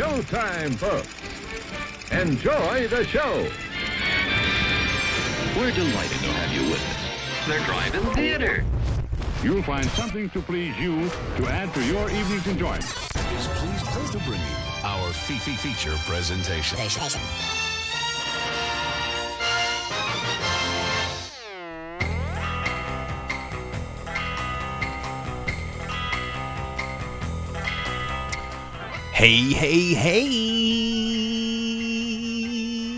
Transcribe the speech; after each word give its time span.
showtime, 0.00 0.74
folks. 0.76 1.08
Enjoy 2.10 2.88
the 2.88 3.04
show. 3.04 3.46
We're 5.58 5.72
delighted 5.72 6.18
to 6.20 6.32
have 6.32 6.52
you 6.54 6.70
with 6.70 6.80
us. 6.80 7.46
They're 7.46 7.66
driving 7.66 8.14
theater. 8.14 8.64
You'll 9.42 9.62
find 9.62 9.84
something 9.90 10.30
to 10.30 10.40
please 10.40 10.74
you 10.78 11.10
to 11.36 11.48
add 11.48 11.74
to 11.74 11.84
your 11.84 12.10
evening's 12.10 12.46
enjoyment. 12.46 12.84
is 12.84 13.46
pleased 13.48 14.12
to 14.12 14.18
bring 14.20 14.40
you 14.40 14.56
our 14.84 15.12
Fifi 15.12 15.52
feature 15.52 15.94
presentation. 16.06 16.78
Hey, 29.20 29.52
hey, 29.52 29.92
hey. 29.92 30.24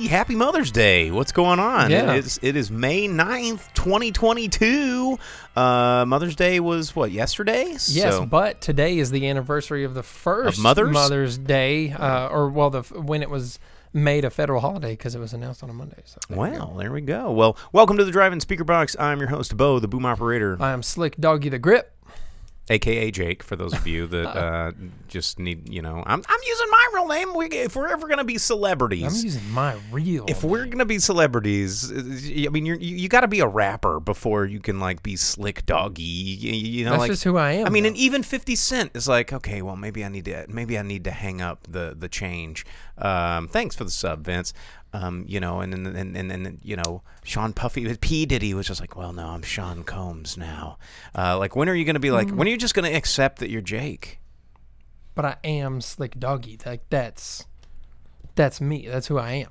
Happy 0.07 0.37
Mother's 0.37 0.71
Day. 0.71 1.11
What's 1.11 1.33
going 1.33 1.59
on? 1.59 1.91
Yeah. 1.91 2.13
It 2.13 2.25
is, 2.25 2.39
it 2.43 2.55
is 2.55 2.71
May 2.71 3.09
9th, 3.09 3.75
2022. 3.75 5.19
Uh, 5.57 6.05
Mother's 6.07 6.37
Day 6.37 6.61
was 6.61 6.95
what, 6.95 7.11
yesterday? 7.11 7.71
Yes, 7.71 7.89
So- 7.89 8.25
but 8.25 8.61
today 8.61 8.99
is 8.99 9.11
the 9.11 9.29
anniversary 9.29 9.83
of 9.83 9.95
the 9.95 10.05
first 10.05 10.61
Mothers? 10.61 10.93
Mother's 10.93 11.39
Day, 11.39 11.91
uh, 11.91 12.29
or 12.29 12.51
well, 12.51 12.71
the 12.71 12.83
when 12.83 13.23
it 13.23 13.29
was 13.29 13.59
made 13.93 14.25
a 14.25 14.31
federal 14.31 14.61
holiday 14.61 14.93
because 14.93 15.17
it 15.17 15.19
was 15.19 15.33
announced 15.33 15.65
on 15.65 15.71
a 15.71 15.73
Monday. 15.73 16.03
So 16.05 16.21
there 16.29 16.61
there 16.79 16.93
we 16.93 17.01
go. 17.01 17.33
Well, 17.33 17.57
welcome 17.73 17.97
to 17.97 18.05
the 18.05 18.13
Drive-In 18.13 18.39
Speaker 18.39 18.63
Box. 18.63 18.95
I'm 18.97 19.19
your 19.19 19.31
host, 19.31 19.57
Bo, 19.57 19.81
the 19.81 19.89
boom 19.89 20.07
operator, 20.07 20.57
I 20.61 20.71
am 20.71 20.85
Slick 20.85 21.17
Doggy 21.17 21.49
the 21.49 21.59
Grip. 21.59 21.93
Aka 22.69 23.11
Jake. 23.11 23.43
For 23.43 23.57
those 23.57 23.75
of 23.75 23.87
you 23.87 24.07
that 24.09 24.27
uh, 24.37 24.73
just 25.09 25.39
need, 25.39 25.69
you 25.69 25.83
know, 25.83 26.03
I'm, 26.07 26.23
I'm 26.27 26.41
using 26.47 26.67
my 26.71 26.91
real 26.95 27.09
name. 27.09 27.35
We, 27.35 27.47
if 27.47 27.77
we're 27.77 27.89
ever 27.89 28.09
gonna 28.09 28.25
be 28.25 28.39
celebrities, 28.39 29.19
I'm 29.19 29.25
using 29.25 29.51
my 29.51 29.77
real. 29.91 30.25
if 30.29 30.45
we're 30.45 30.67
gonna 30.67 30.85
be 30.85 30.99
celebrities, 30.99 31.91
uh, 31.91 32.47
I 32.47 32.49
mean, 32.49 32.67
you're, 32.67 32.79
you 32.79 32.97
you 32.97 33.09
got 33.09 33.23
to 33.23 33.29
be 33.29 33.41
a 33.41 33.47
rapper 33.47 34.01
before 34.01 34.45
you 34.45 34.61
can 34.61 34.81
like 34.81 35.03
be 35.03 35.17
slick 35.17 35.67
doggy. 35.67 36.03
You, 36.03 36.53
you 36.53 36.85
know, 36.85 36.93
That's 36.93 37.01
like 37.01 37.11
just 37.11 37.25
who 37.25 37.37
I 37.37 37.53
am, 37.53 37.67
I 37.67 37.71
mean, 37.71 37.85
though. 37.85 37.89
and 37.89 37.97
even 37.97 38.23
Fifty 38.23 38.57
Cent 38.57 38.93
is 38.95 39.09
like, 39.09 39.33
okay, 39.33 39.63
well, 39.63 39.77
maybe 39.77 40.05
I 40.05 40.09
need 40.09 40.27
to 40.27 40.47
maybe 40.49 40.79
I 40.79 40.83
need 40.83 41.05
to 41.05 41.11
hang 41.11 41.41
up 41.41 41.67
the 41.69 41.95
the 41.99 42.09
change. 42.09 42.65
Um, 42.99 43.49
thanks 43.49 43.75
for 43.75 43.85
the 43.85 43.91
sub, 43.91 44.25
Vince. 44.25 44.53
Um, 44.95 45.25
you 45.27 45.41
know, 45.41 45.61
and 45.61 45.73
and 45.73 45.87
and 45.87 46.17
and, 46.17 46.31
and 46.33 46.59
you 46.63 46.77
know, 46.77 47.03
Sean 47.25 47.53
Puffy 47.55 47.97
P 47.97 48.27
Diddy 48.27 48.53
was 48.53 48.67
just 48.67 48.81
like, 48.81 48.95
well, 48.95 49.13
no, 49.13 49.27
I'm 49.29 49.43
Sean 49.43 49.85
Combs 49.85 50.37
now. 50.37 50.79
Uh, 51.17 51.39
like, 51.39 51.57
when 51.57 51.69
are 51.69 51.75
you 51.75 51.85
gonna 51.87 51.99
be 52.01 52.11
like? 52.11 52.27
Mm-hmm. 52.27 52.37
When 52.37 52.47
are 52.47 52.51
you 52.51 52.59
just 52.59 52.75
gonna 52.75 52.91
accept 52.93 53.39
that 53.39 53.51
you're 53.51 53.63
Jake? 53.63 54.19
but 55.15 55.25
I 55.27 55.37
am 55.45 55.81
Slick 55.83 56.19
Doggy. 56.19 56.59
Like 56.65 56.83
that's 56.89 57.47
that's 58.35 58.61
me. 58.61 58.87
That's 58.89 59.07
who 59.09 59.19
I 59.19 59.33
am. 59.33 59.49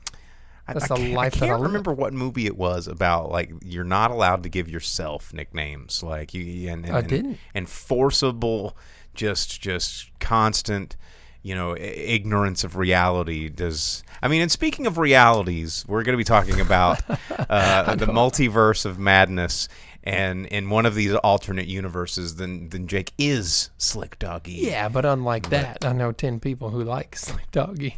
That's 0.67 0.85
I 0.85 0.95
the 0.95 1.01
can't, 1.01 1.13
life 1.13 1.35
I 1.35 1.39
that 1.39 1.45
I 1.45 1.47
can't 1.49 1.59
live. 1.61 1.69
remember 1.69 1.93
what 1.93 2.13
movie 2.13 2.45
it 2.47 2.57
was 2.57 2.87
about. 2.87 3.29
Like 3.31 3.51
you're 3.63 3.83
not 3.83 4.09
allowed 4.11 4.43
to 4.43 4.49
give 4.49 4.67
yourself 4.69 5.33
nicknames. 5.33 6.01
Like 6.01 6.33
you 6.33 6.69
and, 6.69 6.85
and 6.85 6.95
I 6.95 6.99
and- 6.99 7.07
didn't. 7.07 7.37
and 7.53 7.69
forcible, 7.69 8.75
just 9.13 9.61
just 9.61 10.09
constant, 10.19 10.97
you 11.43 11.55
know, 11.55 11.71
i- 11.75 11.79
ignorance 11.79 12.63
of 12.63 12.75
reality. 12.75 13.49
Does 13.49 14.03
I 14.21 14.27
mean? 14.27 14.41
And 14.41 14.51
speaking 14.51 14.87
of 14.87 14.97
realities, 14.97 15.83
we're 15.87 16.03
going 16.03 16.13
to 16.13 16.17
be 16.17 16.23
talking 16.23 16.59
about 16.61 17.01
uh, 17.49 17.95
the 17.95 18.05
multiverse 18.07 18.85
of 18.85 18.99
madness. 18.99 19.67
And 20.03 20.47
in 20.47 20.71
one 20.71 20.87
of 20.87 20.95
these 20.95 21.13
alternate 21.13 21.67
universes, 21.67 22.35
then 22.37 22.69
then 22.69 22.87
Jake 22.87 23.13
is 23.19 23.69
Slick 23.77 24.17
Doggy. 24.17 24.53
Yeah, 24.53 24.89
but 24.89 25.05
unlike 25.05 25.49
that, 25.49 25.85
I 25.85 25.93
know 25.93 26.11
ten 26.11 26.39
people 26.39 26.71
who 26.71 26.83
like 26.83 27.15
Slick 27.17 27.51
Doggy. 27.51 27.97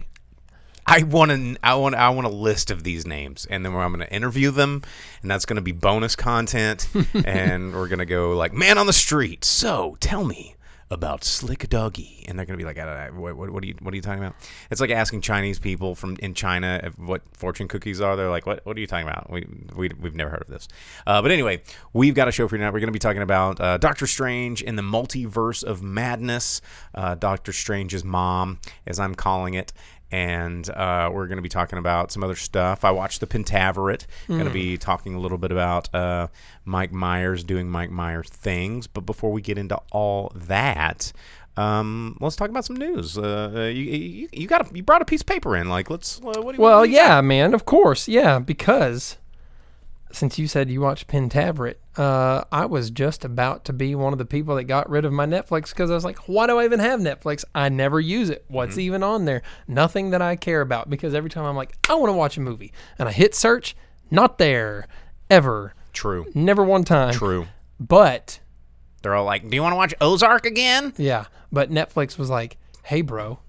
I 0.86 1.04
want 1.04 1.32
to. 1.32 1.56
I 1.64 1.76
want. 1.76 1.96
I 1.96 2.10
want 2.10 2.28
a 2.28 2.30
list 2.30 2.70
of 2.72 2.84
these 2.84 3.08
names, 3.08 3.48
and 3.50 3.66
then 3.66 3.74
I'm 3.74 3.94
going 3.94 4.06
to 4.06 4.14
interview 4.14 4.52
them, 4.52 4.82
and 5.22 5.32
that's 5.32 5.46
going 5.46 5.56
to 5.56 5.62
be 5.62 5.72
bonus 5.72 6.18
content. 6.18 6.90
and 7.26 7.74
we're 7.74 7.88
going 7.88 8.00
to 8.00 8.06
go 8.06 8.34
like 8.36 8.52
man 8.52 8.78
on 8.78 8.86
the 8.86 8.92
street. 8.94 9.46
So 9.46 9.96
tell 10.02 10.26
me 10.26 10.56
about 10.92 11.24
Slick 11.24 11.70
Doggy, 11.70 12.26
and 12.28 12.38
they're 12.38 12.46
to 12.58 12.64
be 12.64 12.68
like, 12.68 12.78
what, 13.16 13.36
what, 13.36 13.50
what 13.50 13.64
are 13.64 13.68
you 13.68 13.76
What 13.82 13.94
are 13.94 13.96
you 13.96 14.02
talking 14.02 14.24
about? 14.24 14.36
It's 14.70 14.82
like 14.82 14.92
asking 14.92 15.22
Chinese 15.22 15.60
people 15.60 15.96
from 15.96 16.18
in 16.20 16.34
China 16.34 16.92
what 16.98 17.22
fortune 17.34 17.68
cookies 17.68 18.02
are. 18.02 18.16
They're 18.16 18.30
like, 18.30 18.46
what 18.46 18.66
What 18.66 18.78
are 18.78 18.80
you 18.80 18.88
talking 18.88 19.08
about? 19.08 19.30
We, 19.30 19.48
we 19.76 19.90
we've 20.00 20.16
never 20.16 20.30
heard 20.30 20.42
of 20.42 20.48
this. 20.48 20.68
Uh, 21.06 21.22
but 21.22 21.32
anyway, 21.32 21.62
we've 21.94 22.16
got 22.16 22.28
a 22.28 22.32
show 22.32 22.48
for 22.48 22.56
you 22.56 22.60
tonight. 22.60 22.74
We're 22.74 22.80
to 22.88 22.94
be 22.94 23.00
talking 23.00 23.22
about 23.22 23.60
uh, 23.60 23.78
Doctor 23.78 24.08
Strange 24.08 24.62
in 24.62 24.76
the 24.76 24.82
multiverse 24.82 25.64
of 25.64 25.82
madness. 25.82 26.62
Uh, 26.94 27.16
Doctor 27.16 27.52
Strange's 27.52 28.04
mom, 28.04 28.60
as 28.86 29.00
I'm 29.00 29.16
calling 29.16 29.54
it 29.54 29.74
and 30.14 30.70
uh, 30.70 31.10
we're 31.12 31.26
going 31.26 31.38
to 31.38 31.42
be 31.42 31.50
talking 31.50 31.80
about 31.80 32.12
some 32.12 32.24
other 32.24 32.36
stuff. 32.36 32.86
I 32.86 32.92
watched 32.92 33.20
the 33.20 33.26
Pentaverate. 33.26 34.06
Going 34.28 34.46
to 34.46 34.52
be 34.52 34.78
talking 34.78 35.16
a 35.16 35.20
little 35.20 35.40
bit 35.40 35.52
about 35.52 35.94
uh, 35.94 36.28
Mike 36.66 36.92
Myers 36.92 37.44
doing 37.44 37.68
Mike 37.68 37.90
Myers 37.90 38.30
things. 38.30 38.86
But 38.86 39.08
before 39.08 39.32
we 39.32 39.42
get 39.42 39.58
into 39.58 39.80
all 39.92 40.32
that, 40.36 41.12
um, 41.58 42.16
let's 42.22 42.36
talk 42.36 42.52
about 42.52 42.64
some 42.64 42.76
news. 42.76 43.18
Uh, 43.18 43.72
you, 43.74 43.84
you, 43.84 44.30
you 44.32 44.48
got 44.48 44.70
a, 44.70 44.76
you 44.76 44.84
brought 44.84 45.02
a 45.02 45.06
piece 45.06 45.22
of 45.22 45.28
paper 45.28 45.58
in. 45.58 45.68
Like, 45.68 45.90
let's. 45.90 46.20
Uh, 46.20 46.26
what 46.26 46.34
do 46.34 46.40
you, 46.58 46.62
Well, 46.62 46.82
what 46.82 46.86
do 46.86 46.92
you 46.92 46.98
yeah, 46.98 47.20
man, 47.22 47.56
of 47.56 47.66
course, 47.66 48.08
yeah, 48.08 48.38
because 48.38 49.18
since 50.14 50.38
you 50.40 50.48
said 50.48 50.70
you 50.70 50.80
watched 50.80 51.08
Pentaverate, 51.08 51.76
uh, 51.98 52.44
I 52.52 52.66
was 52.66 52.90
just 52.92 53.26
about 53.26 53.66
to 53.66 53.74
be 53.74 53.96
one 53.96 54.14
of 54.14 54.20
the 54.20 54.26
people 54.26 54.56
that 54.56 54.64
got 54.66 54.90
rid 54.90 55.06
of 55.06 55.12
my 55.12 55.26
Netflix 55.26 55.70
because 55.70 55.92
I 55.92 55.96
was 55.96 56.06
like, 56.06 56.18
why 56.30 56.48
do 56.48 56.58
I 56.60 56.66
even 56.66 56.80
have 56.80 57.00
Netflix? 57.00 57.44
I 57.54 57.70
never 57.70 58.00
use 58.00 58.30
it. 58.30 58.46
What's 58.48 58.74
Mm-hmm. 58.74 58.80
even 58.82 59.04
on 59.04 59.26
there? 59.26 59.42
Nothing 59.68 60.12
that 60.12 60.22
I 60.22 60.36
care 60.36 60.62
about 60.62 60.90
because 60.90 61.14
every 61.14 61.30
time 61.30 61.46
I'm 61.46 61.56
like, 61.56 61.76
I 61.90 61.96
want 61.96 62.10
to 62.10 62.14
watch 62.14 62.38
a 62.38 62.42
movie, 62.42 62.72
and 62.98 63.10
I 63.10 63.12
hit 63.12 63.36
search, 63.36 63.76
not 64.12 64.38
there, 64.38 64.88
ever, 65.30 65.74
True. 65.94 66.26
never 66.34 66.64
one 66.64 66.84
time. 66.84 67.14
True. 67.14 67.48
But 67.80 68.40
They're 69.02 69.16
all 69.16 69.26
like, 69.26 69.50
"Do 69.50 69.56
you 69.56 69.62
want 69.62 69.74
to 69.74 69.78
watch 69.78 69.94
Ozark 70.00 70.46
again?" 70.46 70.94
yeah, 70.98 71.26
but 71.52 71.70
Netflix 71.72 72.18
was 72.18 72.30
like, 72.30 72.58
hey, 72.84 73.02
bro. 73.02 73.40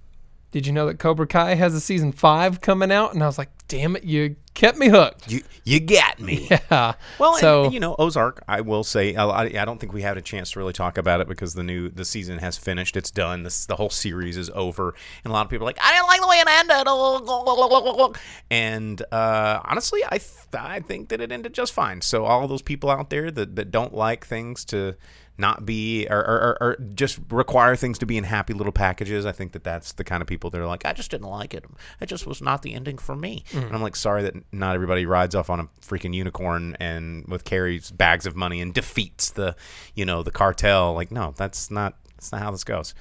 Did 0.50 0.66
you 0.68 0.72
know 0.72 0.86
that 0.86 1.00
Cobra 1.00 1.26
Kai 1.26 1.56
has 1.56 1.74
a 1.74 1.80
season 1.80 2.12
five 2.12 2.60
coming 2.60 2.92
out? 2.92 3.12
And 3.12 3.22
I 3.22 3.26
was 3.26 3.38
like, 3.38 3.50
damn 3.66 3.96
it, 3.96 4.04
you 4.04 4.36
kept 4.54 4.78
me 4.78 4.88
hooked. 4.88 5.30
You 5.30 5.42
you 5.64 5.80
got 5.80 6.20
me. 6.20 6.48
Yeah. 6.70 6.94
Well, 7.18 7.34
so 7.36 7.64
and, 7.64 7.74
you 7.74 7.80
know, 7.80 7.96
Ozark. 7.98 8.42
I 8.46 8.60
will 8.60 8.84
say, 8.84 9.14
I, 9.14 9.42
I 9.42 9.64
don't 9.64 9.78
think 9.78 9.92
we 9.92 10.02
had 10.02 10.16
a 10.16 10.22
chance 10.22 10.52
to 10.52 10.58
really 10.58 10.72
talk 10.72 10.98
about 10.98 11.20
it 11.20 11.28
because 11.28 11.54
the 11.54 11.62
new 11.62 11.88
the 11.88 12.04
season 12.04 12.38
has 12.38 12.56
finished. 12.56 12.96
It's 12.96 13.10
done. 13.10 13.42
This 13.42 13.66
the 13.66 13.76
whole 13.76 13.90
series 13.90 14.36
is 14.36 14.50
over, 14.54 14.94
and 15.24 15.30
a 15.30 15.34
lot 15.34 15.46
of 15.46 15.50
people 15.50 15.66
are 15.66 15.70
like, 15.70 15.78
I 15.80 15.92
didn't 15.92 16.06
like 16.06 16.20
the 16.20 16.28
way 16.28 16.36
it 16.36 16.48
ended. 16.48 18.14
And 18.50 19.02
uh, 19.12 19.60
honestly, 19.64 20.02
I 20.04 20.18
th- 20.18 20.30
I 20.54 20.80
think 20.80 21.08
that 21.08 21.20
it 21.20 21.32
ended 21.32 21.54
just 21.54 21.72
fine. 21.72 22.00
So 22.00 22.24
all 22.24 22.46
those 22.46 22.62
people 22.62 22.90
out 22.90 23.10
there 23.10 23.30
that, 23.30 23.56
that 23.56 23.70
don't 23.70 23.94
like 23.94 24.26
things 24.26 24.64
to 24.66 24.96
not 25.36 25.66
be 25.66 26.06
or, 26.08 26.18
or, 26.18 26.40
or, 26.40 26.58
or 26.60 26.76
just 26.94 27.18
require 27.30 27.74
things 27.74 27.98
to 27.98 28.06
be 28.06 28.16
in 28.16 28.24
happy 28.24 28.54
little 28.54 28.72
packages. 28.72 29.26
I 29.26 29.32
think 29.32 29.52
that 29.52 29.64
that's 29.64 29.92
the 29.92 30.04
kind 30.04 30.20
of 30.22 30.28
people 30.28 30.50
that 30.50 30.60
are 30.60 30.66
like, 30.66 30.86
I 30.86 30.92
just 30.92 31.10
didn't 31.10 31.26
like 31.28 31.54
it. 31.54 31.64
It 32.00 32.06
just 32.06 32.26
was 32.26 32.40
not 32.40 32.62
the 32.62 32.72
ending 32.74 32.98
for 32.98 33.16
me. 33.16 33.44
And 33.52 33.74
I'm 33.74 33.82
like, 33.82 33.96
sorry 33.96 34.22
that 34.22 34.34
not 34.52 34.74
everybody 34.74 35.06
rides 35.06 35.34
off 35.34 35.50
on 35.50 35.60
a 35.60 35.68
freaking 35.80 36.14
unicorn 36.14 36.76
and 36.78 37.26
with 37.26 37.44
carries 37.44 37.90
bags 37.90 38.26
of 38.26 38.36
money 38.36 38.60
and 38.60 38.72
defeats 38.72 39.30
the, 39.30 39.56
you 39.94 40.04
know, 40.04 40.22
the 40.22 40.30
cartel. 40.30 40.94
Like, 40.94 41.10
no, 41.10 41.34
that's 41.36 41.70
not 41.70 41.96
that's 42.16 42.30
not 42.30 42.40
how 42.40 42.50
this 42.50 42.64
goes. 42.64 42.94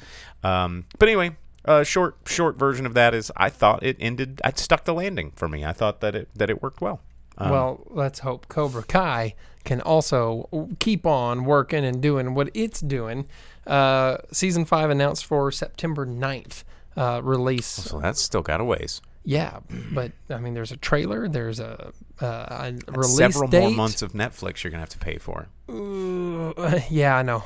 Um, 0.44 0.86
but 0.98 1.08
anyway. 1.08 1.36
Uh, 1.66 1.82
short 1.82 2.18
short 2.26 2.58
version 2.60 2.86
of 2.86 2.94
that 2.94 3.14
is 3.14 3.32
I 3.38 3.48
thought 3.48 3.84
it 3.84 3.96
ended 3.98 4.42
I 4.44 4.52
stuck 4.52 4.84
the 4.84 4.94
landing 4.94 5.32
for 5.34 5.48
me. 5.48 5.64
I 5.64 5.72
thought 5.72 6.02
that 6.02 6.14
it 6.14 6.28
that 6.36 6.50
it 6.50 6.62
worked 6.62 6.82
well. 6.82 7.00
Um, 7.38 7.52
well, 7.52 7.88
let's 7.90 8.20
hope 8.20 8.50
Cobra 8.50 8.84
Kai 8.84 9.34
can 9.64 9.82
also 9.82 10.70
keep 10.80 11.06
on 11.06 11.46
working 11.46 11.86
and 11.86 12.02
doing 12.02 12.34
what 12.34 12.50
it's 12.54 12.82
doing. 12.82 13.28
Uh, 13.66 14.18
season 14.32 14.66
five 14.66 14.90
announced 14.90 15.26
for 15.26 15.52
September 15.52 16.06
9th 16.06 16.64
uh, 16.98 17.22
release. 17.24 17.66
so 17.66 18.00
that's 18.00 18.22
still 18.22 18.42
got 18.42 18.60
a 18.62 18.64
ways. 18.64 19.02
Yeah, 19.26 19.60
but 19.94 20.12
I 20.30 20.38
mean, 20.38 20.54
there's 20.54 20.74
a 20.74 20.78
trailer, 20.78 21.30
there's 21.30 21.62
a, 21.62 21.94
uh, 22.20 22.26
a 22.26 22.92
release 22.92 23.16
Several 23.16 23.48
date. 23.50 23.62
more 23.62 23.72
months 23.72 24.02
of 24.02 24.12
Netflix 24.12 24.64
you're 24.64 24.72
gonna 24.72 24.82
have 24.82 24.90
to 24.90 24.98
pay 24.98 25.18
for. 25.18 25.48
Uh, 25.70 26.80
yeah, 26.90 27.16
I 27.16 27.22
know. 27.22 27.44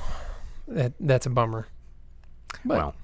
That, 0.68 0.94
that's 1.00 1.28
a 1.28 1.30
bummer. 1.30 1.68
But 2.66 2.78
well, 2.78 2.96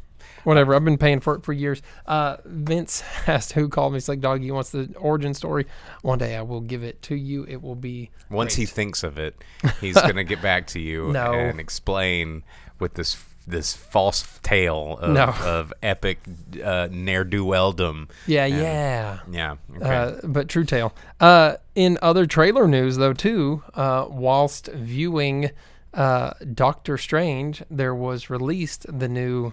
whatever. 0.44 0.76
I've 0.76 0.86
been 0.86 0.98
paying 0.98 1.20
for 1.20 1.36
it 1.36 1.44
for 1.44 1.54
years. 1.54 1.82
Uh, 2.06 2.38
Vince 2.46 3.04
asked 3.28 3.54
who 3.54 3.70
called 3.70 3.94
me. 3.94 3.98
He's 3.98 4.10
like, 4.10 4.20
"Doggy 4.22 4.52
wants 4.52 4.72
the 4.72 4.94
origin 4.98 5.34
story. 5.34 5.66
One 6.02 6.20
day 6.20 6.36
I 6.36 6.42
will 6.42 6.62
give 6.62 6.84
it 6.84 7.02
to 7.04 7.16
you. 7.16 7.46
It 7.48 7.62
will 7.62 7.76
be 7.76 8.10
once 8.30 8.56
he 8.56 8.66
thinks 8.66 9.04
of 9.04 9.18
it, 9.18 9.36
he's 9.82 10.00
gonna 10.00 10.24
get 10.24 10.42
back 10.42 10.68
to 10.68 10.80
you 10.80 11.12
No. 11.12 11.34
and 11.34 11.60
explain 11.60 12.44
with 12.80 12.94
this 12.96 13.18
this 13.46 13.76
false 13.76 14.40
tale 14.42 14.98
of, 15.02 15.12
No. 15.12 15.26
of 15.44 15.74
epic 15.84 16.20
uh, 16.64 16.88
ne'er 16.90 17.26
do 17.26 17.44
welldom. 17.44 18.08
Yeah, 18.26 18.46
And- 18.46 18.56
yeah. 18.56 19.20
yeah. 19.30 19.56
Okay. 19.76 19.96
Uh, 19.96 20.12
but 20.24 20.48
true 20.48 20.64
tale. 20.64 20.94
Uh, 21.20 21.56
in 21.76 21.98
other 22.02 22.26
trailer 22.26 22.70
news, 22.70 22.96
though, 22.96 23.12
too, 23.12 23.62
uh, 23.74 24.06
whilst 24.10 24.68
viewing 24.68 25.52
uh, 25.94 26.32
Doctor 26.54 26.98
Strange, 26.98 27.64
there 27.70 27.94
was 27.94 28.30
released 28.30 28.86
the 28.88 29.10
new 29.10 29.52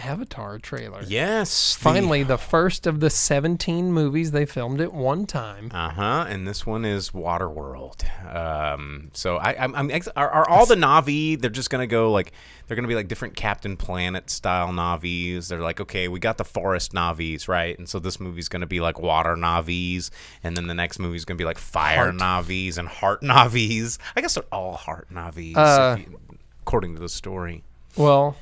Avatar 0.00 0.58
trailer. 0.58 1.02
Yes. 1.06 1.74
Finally, 1.74 2.22
the 2.24 2.38
first 2.38 2.86
of 2.86 3.00
the 3.00 3.10
17 3.10 3.92
movies 3.92 4.30
they 4.30 4.46
filmed 4.46 4.80
at 4.80 4.92
one 4.92 5.26
time. 5.26 5.70
Uh 5.72 5.90
huh. 5.90 6.26
And 6.28 6.46
this 6.46 6.66
one 6.66 6.84
is 6.84 7.10
Waterworld. 7.10 8.04
Um, 8.34 9.10
so 9.12 9.36
I, 9.36 9.56
I'm, 9.62 9.74
I'm 9.74 9.90
ex- 9.90 10.08
are, 10.16 10.28
are 10.30 10.48
all 10.48 10.66
the 10.66 10.74
Navi? 10.74 11.40
They're 11.40 11.50
just 11.50 11.70
gonna 11.70 11.86
go 11.86 12.10
like 12.10 12.32
they're 12.66 12.76
gonna 12.76 12.88
be 12.88 12.94
like 12.94 13.08
different 13.08 13.36
Captain 13.36 13.76
Planet 13.76 14.30
style 14.30 14.72
Navis. 14.72 15.48
They're 15.48 15.60
like, 15.60 15.80
okay, 15.80 16.08
we 16.08 16.18
got 16.20 16.38
the 16.38 16.44
forest 16.44 16.94
Navis, 16.94 17.48
right? 17.48 17.76
And 17.78 17.88
so 17.88 17.98
this 17.98 18.20
movie's 18.20 18.48
gonna 18.48 18.66
be 18.66 18.80
like 18.80 18.98
water 19.00 19.36
Navis, 19.36 20.10
and 20.42 20.56
then 20.56 20.66
the 20.66 20.74
next 20.74 20.98
movie's 20.98 21.24
gonna 21.24 21.38
be 21.38 21.44
like 21.44 21.58
fire 21.58 21.96
Heart. 22.12 22.14
Navis 22.16 22.78
and 22.78 22.88
heart 22.88 23.22
Navis. 23.24 23.98
I 24.16 24.20
guess 24.20 24.34
they're 24.34 24.44
all 24.52 24.74
heart 24.74 25.10
Navis, 25.10 25.56
Uh, 25.56 25.96
if 25.98 26.06
you- 26.06 26.18
according 26.62 26.94
to 26.94 27.00
the 27.00 27.08
story. 27.08 27.64
Well, 27.96 28.36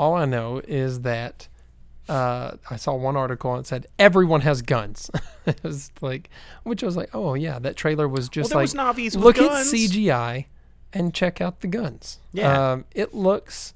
all 0.00 0.14
I 0.14 0.24
know 0.24 0.62
is 0.66 1.02
that 1.02 1.46
uh, 2.08 2.56
I 2.70 2.76
saw 2.76 2.94
one 2.94 3.16
article 3.16 3.52
and 3.52 3.60
it 3.60 3.68
said 3.68 3.86
everyone 3.98 4.40
has 4.40 4.62
guns. 4.62 5.10
it 5.46 5.62
was 5.62 5.92
like, 6.00 6.30
which 6.62 6.82
I 6.82 6.86
was 6.86 6.96
like, 6.96 7.10
oh 7.14 7.34
yeah, 7.34 7.58
that 7.58 7.76
trailer 7.76 8.08
was 8.08 8.30
just 8.30 8.48
there 8.48 8.56
like, 8.56 8.74
was 8.74 9.14
look 9.14 9.36
guns. 9.36 9.72
at 9.72 9.78
CGI 9.78 10.46
and 10.94 11.12
check 11.12 11.42
out 11.42 11.60
the 11.60 11.66
guns. 11.66 12.18
Yeah. 12.32 12.72
um, 12.72 12.86
it 12.94 13.12
looks 13.12 13.74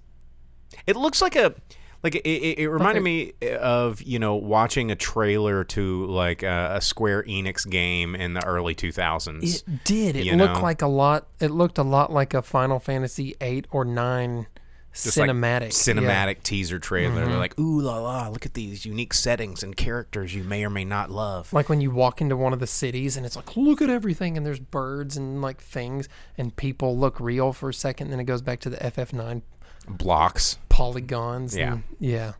It 0.86 0.96
looks 0.96 1.20
like 1.20 1.36
a 1.36 1.54
like 2.02 2.14
it, 2.14 2.26
it, 2.26 2.58
it 2.58 2.70
reminded 2.70 3.02
me 3.02 3.34
of 3.60 4.00
you 4.00 4.18
know 4.18 4.34
watching 4.34 4.90
a 4.90 4.96
trailer 4.96 5.62
to 5.64 6.06
like 6.06 6.42
a, 6.42 6.76
a 6.76 6.80
Square 6.80 7.24
Enix 7.24 7.68
game 7.68 8.14
in 8.14 8.32
the 8.32 8.44
early 8.46 8.74
2000s. 8.74 9.42
It 9.42 9.84
did. 9.84 10.16
It 10.16 10.34
looked 10.36 10.54
know? 10.54 10.62
like 10.62 10.80
a 10.80 10.86
lot. 10.86 11.28
It 11.38 11.50
looked 11.50 11.76
a 11.76 11.82
lot 11.82 12.10
like 12.10 12.32
a 12.32 12.40
Final 12.40 12.78
Fantasy 12.78 13.36
eight 13.42 13.66
or 13.70 13.84
nine 13.84 14.46
Just 14.94 15.17
like 15.17 15.29
cinematic. 15.29 15.61
yeah. 15.61 15.69
Mm-hmm. 15.69 15.99
cinematic 16.06 16.43
teaser 16.44 16.79
trailer. 16.79 17.26
They're 17.26 17.37
like, 17.37 17.58
ooh 17.58 17.81
la 17.81 17.99
la, 17.99 18.29
look 18.29 18.46
at 18.46 18.55
these 18.55 18.87
unique 18.87 19.12
settings 19.12 19.62
and 19.62 19.76
characters 19.76 20.35
you 20.35 20.44
may 20.44 20.64
or 20.64 20.70
may 20.70 20.85
not 20.85 21.11
love. 21.11 21.52
Like 21.52 21.69
when 21.69 21.81
you 21.81 21.91
walk 21.91 22.20
into 22.20 22.37
one 22.37 22.52
of 22.52 22.61
the 22.61 22.67
cities 22.67 23.17
and 23.17 23.26
it's 23.26 23.35
like, 23.37 23.56
look 23.56 23.82
at 23.82 23.91
everything, 23.91 24.37
and 24.37 24.46
there's 24.46 24.61
birds 24.61 25.17
and 25.17 25.43
like 25.43 25.61
things, 25.61 26.08
and 26.38 26.55
people 26.55 26.96
look 26.96 27.19
real 27.19 27.52
for 27.52 27.69
a 27.70 27.75
second, 27.75 28.11
then 28.11 28.20
it 28.20 28.25
goes 28.25 28.41
back 28.43 28.61
to 28.61 28.70
the 28.70 28.76
FF9 28.76 29.43
Blocks. 29.88 30.58
polygons. 30.69 31.56
Yeah. 31.56 31.73
and- 31.75 31.82
yeah. 31.99 32.32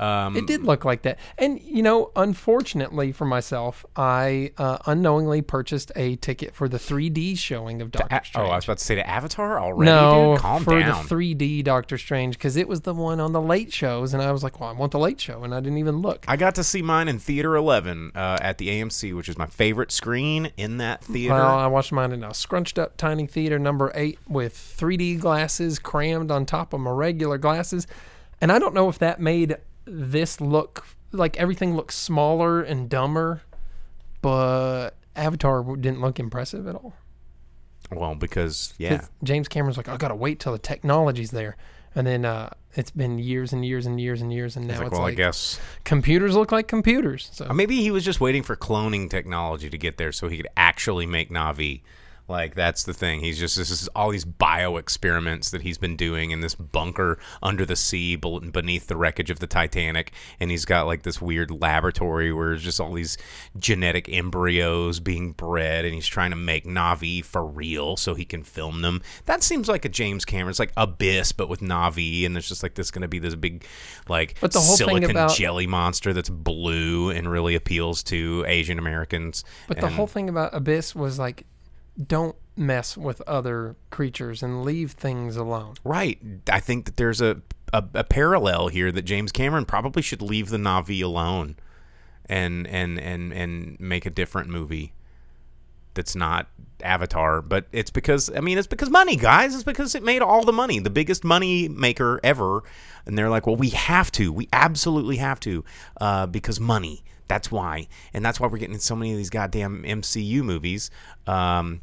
Um, 0.00 0.34
It 0.36 0.46
did 0.46 0.62
look 0.64 0.84
like 0.84 1.02
that. 1.02 1.18
And, 1.38 1.60
you 1.62 1.82
know, 1.82 2.10
unfortunately 2.16 3.12
for 3.12 3.26
myself, 3.26 3.84
I 3.94 4.52
uh, 4.56 4.78
unknowingly 4.86 5.42
purchased 5.42 5.92
a 5.94 6.16
ticket 6.16 6.54
for 6.54 6.68
the 6.68 6.78
3D 6.78 7.36
showing 7.38 7.82
of 7.82 7.90
Doctor 7.90 8.16
a- 8.16 8.24
Strange. 8.24 8.48
oh, 8.48 8.50
I 8.50 8.56
was 8.56 8.64
about 8.64 8.78
to 8.78 8.84
say 8.84 8.94
to 8.94 9.06
Avatar 9.08 9.60
already. 9.60 9.90
no, 9.90 10.32
dude? 10.34 10.40
calm 10.42 10.64
for 10.64 10.80
down. 10.80 11.06
the 11.06 11.14
3D 11.14 11.62
Doctor 11.62 11.98
Strange 11.98 12.36
because 12.38 12.56
it 12.56 12.66
was 12.66 12.80
the 12.80 12.94
one 12.94 13.20
on 13.20 13.32
the 13.32 13.40
late 13.42 13.72
shows, 13.72 14.14
and 14.14 14.22
I 14.22 14.32
was 14.32 14.42
like, 14.42 14.58
"Well, 14.58 14.70
I 14.70 14.72
want 14.72 14.92
the 14.92 14.98
late 14.98 15.20
show," 15.20 15.44
and 15.44 15.54
I 15.54 15.60
didn't 15.60 15.78
even 15.78 16.00
look. 16.00 16.24
I 16.26 16.36
got 16.36 16.54
to 16.54 16.64
see 16.64 16.80
mine 16.80 17.06
in 17.08 17.18
Theater 17.18 17.54
11 17.54 18.12
uh, 18.14 18.38
at 18.40 18.56
the 18.58 18.68
AMC, 18.68 19.14
which 19.14 19.28
is 19.28 19.36
my 19.36 19.46
favorite 19.46 19.92
screen 19.92 20.50
in 20.56 20.78
that 20.78 21.04
theater. 21.04 21.34
Well, 21.34 21.58
I 21.58 21.66
watched 21.66 21.92
mine 21.92 22.12
in 22.12 22.24
a 22.24 22.32
scrunched 22.32 22.78
up 22.78 22.96
tiny 22.96 23.26
theater 23.26 23.58
number 23.58 23.92
eight 23.94 24.18
with 24.28 24.54
3D 24.54 25.20
glasses 25.20 25.78
crammed 25.78 26.30
on 26.30 26.46
top 26.46 26.72
of 26.72 26.80
my 26.80 26.90
regular 26.90 27.36
glasses, 27.36 27.86
and 28.40 28.50
I 28.50 28.58
don't 28.58 28.72
know 28.74 28.88
if 28.88 28.98
that 29.00 29.20
made 29.20 29.56
this 29.90 30.40
look 30.40 30.86
like 31.12 31.36
everything 31.38 31.74
looks 31.74 31.96
smaller 31.96 32.62
and 32.62 32.88
dumber, 32.88 33.42
but 34.22 34.90
Avatar 35.16 35.76
didn't 35.76 36.00
look 36.00 36.18
impressive 36.20 36.66
at 36.66 36.74
all. 36.74 36.94
well, 37.90 38.14
because 38.14 38.74
yeah, 38.78 39.06
James 39.22 39.48
Cameron's 39.48 39.76
like, 39.76 39.88
I 39.88 39.96
gotta 39.96 40.14
wait 40.14 40.38
till 40.40 40.52
the 40.52 40.58
technology's 40.58 41.30
there. 41.30 41.56
And 41.92 42.06
then 42.06 42.24
uh, 42.24 42.50
it's 42.76 42.92
been 42.92 43.18
years 43.18 43.52
and 43.52 43.64
years 43.64 43.84
and 43.84 44.00
years 44.00 44.22
and 44.22 44.32
years, 44.32 44.56
and 44.56 44.68
now 44.68 44.74
it's 44.74 44.80
like, 44.80 44.86
it's 44.92 44.98
well, 44.98 45.08
I 45.08 45.14
guess 45.14 45.58
computers 45.82 46.36
look 46.36 46.52
like 46.52 46.68
computers. 46.68 47.28
So 47.32 47.46
Maybe 47.52 47.80
he 47.80 47.90
was 47.90 48.04
just 48.04 48.20
waiting 48.20 48.44
for 48.44 48.54
cloning 48.54 49.10
technology 49.10 49.68
to 49.68 49.76
get 49.76 49.96
there 49.96 50.12
so 50.12 50.28
he 50.28 50.36
could 50.36 50.48
actually 50.56 51.06
make 51.06 51.30
Navi. 51.30 51.82
Like 52.30 52.54
that's 52.54 52.84
the 52.84 52.94
thing. 52.94 53.20
He's 53.20 53.38
just 53.38 53.56
this 53.56 53.70
is 53.70 53.88
all 53.88 54.10
these 54.10 54.24
bio 54.24 54.76
experiments 54.76 55.50
that 55.50 55.62
he's 55.62 55.78
been 55.78 55.96
doing 55.96 56.30
in 56.30 56.40
this 56.40 56.54
bunker 56.54 57.18
under 57.42 57.66
the 57.66 57.74
sea 57.74 58.14
beneath 58.14 58.86
the 58.86 58.96
wreckage 58.96 59.30
of 59.30 59.40
the 59.40 59.48
Titanic, 59.48 60.12
and 60.38 60.50
he's 60.50 60.64
got 60.64 60.86
like 60.86 61.02
this 61.02 61.20
weird 61.20 61.50
laboratory 61.50 62.32
where 62.32 62.50
there's 62.50 62.62
just 62.62 62.80
all 62.80 62.92
these 62.92 63.18
genetic 63.58 64.08
embryos 64.08 65.00
being 65.00 65.32
bred, 65.32 65.84
and 65.84 65.92
he's 65.92 66.06
trying 66.06 66.30
to 66.30 66.36
make 66.36 66.64
Navi 66.64 67.24
for 67.24 67.44
real 67.44 67.96
so 67.96 68.14
he 68.14 68.24
can 68.24 68.44
film 68.44 68.82
them. 68.82 69.02
That 69.26 69.42
seems 69.42 69.68
like 69.68 69.84
a 69.84 69.88
James 69.88 70.24
Cameron. 70.24 70.50
It's 70.50 70.60
like 70.60 70.72
Abyss, 70.76 71.32
but 71.32 71.48
with 71.48 71.60
Navi, 71.60 72.24
and 72.24 72.34
there's 72.36 72.48
just 72.48 72.62
like 72.62 72.74
this 72.74 72.92
going 72.92 73.02
to 73.02 73.08
be 73.08 73.18
this 73.18 73.34
big, 73.34 73.66
like 74.08 74.36
But 74.40 74.52
the 74.52 74.60
whole 74.60 74.76
silicon 74.76 75.10
about- 75.10 75.34
jelly 75.34 75.66
monster 75.66 76.12
that's 76.12 76.30
blue 76.30 77.10
and 77.10 77.28
really 77.28 77.56
appeals 77.56 78.04
to 78.04 78.44
Asian 78.46 78.78
Americans. 78.78 79.42
But 79.66 79.80
the 79.80 79.88
whole 79.88 80.06
thing 80.06 80.28
about 80.28 80.54
Abyss 80.54 80.94
was 80.94 81.18
like, 81.18 81.44
don't 82.06 82.36
mess 82.56 82.96
with 82.96 83.20
other 83.22 83.76
creatures 83.90 84.42
and 84.42 84.64
leave 84.64 84.92
things 84.92 85.36
alone. 85.36 85.74
right, 85.84 86.18
I 86.50 86.60
think 86.60 86.84
that 86.84 86.96
there's 86.96 87.20
a, 87.20 87.40
a 87.72 87.84
a 87.94 88.04
parallel 88.04 88.68
here 88.68 88.92
that 88.92 89.02
James 89.02 89.32
Cameron 89.32 89.64
probably 89.64 90.02
should 90.02 90.22
leave 90.22 90.50
the 90.50 90.58
Navi 90.58 91.02
alone, 91.02 91.56
and 92.26 92.66
and 92.66 92.98
and 92.98 93.32
and 93.32 93.80
make 93.80 94.06
a 94.06 94.10
different 94.10 94.48
movie. 94.48 94.92
That's 95.94 96.14
not 96.14 96.48
Avatar, 96.82 97.42
but 97.42 97.66
it's 97.72 97.90
because 97.90 98.30
I 98.34 98.40
mean 98.40 98.58
it's 98.58 98.66
because 98.66 98.90
money, 98.90 99.16
guys. 99.16 99.54
It's 99.54 99.64
because 99.64 99.94
it 99.94 100.02
made 100.02 100.22
all 100.22 100.44
the 100.44 100.52
money, 100.52 100.78
the 100.78 100.90
biggest 100.90 101.24
money 101.24 101.68
maker 101.68 102.20
ever, 102.22 102.62
and 103.06 103.16
they're 103.18 103.30
like, 103.30 103.46
well, 103.46 103.56
we 103.56 103.70
have 103.70 104.12
to, 104.12 104.32
we 104.32 104.48
absolutely 104.52 105.16
have 105.16 105.40
to, 105.40 105.64
uh, 106.00 106.26
because 106.26 106.60
money. 106.60 107.02
That's 107.28 107.48
why, 107.50 107.86
and 108.12 108.24
that's 108.24 108.40
why 108.40 108.48
we're 108.48 108.58
getting 108.58 108.76
so 108.80 108.96
many 108.96 109.12
of 109.12 109.16
these 109.16 109.30
goddamn 109.30 109.84
MCU 109.84 110.42
movies. 110.42 110.90
Um, 111.28 111.80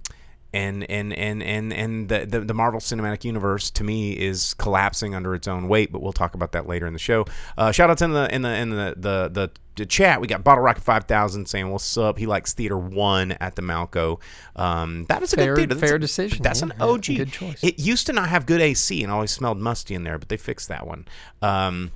and 0.57 0.89
and 0.89 1.13
and 1.13 1.44
and 1.44 1.71
and 1.71 2.09
the, 2.09 2.25
the 2.25 2.39
the 2.42 2.54
Marvel 2.54 2.80
Cinematic 2.80 3.24
Universe 3.24 3.69
to 3.71 3.83
me 3.83 4.13
is 4.13 4.54
collapsing 4.56 5.14
under 5.14 5.35
its 5.35 5.47
own 5.47 5.68
weight. 5.68 5.92
But 5.92 6.02
we'll 6.02 6.14
talk 6.14 6.33
about 6.35 6.52
that 6.54 6.68
later 6.68 6.87
in 6.87 6.94
the 6.94 6.99
show. 6.99 7.26
Uh, 7.57 7.71
shout 7.71 7.90
outs 7.90 8.02
in 8.02 8.11
the 8.14 8.33
in 8.33 8.42
the 8.42 8.49
in 8.56 8.69
the 8.71 8.94
the, 8.97 9.30
the, 9.31 9.52
the 9.76 9.85
chat. 9.85 10.19
We 10.19 10.28
got 10.28 10.44
Bottle 10.44 10.64
Rocket 10.64 10.83
Five 10.83 11.04
Thousand 11.06 11.47
saying 11.47 11.69
what's 11.69 11.97
up. 11.97 12.18
He 12.18 12.26
likes 12.26 12.54
Theater 12.54 12.78
One 12.78 13.33
at 13.33 13.56
the 13.56 13.61
Malco. 13.61 14.19
Um, 14.56 15.06
that 15.09 15.21
is 15.23 15.33
a 15.33 15.35
Fair- 15.37 15.56
good 15.56 15.69
theater. 15.69 15.76
That's 15.76 15.90
fair 15.90 15.95
a- 15.95 15.99
decision, 15.99 16.44
That's 16.44 16.61
yeah. 16.61 16.69
an 16.76 16.81
OG. 16.81 17.06
good 17.06 17.31
choice. 17.31 17.64
It 17.64 17.78
used 17.80 18.07
to 18.07 18.14
not 18.14 18.30
have 18.30 18.45
good 18.45 18.61
AC 18.61 19.04
and 19.04 19.11
always 19.11 19.31
smelled 19.31 19.59
musty 19.59 19.94
in 19.95 20.04
there, 20.04 20.18
but 20.18 20.30
they 20.30 20.37
fixed 20.37 20.68
that 20.69 20.87
one. 20.87 21.06
Um, 21.42 21.92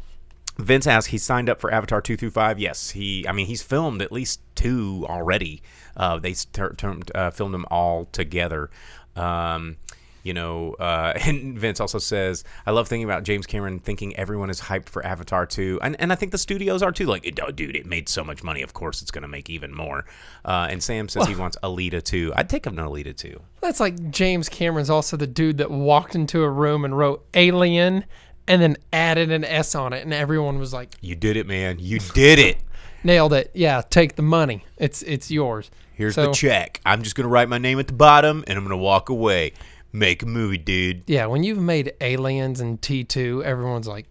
Vince 0.58 0.86
asks, 0.86 1.08
he 1.12 1.18
signed 1.18 1.50
up 1.50 1.60
for 1.60 1.74
Avatar 1.74 2.02
two 2.02 2.18
through 2.18 2.30
five. 2.32 2.60
Yes, 2.60 2.92
he. 2.92 3.28
I 3.28 3.32
mean, 3.32 3.48
he's 3.48 3.64
filmed 3.64 4.02
at 4.02 4.12
least 4.12 4.42
two 4.56 5.06
already. 5.10 5.64
Uh, 5.96 6.20
they 6.20 6.34
ter- 6.34 6.74
termed, 6.74 7.12
uh, 7.16 7.32
filmed 7.32 7.54
them 7.54 7.66
all 7.70 8.06
together. 8.06 8.70
Um, 9.16 9.78
you 10.24 10.34
know, 10.34 10.74
uh, 10.74 11.14
and 11.26 11.58
Vince 11.58 11.80
also 11.80 12.00
says, 12.00 12.44
I 12.66 12.72
love 12.72 12.88
thinking 12.88 13.06
about 13.06 13.24
James 13.24 13.46
Cameron 13.48 13.80
thinking 13.80 14.16
everyone 14.16 14.50
is 14.50 14.62
hyped 14.62 14.90
for 14.90 15.06
Avatar 15.06 15.46
2. 15.46 15.80
And, 15.82 15.96
and 16.00 16.12
I 16.12 16.16
think 16.16 16.32
the 16.32 16.38
studios 16.38 16.84
are 16.84 16.92
too. 16.92 17.06
Like, 17.06 17.40
oh, 17.46 17.52
dude, 17.52 17.76
it 17.76 17.86
made 17.86 18.10
so 18.10 18.24
much 18.24 18.44
money. 18.44 18.62
Of 18.62 18.74
course, 18.74 19.02
it's 19.02 19.12
going 19.12 19.24
to 19.24 19.28
make 19.28 19.50
even 19.50 19.74
more. 19.74 20.06
Uh, 20.46 20.68
and 20.70 20.82
Sam 20.82 21.10
says 21.10 21.28
he 21.28 21.36
wants 21.36 21.58
Alita 21.64 22.04
2. 22.04 22.34
I'd 22.36 22.50
take 22.50 22.66
him 22.66 22.76
to 22.76 22.84
Alita 22.84 23.16
2. 23.16 23.40
That's 23.62 23.80
like 23.80 24.12
James 24.12 24.50
Cameron's 24.50 24.90
also 24.90 25.18
the 25.18 25.28
dude 25.28 25.58
that 25.58 25.72
walked 25.72 26.16
into 26.16 26.44
a 26.44 26.50
room 26.50 26.86
and 26.86 26.98
wrote 26.98 27.26
Alien 27.34 28.06
and 28.48 28.62
then 28.62 28.76
added 28.92 29.32
an 29.32 29.46
S 29.46 29.76
on 29.76 29.94
it, 29.94 30.04
and 30.04 30.14
everyone 30.14 30.60
was 30.60 30.74
like, 30.74 30.96
You 31.00 31.16
did 31.16 31.38
it, 31.38 31.48
man. 31.48 31.78
You 31.80 32.00
did 32.14 32.40
it. 32.40 32.58
nailed 33.04 33.34
it. 33.34 33.52
Yeah, 33.54 33.82
take 33.90 34.16
the 34.16 34.22
money. 34.22 34.66
It's 34.78 35.02
it's 35.04 35.30
yours. 35.32 35.70
Here's 35.94 36.16
So- 36.16 36.28
the 36.28 36.32
check. 36.34 36.82
I'm 36.86 37.04
just 37.04 37.16
going 37.16 37.26
to 37.26 37.30
write 37.30 37.50
my 37.50 37.58
name 37.58 37.80
at 37.80 37.88
the 37.88 37.94
bottom 37.94 38.44
and 38.48 38.58
I'm 38.58 38.64
going 38.66 38.78
to 38.78 38.84
walk 38.84 39.10
away. 39.10 39.54
Make 39.94 40.24
a 40.24 40.26
movie, 40.26 40.58
dude. 40.58 41.04
Yeah, 41.08 41.26
when 41.26 41.44
you've 41.44 41.60
made 41.60 41.94
Aliens 42.00 42.62
and 42.62 42.80
T2, 42.82 43.44
everyone's 43.44 43.88
like, 43.88 44.06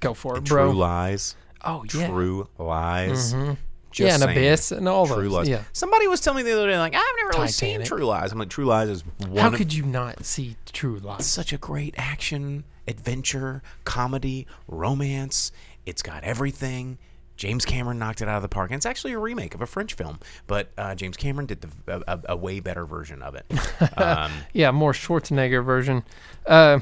go 0.00 0.14
for 0.14 0.36
it, 0.38 0.44
bro. 0.44 0.70
True 0.70 0.78
Lies. 0.78 1.36
Oh, 1.64 1.84
yeah. 1.94 2.08
True 2.08 2.48
Lies. 2.58 3.32
Mm-hmm. 3.32 3.44
yeah, 3.50 3.56
Just 3.92 4.14
and 4.14 4.22
saying. 4.24 4.36
Abyss 4.36 4.72
and 4.72 4.88
all 4.88 5.06
True 5.06 5.22
those. 5.24 5.32
Lies. 5.32 5.48
Yeah. 5.48 5.62
Somebody 5.72 6.08
was 6.08 6.20
telling 6.20 6.44
me 6.44 6.50
the 6.50 6.56
other 6.58 6.68
day, 6.68 6.78
like, 6.78 6.94
I've 6.94 7.02
never 7.18 7.38
really 7.38 7.48
seen 7.48 7.68
Titanic. 7.80 7.86
True 7.86 8.04
Lies. 8.04 8.32
I'm 8.32 8.38
like, 8.38 8.48
True 8.50 8.64
Lies 8.66 8.88
is 8.88 9.04
one 9.28 9.36
How 9.36 9.48
of 9.48 9.54
could 9.54 9.72
you 9.72 9.84
not 9.84 10.24
see 10.24 10.56
True 10.72 10.98
Lies? 10.98 11.24
such 11.26 11.52
a 11.52 11.58
great 11.58 11.94
action, 11.96 12.64
adventure, 12.88 13.62
comedy, 13.84 14.46
romance. 14.68 15.52
It's 15.86 16.02
got 16.02 16.24
everything. 16.24 16.98
James 17.36 17.64
Cameron 17.64 17.98
knocked 17.98 18.22
it 18.22 18.28
out 18.28 18.36
of 18.36 18.42
the 18.42 18.48
park. 18.48 18.70
And 18.70 18.76
it's 18.78 18.86
actually 18.86 19.12
a 19.12 19.18
remake 19.18 19.54
of 19.54 19.62
a 19.62 19.66
French 19.66 19.94
film, 19.94 20.18
but 20.46 20.70
uh, 20.78 20.94
James 20.94 21.16
Cameron 21.16 21.46
did 21.46 21.60
the, 21.60 22.04
a, 22.06 22.20
a, 22.30 22.36
way 22.36 22.60
better 22.60 22.86
version 22.86 23.22
of 23.22 23.34
it. 23.34 23.44
Um, 23.96 24.32
Yeah, 24.52 24.70
more 24.70 24.92
Schwarzenegger 24.92 25.64
version. 25.64 26.02
Uh, 26.46 26.80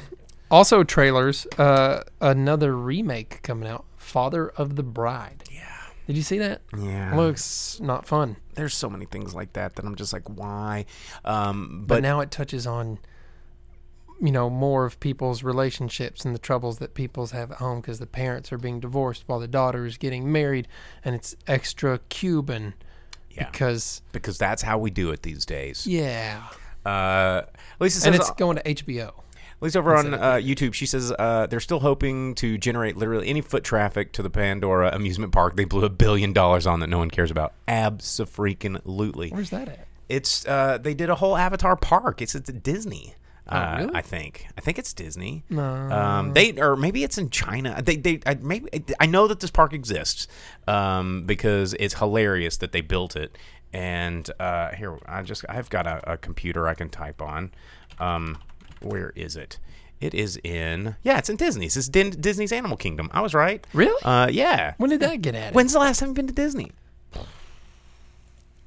also, 0.51 0.85
trailers. 0.85 1.47
Uh, 1.59 2.03
another 2.21 2.77
remake 2.77 3.43
coming 3.43 3.69
out. 3.69 3.85
Father 3.97 4.49
of 4.51 4.77
the 4.77 4.83
Bride. 4.83 5.45
yeah. 5.51 5.71
Did 6.07 6.17
you 6.17 6.23
see 6.23 6.39
that? 6.39 6.61
Yeah. 6.79 7.17
Looks 7.17 7.81
not 7.81 8.07
fun. 8.07 8.37
There's 8.55 8.75
so 8.75 8.91
many 8.91 9.07
things 9.07 9.35
like 9.35 9.55
that 9.55 9.77
that 9.77 9.85
I'm 9.85 9.95
just 9.97 10.13
like, 10.13 10.29
why? 10.29 10.85
Um, 11.25 11.85
But, 11.87 11.97
but 11.97 12.03
now 12.03 12.21
it 12.21 12.31
touches 12.31 12.67
on 12.67 12.99
you 14.21 14.31
know 14.33 14.49
more 14.49 14.85
of 14.85 14.99
people's 15.01 15.43
relationships 15.43 16.25
and 16.25 16.35
the 16.35 16.39
troubles 16.39 16.79
that 16.79 16.95
people's 16.95 17.33
have 17.33 17.51
at 17.53 17.59
home 17.59 17.81
because 17.81 17.99
the 17.99 18.07
parents 18.07 18.53
are 18.53 18.59
being 18.59 18.81
divorced 18.81 19.25
while 19.27 19.41
the 19.41 19.49
daughter 19.49 19.85
is 19.87 19.97
getting 19.99 20.31
married, 20.31 20.69
and 21.05 21.15
it's 21.15 21.35
extra 21.47 21.99
Cuban 22.09 22.75
Yeah. 23.31 23.51
because 23.51 24.03
because 24.13 24.39
that's 24.39 24.63
how 24.63 24.79
we 24.79 24.91
do 24.91 25.11
it 25.11 25.23
these 25.23 25.45
days. 25.45 25.87
yeah, 25.87 26.43
Uh, 26.87 27.43
Lisa 27.81 27.99
says, 28.01 28.07
and 28.07 28.15
it's 28.15 28.31
going 28.33 28.57
to 28.57 28.63
HBO. 28.63 29.09
at 29.09 29.63
least 29.63 29.77
over 29.77 29.97
on 29.97 30.13
uh, 30.15 30.35
YouTube, 30.35 30.75
she 30.75 30.85
says 30.87 31.13
uh, 31.19 31.47
they're 31.47 31.59
still 31.61 31.81
hoping 31.81 32.35
to 32.37 32.57
generate 32.59 32.97
literally 32.97 33.29
any 33.29 33.41
foot 33.41 33.65
traffic 33.65 34.13
to 34.13 34.23
the 34.23 34.29
Pandora 34.31 34.91
amusement 34.95 35.33
park 35.33 35.57
they 35.57 35.65
blew 35.65 35.85
a 35.85 35.89
billion 35.91 36.33
dollars 36.33 36.67
on 36.67 36.81
that 36.81 36.89
no 36.89 36.99
one 36.99 37.11
cares 37.11 37.31
about. 37.31 37.53
Abso-freaking-lutely. 37.67 39.31
Where's 39.31 39.51
that 39.51 39.69
at? 39.69 39.87
It's 40.09 40.47
uh, 40.47 40.79
they 40.79 40.95
did 40.95 41.09
a 41.11 41.15
whole 41.17 41.37
Avatar 41.37 41.77
park. 41.77 42.21
It's 42.21 42.35
at 42.35 42.63
Disney. 42.63 43.15
Uh, 43.47 43.77
really? 43.81 43.95
I 43.95 44.01
think. 44.03 44.47
I 44.57 44.61
think 44.63 44.79
it's 44.79 44.93
Disney. 44.95 45.45
Um, 45.55 46.33
they 46.33 46.59
or 46.59 46.77
maybe 46.77 47.05
it's 47.05 47.19
in 47.19 47.29
China. 47.31 47.81
They 47.83 47.97
they 47.97 48.21
I, 48.27 48.35
maybe 48.37 48.85
I 48.99 49.07
know 49.07 49.27
that 49.29 49.41
this 49.41 49.51
park 49.51 49.73
exists 49.75 50.27
um, 50.67 51.25
because 51.27 51.75
it's 51.79 51.95
hilarious 51.95 52.57
that 52.59 52.73
they 52.73 52.81
built 52.81 53.17
it. 53.17 53.37
And 53.73 54.31
uh, 54.41 54.71
here 54.71 54.99
I 55.07 55.23
just 55.23 55.45
I've 55.49 55.69
got 55.69 55.87
a, 55.87 56.13
a 56.13 56.17
computer 56.17 56.69
I 56.69 56.75
can 56.75 56.89
type 56.89 57.21
on. 57.21 57.51
Um, 57.99 58.39
where 58.81 59.11
is 59.15 59.37
it? 59.37 59.59
It 60.01 60.15
is 60.15 60.39
in 60.43 60.97
yeah, 61.03 61.19
it's 61.19 61.29
in 61.29 61.37
Disney's. 61.37 61.77
It's 61.77 61.89
Din- 61.89 62.19
Disney's 62.21 62.53
Animal 62.53 62.77
Kingdom. 62.77 63.11
I 63.13 63.21
was 63.21 63.35
right. 63.35 63.65
Really? 63.75 64.03
Uh, 64.03 64.29
yeah. 64.31 64.75
When 64.79 64.89
did 64.91 65.01
that 65.01 65.21
get 65.23 65.35
added? 65.35 65.55
When's 65.55 65.73
the 65.73 65.79
last 65.79 65.99
time 66.01 66.09
you've 66.11 66.17
been 66.17 66.27
to 66.29 66.33
Disney? 66.33 66.73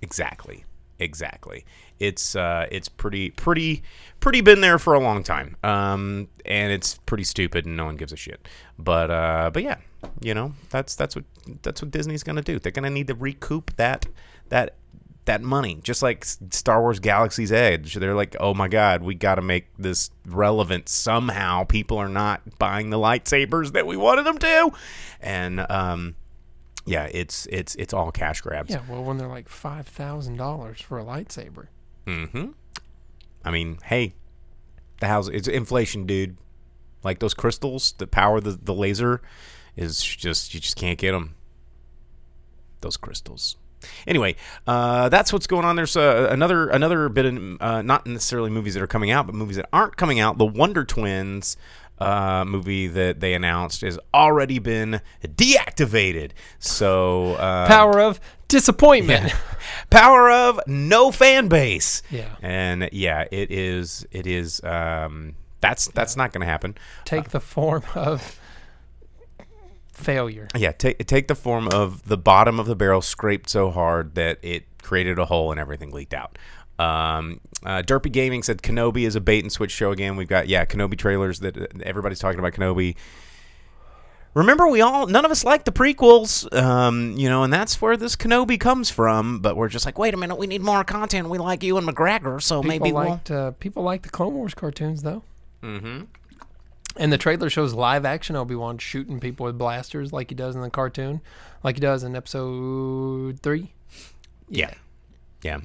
Exactly. 0.02 0.64
Exactly. 1.00 1.66
It's 2.00 2.36
uh 2.36 2.68
it's 2.72 2.90
pretty 2.90 3.32
pretty 3.32 3.84
pretty 4.20 4.42
been 4.42 4.62
there 4.62 4.80
for 4.80 4.94
a 4.94 5.00
long 5.00 5.24
time. 5.24 5.56
Um 5.64 6.28
and 6.46 6.72
it's 6.72 6.96
pretty 7.06 7.24
stupid 7.24 7.66
and 7.66 7.78
no 7.78 7.86
one 7.86 7.98
gives 7.98 8.14
a 8.14 8.18
shit. 8.18 8.48
But 8.80 9.12
uh 9.12 9.52
but 9.54 9.64
yeah, 9.64 9.78
you 10.22 10.34
know, 10.34 10.54
that's 10.70 10.96
that's 10.96 11.16
what 11.16 11.26
that's 11.62 11.82
what 11.82 11.92
Disney's 11.92 12.24
to 12.36 12.42
do. 12.42 12.60
They're 12.60 12.72
to 12.84 12.90
need 12.90 13.08
to 13.08 13.16
recoup 13.16 13.76
that 13.78 14.06
that 14.50 14.76
that 15.26 15.42
money. 15.42 15.80
Just 15.84 16.02
like 16.02 16.26
Star 16.26 16.82
Wars 16.82 17.00
Galaxy's 17.00 17.52
Edge. 17.52 17.94
They're 17.96 18.16
like, 18.16 18.36
"Oh 18.40 18.54
my 18.54 18.68
god, 18.68 19.04
we 19.04 19.14
got 19.14 19.36
to 19.36 19.42
make 19.42 19.68
this 19.78 20.10
relevant 20.26 20.90
somehow. 20.90 21.66
People 21.66 21.98
are 21.98 22.10
not 22.10 22.42
buying 22.58 22.90
the 22.90 22.98
lightsabers 22.98 23.74
that 23.74 23.86
we 23.86 23.96
wanted 23.98 24.26
them 24.26 24.40
to." 24.40 24.72
And 25.22 25.66
um 25.70 26.16
yeah, 26.88 27.10
it's 27.12 27.46
it's 27.48 27.76
it's 27.76 27.94
all 27.94 28.12
cash 28.12 28.42
grabs. 28.42 28.72
yeah, 28.72 28.82
well, 28.90 29.04
when 29.04 29.18
they're 29.18 29.28
like 29.28 29.50
five 29.50 29.88
thousand 29.88 30.38
dollars 30.38 30.82
for 30.82 30.98
a 30.98 31.04
lightsaber. 31.04 31.68
Mm-hmm. 32.06 32.48
I 33.44 33.52
mean, 33.52 33.80
hey, 33.84 34.16
the 35.00 35.08
house 35.08 35.28
it's 35.28 35.48
inflation, 35.48 36.06
dude. 36.06 36.38
Like 37.04 37.20
those 37.20 37.34
crystals 37.34 37.94
that 38.00 38.12
power 38.12 38.40
the, 38.40 38.52
the 38.52 38.74
laser 38.74 39.22
is 39.76 40.04
just 40.04 40.54
you 40.54 40.60
just 40.60 40.76
can't 40.76 40.98
get 40.98 41.12
them. 41.12 41.36
Those 42.82 42.98
crystals. 42.98 43.58
Anyway, 44.08 44.36
uh, 44.66 45.10
that's 45.10 45.32
what's 45.32 45.48
going 45.48 45.66
on. 45.66 45.76
There's 45.76 45.96
uh, 45.96 46.28
another 46.32 46.68
another 46.70 47.10
bit 47.10 47.26
of 47.26 47.62
uh, 47.62 47.82
not 47.82 48.08
necessarily 48.08 48.50
movies 48.50 48.74
that 48.74 48.82
are 48.82 48.88
coming 48.88 49.12
out, 49.12 49.28
but 49.28 49.36
movies 49.36 49.58
that 49.58 49.70
aren't 49.72 49.98
coming 49.98 50.20
out. 50.20 50.38
The 50.38 50.46
Wonder 50.46 50.84
Twins 50.84 51.58
uh, 52.00 52.46
movie 52.46 52.88
that 52.88 53.20
they 53.20 53.34
announced 53.34 53.82
has 53.82 53.98
already 54.14 54.60
been 54.60 55.02
deactivated. 55.24 56.32
So 56.60 57.34
uh, 57.36 57.68
Power 57.68 58.00
of 58.00 58.20
disappointment. 58.48 59.34
power 59.90 60.30
of 60.32 60.60
no 60.68 61.12
fan 61.12 61.48
base. 61.48 62.02
Yeah. 62.12 62.36
And 62.42 62.90
yeah, 62.92 63.26
it 63.32 63.52
is 63.52 64.06
it 64.12 64.28
is 64.28 64.64
um 64.64 65.36
that's 65.60 65.88
that's 65.88 66.16
not 66.16 66.32
going 66.34 66.42
to 66.42 66.48
happen. 66.48 66.76
Take 67.04 67.30
the 67.30 67.40
form 67.40 67.84
of 67.96 68.40
failure. 69.92 70.48
Yeah, 70.56 70.72
take 70.72 71.06
take 71.08 71.28
the 71.28 71.36
form 71.36 71.68
of 71.70 72.08
the 72.08 72.18
bottom 72.18 72.60
of 72.60 72.68
the 72.68 72.76
barrel 72.76 73.02
scraped 73.02 73.50
so 73.50 73.72
hard 73.72 74.16
that 74.16 74.40
it 74.42 74.66
created 74.82 75.20
a 75.20 75.26
hole 75.26 75.52
and 75.52 75.60
everything 75.60 75.92
leaked 75.92 76.14
out. 76.14 76.38
Um, 76.80 77.40
uh, 77.66 77.82
Derpy 77.82 78.12
Gaming 78.12 78.44
said 78.44 78.62
Kenobi 78.62 79.06
is 79.08 79.16
a 79.16 79.22
bait 79.22 79.44
and 79.44 79.52
switch 79.52 79.72
show 79.72 79.92
again. 79.92 80.16
We've 80.16 80.28
got 80.28 80.48
yeah 80.48 80.66
Kenobi 80.66 80.98
trailers 80.98 81.40
that 81.40 81.58
uh, 81.58 81.66
everybody's 81.84 82.20
talking 82.20 82.40
about 82.40 82.54
Kenobi. 82.54 82.96
Remember, 84.34 84.68
we 84.68 84.82
all 84.82 85.08
none 85.08 85.26
of 85.26 85.32
us 85.32 85.44
like 85.44 85.66
the 85.66 85.72
prequels, 85.72 86.54
um, 86.56 87.14
you 87.18 87.28
know, 87.28 87.42
and 87.42 87.52
that's 87.52 87.82
where 87.82 87.98
this 87.98 88.16
Kenobi 88.16 88.60
comes 88.60 88.92
from. 88.92 89.40
But 89.40 89.58
we're 89.58 89.70
just 89.70 89.86
like, 89.88 89.98
wait 89.98 90.14
a 90.14 90.18
minute, 90.18 90.36
we 90.36 90.46
need 90.46 90.62
more 90.62 90.84
content. 90.84 91.30
We 91.30 91.40
like 91.40 91.64
Ewan 91.64 91.88
McGregor, 91.88 92.40
so 92.42 92.62
People 92.62 92.68
maybe 92.68 92.92
we'll. 92.92 93.22
uh, 93.32 93.52
people 93.52 93.82
like 93.82 94.04
the 94.04 94.10
Clone 94.10 94.36
Wars 94.36 94.54
cartoons 94.54 95.02
though. 95.02 95.24
Mm-hmm. 95.64 96.04
And 96.98 97.14
the 97.14 97.18
trailer 97.18 97.50
shows 97.50 97.74
live 97.74 98.06
action 98.06 98.36
Obi 98.36 98.54
Wan 98.56 98.78
shooting 98.78 99.20
people 99.20 99.46
with 99.48 99.58
blasters 99.58 100.14
like 100.14 100.30
he 100.30 100.36
does 100.36 100.56
in 100.56 100.62
the 100.62 100.70
cartoon, 100.70 101.22
like 101.64 101.76
he 101.76 101.80
does 101.80 102.04
in 102.04 102.16
episode 102.16 103.40
three. 103.42 103.74
Yeah. 104.50 104.70
Yeah, 104.70 104.74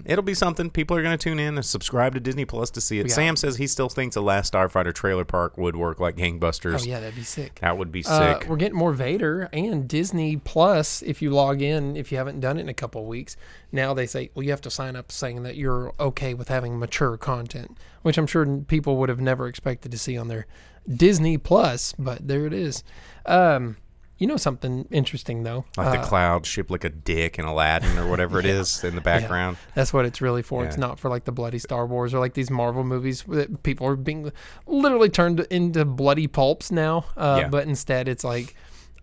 it'll 0.04 0.22
be 0.22 0.34
something. 0.34 0.70
People 0.70 0.96
are 0.96 1.02
going 1.02 1.16
to 1.16 1.22
tune 1.22 1.38
in 1.38 1.56
and 1.56 1.64
subscribe 1.64 2.14
to 2.14 2.20
Disney 2.20 2.44
Plus 2.44 2.70
to 2.70 2.80
see 2.80 2.98
it. 3.00 3.04
got- 3.08 3.12
Sam 3.12 3.36
says 3.36 3.56
he 3.56 3.66
still 3.66 3.88
thinks 3.88 4.14
the 4.14 4.22
last 4.22 4.52
Starfighter 4.52 4.94
trailer 4.94 5.24
park 5.24 5.56
would 5.58 5.76
work 5.76 6.00
like 6.00 6.16
gangbusters. 6.16 6.80
Oh 6.82 6.84
yeah, 6.84 7.00
that'd 7.00 7.14
be 7.14 7.22
sick. 7.22 7.58
That 7.60 7.76
would 7.78 7.90
be 7.92 8.04
Uh, 8.06 8.38
sick. 8.38 8.48
we're 8.48 8.56
getting 8.56 8.78
more 8.78 8.92
Vader 8.92 9.48
and 9.52 9.88
Disney 9.88 10.36
Plus. 10.36 11.02
If 11.02 11.20
you 11.22 11.30
log 11.30 11.60
in, 11.62 11.96
if 11.96 12.10
you 12.12 12.18
haven't 12.18 12.40
done 12.40 12.58
it 12.58 12.62
in 12.62 12.68
a 12.68 12.74
couple 12.74 13.02
of 13.02 13.06
weeks, 13.08 13.36
now 13.70 13.94
they 13.94 14.06
say, 14.06 14.30
well, 14.34 14.42
you 14.44 14.50
have 14.50 14.60
to 14.62 14.70
sign 14.70 14.96
up 14.96 15.10
saying 15.12 15.42
that 15.44 15.56
you're 15.56 15.92
okay 16.00 16.34
with 16.34 16.48
having 16.48 16.78
mature 16.78 17.16
content, 17.16 17.76
which 18.02 18.18
I'm 18.18 18.26
sure 18.26 18.46
people 18.66 18.96
would 18.98 19.08
have 19.08 19.20
never 19.20 19.46
expected 19.48 19.90
to 19.92 19.98
see 19.98 20.16
on 20.16 20.28
their 20.28 20.46
Disney 20.88 21.38
Plus, 21.38 21.94
but 21.98 22.26
there 22.26 22.44
it 22.46 22.52
is. 22.52 22.82
Um, 23.24 23.76
you 24.22 24.28
know 24.28 24.36
something 24.36 24.86
interesting 24.92 25.42
though? 25.42 25.64
like 25.76 25.88
Uh, 25.88 25.92
the 26.00 26.06
cloud 26.06 26.46
shaped 26.46 26.70
like 26.70 26.84
a 26.84 26.88
dick 26.90 27.40
in 27.40 27.44
Aladdin 27.44 27.98
or 27.98 28.08
whatever 28.08 28.38
it 28.38 28.46
is 28.60 28.84
in 28.84 28.94
the 28.94 29.00
yeah, 29.00 29.18
background. 29.18 29.56
that's 29.74 29.92
what 29.92 30.04
it's 30.04 30.20
really 30.20 30.42
for. 30.42 30.64
It's 30.64 30.76
not 30.76 31.00
for 31.00 31.08
like 31.08 31.24
the 31.24 31.32
bloody 31.32 31.58
Star 31.58 31.84
Wars 31.86 32.14
or 32.14 32.20
like 32.20 32.34
these 32.34 32.48
Marvel 32.48 32.84
movies 32.84 33.24
that 33.24 33.64
people 33.64 33.84
are 33.88 33.96
being 33.96 34.30
literally 34.64 35.08
turned 35.08 35.40
into 35.50 35.84
bloody 35.84 36.28
pulps 36.28 36.70
now. 36.70 37.06
Uh, 37.16 37.38
Yeah. 37.40 37.48
But 37.48 37.66
instead, 37.66 38.06
it's 38.06 38.22
like, 38.22 38.54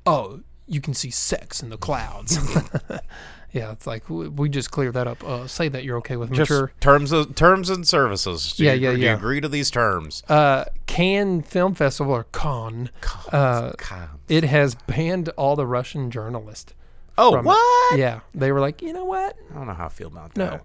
oh, 0.05 0.39
you 0.67 0.79
can 0.79 0.93
see 0.93 1.09
sex 1.11 1.61
in 1.61 1.69
the 1.69 1.77
clouds. 1.77 2.37
yeah, 3.51 3.71
it's 3.71 3.87
like 3.87 4.09
we, 4.09 4.27
we 4.27 4.49
just 4.49 4.71
clear 4.71 4.91
that 4.91 5.07
up. 5.07 5.23
Uh, 5.23 5.47
say 5.47 5.69
that 5.69 5.83
you're 5.83 5.97
okay 5.97 6.15
with 6.17 6.29
Just 6.31 6.51
mature. 6.51 6.71
terms 6.79 7.11
of 7.11 7.35
terms 7.35 7.69
and 7.69 7.87
services. 7.87 8.53
Do 8.53 8.63
Yeah, 8.63 8.73
you, 8.73 8.89
yeah, 8.91 8.95
do 8.95 9.01
you 9.01 9.13
agree 9.13 9.41
to 9.41 9.47
these 9.49 9.71
terms? 9.71 10.23
Uh, 10.29 10.65
Cannes 10.87 11.43
Film 11.43 11.73
Festival 11.75 12.13
or 12.13 12.25
Cannes, 12.25 12.89
uh, 13.31 13.71
God. 13.89 14.09
it 14.27 14.43
has 14.43 14.75
banned 14.75 15.29
all 15.29 15.55
the 15.55 15.65
Russian 15.65 16.11
journalists. 16.11 16.73
Oh, 17.17 17.31
from 17.33 17.45
it. 17.45 17.49
what? 17.49 17.99
Yeah, 17.99 18.19
they 18.33 18.51
were 18.51 18.59
like, 18.61 18.81
you 18.81 18.93
know 18.93 19.05
what? 19.05 19.35
I 19.51 19.53
don't 19.55 19.67
know 19.67 19.73
how 19.73 19.85
I 19.87 19.89
feel 19.89 20.07
about 20.07 20.37
No. 20.37 20.45
that. 20.45 20.63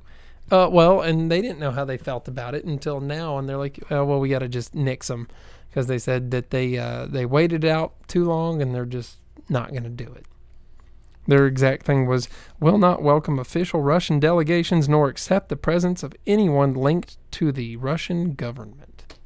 Uh, 0.55 0.69
well, 0.69 1.01
and 1.01 1.31
they 1.33 1.41
didn't 1.41 1.59
know 1.59 1.71
how 1.71 1.87
they 1.87 1.97
felt 1.97 2.29
about 2.29 2.55
it 2.55 2.65
until 2.67 3.01
now, 3.01 3.39
and 3.39 3.49
they're 3.49 3.57
like, 3.57 3.79
uh, 3.91 4.05
"Well, 4.05 4.21
we 4.21 4.29
got 4.29 4.41
to 4.41 4.49
just 4.49 4.75
nix 4.75 5.09
them," 5.09 5.27
because 5.71 5.87
they 5.87 5.99
said 5.99 6.31
that 6.33 6.51
they 6.51 6.77
uh, 6.77 7.07
they 7.07 7.25
waited 7.25 7.65
out 7.65 7.95
too 8.09 8.27
long, 8.27 8.61
and 8.61 8.75
they're 8.75 8.85
just 8.85 9.17
not 9.49 9.71
going 9.71 9.85
to 9.85 9.89
do 9.89 10.05
it. 10.13 10.27
Their 11.27 11.47
exact 11.47 11.87
thing 11.87 12.07
was, 12.07 12.29
"Will 12.61 12.79
not 12.79 13.03
welcome 13.03 13.39
official 13.39 13.81
Russian 13.81 14.21
delegations 14.21 14.89
nor 14.89 15.09
accept 15.09 15.49
the 15.49 15.57
presence 15.57 16.03
of 16.03 16.15
anyone 16.27 16.75
linked 16.75 17.17
to 17.33 17.51
the 17.53 17.77
Russian 17.77 18.35
government." 18.35 19.17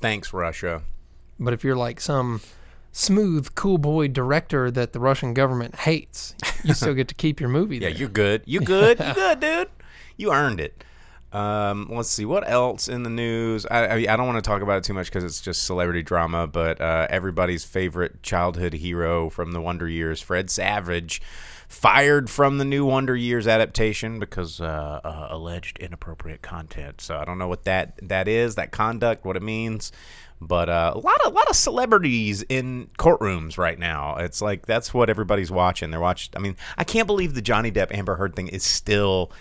Thanks, 0.00 0.32
Russia. 0.32 0.82
But 1.38 1.52
if 1.54 1.64
you're 1.64 1.76
like 1.76 2.00
some 2.00 2.40
smooth, 2.92 3.54
cool 3.54 3.78
boy 3.78 4.08
director 4.08 4.70
that 4.70 4.92
the 4.92 5.00
Russian 5.00 5.34
government 5.34 5.74
hates, 5.80 6.34
you 6.62 6.74
still 6.74 6.94
get 7.00 7.08
to 7.08 7.14
keep 7.14 7.40
your 7.40 7.48
movie 7.48 7.76
Yeah, 7.78 7.88
there. 7.88 7.98
you're 7.98 8.08
good. 8.08 8.42
You 8.46 8.60
good. 8.60 8.98
You 9.04 9.14
good, 9.14 9.40
dude. 9.40 9.68
You 10.16 10.32
earned 10.32 10.60
it. 10.60 10.84
Um, 11.34 11.88
let's 11.90 12.10
see 12.10 12.24
what 12.24 12.48
else 12.48 12.86
in 12.88 13.02
the 13.02 13.10
news. 13.10 13.66
I 13.66 13.86
I, 13.86 13.94
I 13.94 14.16
don't 14.16 14.26
want 14.26 14.42
to 14.42 14.48
talk 14.48 14.62
about 14.62 14.78
it 14.78 14.84
too 14.84 14.94
much 14.94 15.06
because 15.06 15.24
it's 15.24 15.40
just 15.40 15.64
celebrity 15.64 16.02
drama. 16.02 16.46
But 16.46 16.80
uh, 16.80 17.08
everybody's 17.10 17.64
favorite 17.64 18.22
childhood 18.22 18.72
hero 18.72 19.28
from 19.30 19.50
the 19.50 19.60
Wonder 19.60 19.88
Years, 19.88 20.20
Fred 20.20 20.48
Savage, 20.48 21.20
fired 21.66 22.30
from 22.30 22.58
the 22.58 22.64
new 22.64 22.86
Wonder 22.86 23.16
Years 23.16 23.48
adaptation 23.48 24.20
because 24.20 24.60
uh, 24.60 25.00
uh, 25.02 25.26
alleged 25.30 25.78
inappropriate 25.78 26.40
content. 26.40 27.00
So 27.00 27.16
I 27.16 27.24
don't 27.24 27.38
know 27.38 27.48
what 27.48 27.64
that 27.64 27.98
that 28.02 28.28
is, 28.28 28.54
that 28.54 28.70
conduct, 28.70 29.24
what 29.24 29.36
it 29.36 29.42
means. 29.42 29.90
But 30.40 30.68
uh, 30.68 30.92
a 30.94 30.98
lot 30.98 31.16
of 31.24 31.32
a 31.32 31.34
lot 31.34 31.50
of 31.50 31.56
celebrities 31.56 32.44
in 32.48 32.90
courtrooms 32.96 33.58
right 33.58 33.78
now. 33.78 34.16
It's 34.18 34.40
like 34.40 34.66
that's 34.66 34.94
what 34.94 35.10
everybody's 35.10 35.50
watching. 35.50 35.90
They're 35.90 35.98
watching. 35.98 36.32
I 36.36 36.38
mean, 36.38 36.56
I 36.78 36.84
can't 36.84 37.08
believe 37.08 37.34
the 37.34 37.42
Johnny 37.42 37.72
Depp 37.72 37.92
Amber 37.92 38.14
Heard 38.14 38.36
thing 38.36 38.46
is 38.46 38.62
still 38.62 39.32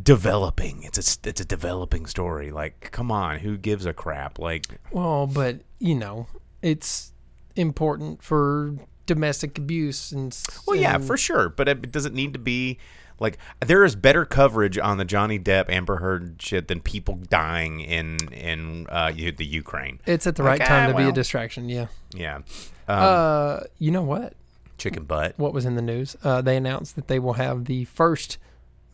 developing. 0.00 0.82
It's 0.82 0.98
a 0.98 1.28
it's 1.28 1.40
a 1.40 1.44
developing 1.44 2.06
story. 2.06 2.50
Like, 2.50 2.90
come 2.92 3.10
on, 3.10 3.40
who 3.40 3.56
gives 3.56 3.86
a 3.86 3.92
crap? 3.92 4.38
Like, 4.38 4.64
Well, 4.90 5.26
but 5.26 5.60
you 5.78 5.94
know, 5.94 6.26
it's 6.62 7.12
important 7.56 8.22
for 8.22 8.74
domestic 9.06 9.58
abuse 9.58 10.12
and. 10.12 10.36
well, 10.66 10.76
yeah, 10.76 10.98
for 10.98 11.16
sure. 11.16 11.48
But 11.48 11.68
it 11.68 11.92
does 11.92 12.06
it 12.06 12.14
need 12.14 12.32
to 12.32 12.38
be 12.38 12.78
Like 13.20 13.38
there 13.60 13.84
is 13.84 13.94
better 13.94 14.24
coverage 14.24 14.78
on 14.78 14.98
the 14.98 15.04
Johnny 15.04 15.38
Depp 15.38 15.68
Amber 15.68 15.96
Heard 15.96 16.40
shit 16.40 16.68
than 16.68 16.80
people 16.80 17.16
dying 17.28 17.80
in 17.80 18.16
in 18.32 18.86
uh, 18.88 19.12
the 19.12 19.44
Ukraine. 19.44 20.00
It's 20.06 20.26
at 20.26 20.36
the 20.36 20.42
right 20.42 20.60
time 20.60 20.90
ah, 20.90 20.92
to 20.92 20.98
be 20.98 21.08
a 21.08 21.12
distraction. 21.12 21.68
Yeah. 21.68 21.86
Yeah, 22.14 22.36
um, 22.36 22.44
Uh, 22.88 23.60
you 23.78 23.90
know 23.90 24.02
what? 24.02 24.34
chicken 24.78 25.04
butt. 25.04 25.34
What 25.38 25.52
was 25.52 25.64
in 25.64 25.76
the 25.76 25.82
news? 25.82 26.16
Uh, 26.24 26.42
they 26.42 26.56
announced 26.56 26.96
that 26.96 27.06
they 27.06 27.20
will 27.20 27.34
have 27.34 27.66
the 27.66 27.84
first 27.84 28.38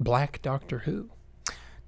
Black 0.00 0.40
Doctor 0.42 0.80
Who. 0.80 1.10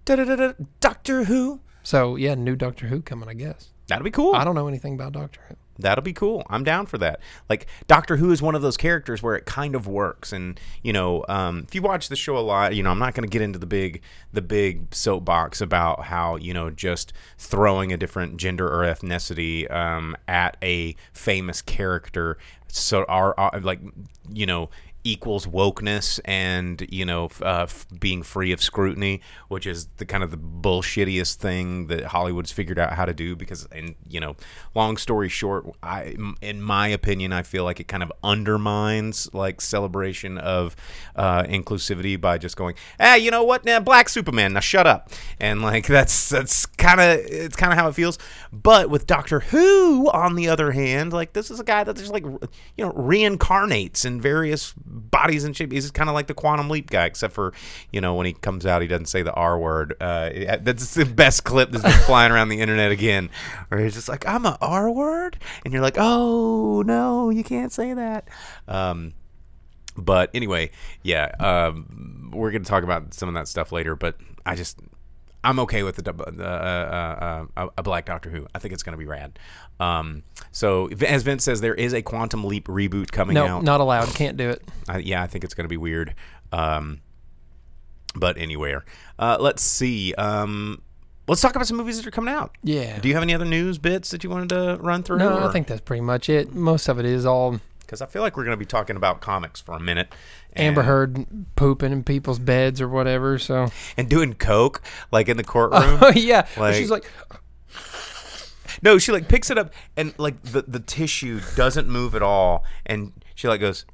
Da-da-da-da, 0.05 0.55
Doctor 0.81 1.25
Who. 1.25 1.61
So 1.83 2.17
yeah, 2.17 2.35
new 2.35 2.57
Doctor 2.57 2.87
Who 2.89 3.03
coming. 3.03 3.29
I 3.29 3.35
guess. 3.35 3.71
That'll 3.89 4.05
be 4.05 4.11
cool. 4.11 4.35
I 4.35 4.45
don't 4.45 4.55
know 4.55 4.69
anything 4.69 4.95
about 4.95 5.13
Doctor 5.13 5.41
Who. 5.49 5.57
That'll 5.81 6.05
be 6.05 6.13
cool. 6.13 6.45
I'm 6.49 6.63
down 6.63 6.87
for 6.87 6.99
that. 6.99 7.21
Like 7.49 7.67
Doctor 7.87 8.17
Who 8.17 8.31
is 8.31 8.43
one 8.43 8.55
of 8.55 8.63
those 8.63 8.77
characters 8.77 9.23
where 9.23 9.35
it 9.35 9.47
kind 9.47 9.75
of 9.75 9.87
works, 9.87 10.33
and 10.33 10.61
you 10.83 10.93
know, 10.93 11.25
um, 11.29 11.65
if 11.67 11.75
you 11.75 11.83
watch 11.83 12.09
the 12.09 12.17
show 12.17 12.37
a 12.37 12.41
lot, 12.41 12.75
you 12.75 12.83
know, 12.83 12.91
I'm 12.91 12.99
not 12.99 13.15
going 13.15 13.29
to 13.29 13.33
get 13.33 13.43
into 13.43 13.59
the 13.59 13.67
big, 13.67 14.03
the 14.33 14.43
big 14.43 14.95
soapbox 14.95 15.61
about 15.61 16.05
how 16.05 16.37
you 16.37 16.55
know 16.55 16.71
just 16.71 17.13
throwing 17.39 17.93
a 17.93 17.97
different 17.97 18.37
gender 18.37 18.69
or 18.69 18.85
ethnicity 18.85 19.71
um, 19.73 20.17
at 20.29 20.57
a 20.63 20.95
famous 21.13 21.63
character, 21.63 22.39
so 22.69 23.05
are, 23.09 23.35
our 23.39 23.61
like 23.61 23.81
you 24.33 24.47
know 24.47 24.71
equals 25.05 25.47
wokeness 25.47 26.21
and 26.25 26.87
you 26.91 27.05
know 27.05 27.31
uh, 27.43 27.63
f- 27.63 27.87
being 27.99 28.23
free 28.23 28.53
of 28.53 28.61
scrutiny 28.63 29.21
which 29.49 29.67
is 29.67 29.87
the 29.97 30.05
kind 30.05 30.23
of 30.23 30.31
the 30.31 30.37
bullshittiest 30.37 31.37
thing 31.37 31.87
that 31.87 32.05
hollywood's 32.05 32.53
figured 32.53 32.79
out 32.79 32.93
how 32.93 33.05
to 33.05 33.15
do 33.15 33.37
because 33.37 33.67
and 33.73 33.95
you 34.09 34.21
know 34.21 34.37
long 34.75 34.97
story 34.97 35.29
short 35.29 35.65
i 35.83 36.15
in 36.43 36.61
my 36.61 36.89
opinion 36.89 37.33
i 37.33 37.43
feel 37.43 37.65
like 37.65 37.81
it 37.81 37.89
kind 37.89 38.03
of 38.03 38.13
undermines 38.23 39.33
like 39.33 39.61
celebration 39.61 40.37
of 40.39 40.77
uh, 41.17 41.43
inclusivity 41.45 42.21
by 42.21 42.37
just 42.37 42.57
going 42.57 42.75
ah 42.99 43.15
you 43.15 43.31
know 43.31 43.45
what? 43.45 43.65
Nah, 43.65 43.81
black 43.81 44.09
superman 44.09 44.53
now 44.53 44.61
shut 44.61 44.87
up. 44.87 45.11
And 45.39 45.63
like 45.63 45.87
that's 45.87 46.29
that's 46.29 46.67
kind 46.67 47.01
of 47.01 47.19
it's 47.19 47.57
kind 47.57 47.73
of 47.73 47.79
how 47.79 47.89
it 47.89 47.95
feels. 47.95 48.19
But 48.53 48.91
with 48.91 49.07
doctor 49.07 49.41
who 49.41 50.11
on 50.11 50.35
the 50.35 50.49
other 50.49 50.73
hand 50.73 51.13
like 51.13 51.33
this 51.33 51.51
is 51.51 51.61
a 51.61 51.65
guy 51.65 51.85
that 51.85 51.97
just 51.97 52.13
like 52.13 52.25
you 52.25 52.49
know 52.79 52.93
reincarnates 52.93 54.05
in 54.05 54.21
various 54.21 54.75
bodies 54.91 55.45
and 55.45 55.57
shape. 55.57 55.73
He's 55.73 55.91
kind 55.91 56.09
of 56.09 56.15
like 56.15 56.27
the 56.27 56.35
quantum 56.35 56.69
leap 56.69 56.91
guy 56.91 57.07
except 57.07 57.33
for 57.33 57.53
you 57.93 58.01
know 58.01 58.15
when 58.15 58.27
he 58.27 58.33
comes 58.33 58.67
out 58.67 58.83
he 58.83 58.89
doesn't 58.89 59.07
say 59.07 59.23
the 59.23 59.33
r 59.33 59.59
word. 59.59 59.95
Uh, 60.01 60.31
that's 60.61 60.95
the 60.95 61.05
best 61.05 61.45
clip 61.45 61.71
that's 61.71 61.85
been 61.85 61.93
flying 62.05 62.33
around 62.33 62.49
the 62.49 62.61
internet 62.61 62.91
again 62.91 63.31
where 63.69 63.81
he's 63.81 63.95
just 63.95 64.09
like 64.09 64.27
i'm 64.27 64.45
a 64.45 64.59
r 64.61 64.91
word? 64.91 65.39
And 65.65 65.73
you're 65.73 65.83
like 65.83 65.97
oh 65.99 66.83
no 66.83 67.31
you 67.31 67.45
can't 67.45 67.73
say 67.73 67.95
that. 67.95 68.29
Um 68.69 69.15
but 69.97 70.31
anyway, 70.35 70.71
yeah, 71.03 71.27
um, 71.39 72.31
we're 72.33 72.51
gonna 72.51 72.65
talk 72.65 72.85
about 72.85 73.15
some 73.15 73.29
of 73.29 73.35
that 73.35 73.49
stuff 73.49 73.73
later. 73.73 73.97
But 73.97 74.17
I 74.47 74.55
just, 74.55 74.79
I'm 75.43 75.59
okay 75.61 75.83
with 75.83 75.97
the, 75.97 76.11
uh, 76.13 76.43
uh, 76.43 77.47
uh, 77.57 77.69
a 77.79 77.83
Black 77.83 78.05
Doctor 78.05 78.29
Who. 78.31 78.47
I 78.55 78.59
think 78.59 78.75
it's 78.75 78.83
gonna 78.83 78.97
be 78.97 79.07
rad. 79.07 79.39
Um, 79.79 80.23
so 80.53 80.89
as 80.89 81.23
Vince 81.23 81.45
says, 81.45 81.61
there 81.61 81.75
is 81.75 81.95
a 81.95 82.03
Quantum 82.03 82.45
Leap 82.45 82.67
reboot 82.69 83.11
coming 83.11 83.35
No, 83.35 83.47
out. 83.47 83.63
not 83.65 83.81
allowed. 83.81 84.09
Can't 84.15 84.37
do 84.37 84.51
it. 84.51 84.63
I, 84.89 84.99
yeah, 84.99 85.23
I 85.23 85.27
think 85.27 85.45
it's 85.45 85.55
gonna 85.55 85.69
be 85.69 85.77
weird. 85.79 86.15
Um, 86.53 87.01
but 88.15 88.37
anywhere, 88.37 88.85
uh, 89.19 89.39
let's 89.41 89.63
see. 89.63 90.13
Um, 90.15 90.83
let's 91.29 91.41
talk 91.41 91.55
about 91.55 91.67
some 91.67 91.77
movies 91.77 91.97
that 91.97 92.07
are 92.07 92.11
coming 92.11 92.35
out. 92.35 92.57
Yeah. 92.63 92.99
Do 92.99 93.09
you 93.09 93.15
have 93.15 93.23
any 93.23 93.33
other 93.35 93.45
news 93.45 93.79
bits 93.79 94.11
that 94.11 94.25
you 94.25 94.31
wanted 94.31 94.49
to 94.51 94.79
run 94.81 95.03
through? 95.05 95.19
No, 95.19 95.47
I 95.49 95.53
think 95.53 95.69
that's 95.69 95.81
pretty 95.81 96.03
much 96.03 96.29
it. 96.29 96.53
Most 96.55 96.89
of 96.89 96.99
it 96.99 97.07
is 97.07 97.25
all 97.25 97.61
because 97.91 98.01
I 98.01 98.07
feel 98.07 98.23
like 98.23 98.37
we're 98.37 98.45
gonna 98.45 98.57
be 98.57 98.65
talking 98.65 98.95
about 98.95 99.21
comics 99.21 99.61
for 99.61 99.75
a 99.75 99.81
minute. 99.81 100.15
Amber 100.55 100.83
Heard 100.83 101.27
pooping 101.57 101.91
in 101.91 102.05
people's 102.05 102.39
beds 102.39 102.81
or 102.81 102.89
whatever. 102.89 103.37
So, 103.37 103.67
and 103.97 104.09
doing 104.09 104.35
coke 104.35 104.81
like 105.11 105.29
in 105.29 105.37
the 105.37 105.43
courtroom. 105.55 105.99
oh 106.01 106.13
yeah, 106.15 106.47
Like- 106.57 106.77
she's 106.77 106.89
like, 106.91 107.11
no, 108.83 108.99
she 108.99 109.11
like 109.11 109.27
picks 109.27 109.51
it 109.51 109.59
up 109.59 109.73
and 109.97 110.15
like 110.19 110.41
the 110.45 110.63
the 110.63 110.79
tissue 110.79 111.41
doesn't 111.57 111.89
move 111.89 112.15
at 112.15 112.23
all, 112.23 112.65
and 112.87 113.13
she 113.35 113.49
like 113.49 113.61
goes, 113.61 113.85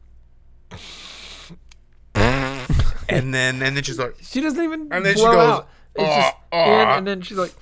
and 2.14 3.32
then 3.34 3.62
and 3.62 3.74
then 3.76 3.82
she's 3.82 3.98
like, 3.98 4.14
she 4.20 4.42
doesn't 4.42 4.62
even 4.62 4.88
And 4.92 5.06
then 5.06 5.14
she 5.16 5.22
goes, 5.22 5.36
out. 5.36 5.68
It's 5.94 6.14
just 6.14 6.36
"Uh, 6.52 6.56
in, 6.56 6.88
uh." 6.88 6.96
and 6.98 7.06
then 7.06 7.22
she's 7.22 7.38
like, 7.38 7.54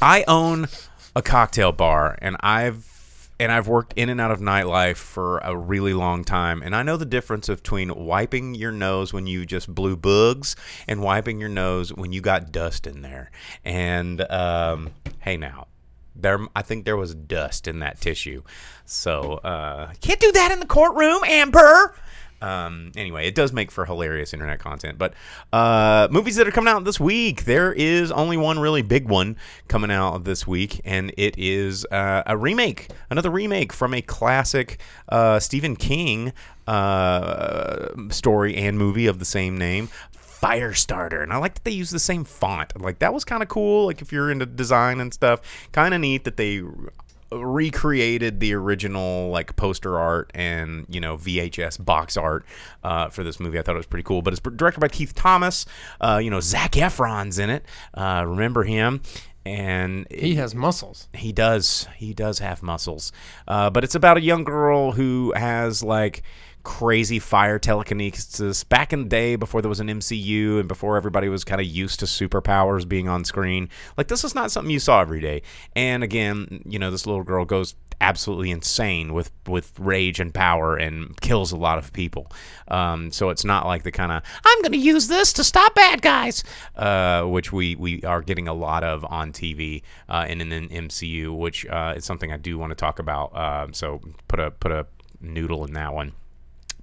I 0.00 0.24
own 0.28 0.68
a 1.16 1.22
cocktail 1.22 1.72
bar, 1.72 2.16
and 2.22 2.36
I've 2.38 2.84
and 3.38 3.50
I've 3.50 3.68
worked 3.68 3.94
in 3.96 4.08
and 4.08 4.20
out 4.20 4.30
of 4.30 4.40
nightlife 4.40 4.96
for 4.96 5.38
a 5.38 5.56
really 5.56 5.94
long 5.94 6.24
time, 6.24 6.62
and 6.62 6.74
I 6.74 6.82
know 6.82 6.96
the 6.96 7.04
difference 7.04 7.48
between 7.48 7.94
wiping 7.94 8.54
your 8.54 8.72
nose 8.72 9.12
when 9.12 9.26
you 9.26 9.44
just 9.44 9.72
blew 9.74 9.96
bugs 9.96 10.56
and 10.86 11.02
wiping 11.02 11.40
your 11.40 11.48
nose 11.48 11.92
when 11.92 12.12
you 12.12 12.20
got 12.20 12.52
dust 12.52 12.86
in 12.86 13.02
there. 13.02 13.30
And 13.64 14.20
um, 14.30 14.92
hey, 15.20 15.36
now 15.36 15.66
there, 16.14 16.38
I 16.54 16.62
think 16.62 16.84
there 16.84 16.96
was 16.96 17.14
dust 17.14 17.66
in 17.66 17.80
that 17.80 18.00
tissue, 18.00 18.42
so 18.84 19.34
uh, 19.34 19.92
can't 20.00 20.20
do 20.20 20.32
that 20.32 20.52
in 20.52 20.60
the 20.60 20.66
courtroom, 20.66 21.22
Amber. 21.24 21.94
Um, 22.44 22.92
anyway, 22.94 23.26
it 23.26 23.34
does 23.34 23.54
make 23.54 23.70
for 23.70 23.86
hilarious 23.86 24.34
internet 24.34 24.58
content. 24.58 24.98
But 24.98 25.14
uh, 25.50 26.08
movies 26.10 26.36
that 26.36 26.46
are 26.46 26.50
coming 26.50 26.70
out 26.70 26.84
this 26.84 27.00
week, 27.00 27.44
there 27.44 27.72
is 27.72 28.12
only 28.12 28.36
one 28.36 28.58
really 28.58 28.82
big 28.82 29.08
one 29.08 29.36
coming 29.66 29.90
out 29.90 30.24
this 30.24 30.46
week, 30.46 30.82
and 30.84 31.10
it 31.16 31.36
is 31.38 31.86
uh, 31.86 32.22
a 32.26 32.36
remake, 32.36 32.90
another 33.08 33.30
remake 33.30 33.72
from 33.72 33.94
a 33.94 34.02
classic 34.02 34.78
uh, 35.08 35.40
Stephen 35.40 35.74
King 35.74 36.34
uh, 36.66 37.88
story 38.10 38.54
and 38.56 38.76
movie 38.76 39.06
of 39.06 39.18
the 39.18 39.24
same 39.24 39.56
name. 39.56 39.88
Firestarter, 40.14 41.22
and 41.22 41.32
I 41.32 41.38
like 41.38 41.54
that 41.54 41.64
they 41.64 41.70
use 41.70 41.88
the 41.88 41.98
same 41.98 42.24
font. 42.24 42.78
Like 42.78 42.98
that 42.98 43.14
was 43.14 43.24
kind 43.24 43.42
of 43.42 43.48
cool. 43.48 43.86
Like 43.86 44.02
if 44.02 44.12
you're 44.12 44.30
into 44.30 44.44
design 44.44 45.00
and 45.00 45.14
stuff, 45.14 45.40
kind 45.72 45.94
of 45.94 46.02
neat 46.02 46.24
that 46.24 46.36
they 46.36 46.62
recreated 47.42 48.40
the 48.40 48.54
original 48.54 49.30
like 49.30 49.56
poster 49.56 49.98
art 49.98 50.30
and 50.34 50.86
you 50.88 51.00
know 51.00 51.16
VHS 51.16 51.84
box 51.84 52.16
art 52.16 52.44
uh, 52.82 53.08
for 53.08 53.22
this 53.24 53.40
movie. 53.40 53.58
I 53.58 53.62
thought 53.62 53.74
it 53.74 53.78
was 53.78 53.86
pretty 53.86 54.04
cool. 54.04 54.22
But 54.22 54.32
it's 54.32 54.40
directed 54.40 54.80
by 54.80 54.88
Keith 54.88 55.14
Thomas. 55.14 55.66
Uh, 56.00 56.20
you 56.22 56.30
know 56.30 56.40
Zac 56.40 56.72
Efron's 56.72 57.38
in 57.38 57.50
it. 57.50 57.64
Uh, 57.94 58.24
remember 58.26 58.64
him? 58.64 59.00
And 59.46 60.06
he 60.10 60.36
has 60.36 60.54
muscles. 60.54 61.08
he 61.12 61.30
does. 61.30 61.86
He 61.96 62.14
does 62.14 62.38
have 62.38 62.62
muscles. 62.62 63.12
Uh, 63.46 63.68
but 63.68 63.84
it's 63.84 63.94
about 63.94 64.16
a 64.16 64.22
young 64.22 64.42
girl 64.42 64.92
who 64.92 65.34
has 65.36 65.82
like 65.82 66.22
crazy 66.64 67.18
fire 67.18 67.58
telekinesis 67.58 68.64
back 68.64 68.92
in 68.92 69.04
the 69.04 69.08
day 69.08 69.36
before 69.36 69.62
there 69.62 69.68
was 69.68 69.80
an 69.80 69.88
MCU 69.88 70.58
and 70.58 70.66
before 70.66 70.96
everybody 70.96 71.28
was 71.28 71.44
kind 71.44 71.60
of 71.60 71.66
used 71.66 72.00
to 72.00 72.06
superpowers 72.06 72.88
being 72.88 73.08
on 73.08 73.24
screen. 73.24 73.68
Like 73.96 74.08
this 74.08 74.24
is 74.24 74.34
not 74.34 74.50
something 74.50 74.70
you 74.70 74.80
saw 74.80 75.00
every 75.00 75.20
day. 75.20 75.42
And 75.76 76.02
again, 76.02 76.62
you 76.66 76.78
know, 76.78 76.90
this 76.90 77.06
little 77.06 77.22
girl 77.22 77.44
goes 77.44 77.76
absolutely 78.00 78.50
insane 78.50 79.14
with 79.14 79.30
with 79.46 79.72
rage 79.78 80.20
and 80.20 80.34
power 80.34 80.76
and 80.76 81.18
kills 81.20 81.52
a 81.52 81.56
lot 81.56 81.78
of 81.78 81.92
people. 81.92 82.30
Um, 82.68 83.12
so 83.12 83.30
it's 83.30 83.44
not 83.44 83.66
like 83.66 83.82
the 83.82 83.92
kind 83.92 84.12
of 84.12 84.22
I'm 84.44 84.62
going 84.62 84.72
to 84.72 84.78
use 84.78 85.08
this 85.08 85.32
to 85.34 85.44
stop 85.44 85.74
bad 85.74 86.02
guys, 86.02 86.44
uh, 86.76 87.22
which 87.24 87.52
we 87.52 87.76
we 87.76 88.02
are 88.02 88.22
getting 88.22 88.48
a 88.48 88.54
lot 88.54 88.84
of 88.84 89.04
on 89.04 89.32
TV 89.32 89.82
uh, 90.08 90.26
and 90.28 90.40
in 90.40 90.48
the 90.48 90.68
MCU, 90.68 91.36
which 91.36 91.66
uh, 91.66 91.94
is 91.96 92.04
something 92.04 92.32
I 92.32 92.36
do 92.36 92.58
want 92.58 92.70
to 92.70 92.76
talk 92.76 92.98
about. 92.98 93.36
Um, 93.36 93.72
so 93.72 94.00
put 94.28 94.40
a 94.40 94.50
put 94.50 94.72
a 94.72 94.86
noodle 95.20 95.64
in 95.64 95.74
that 95.74 95.94
one. 95.94 96.12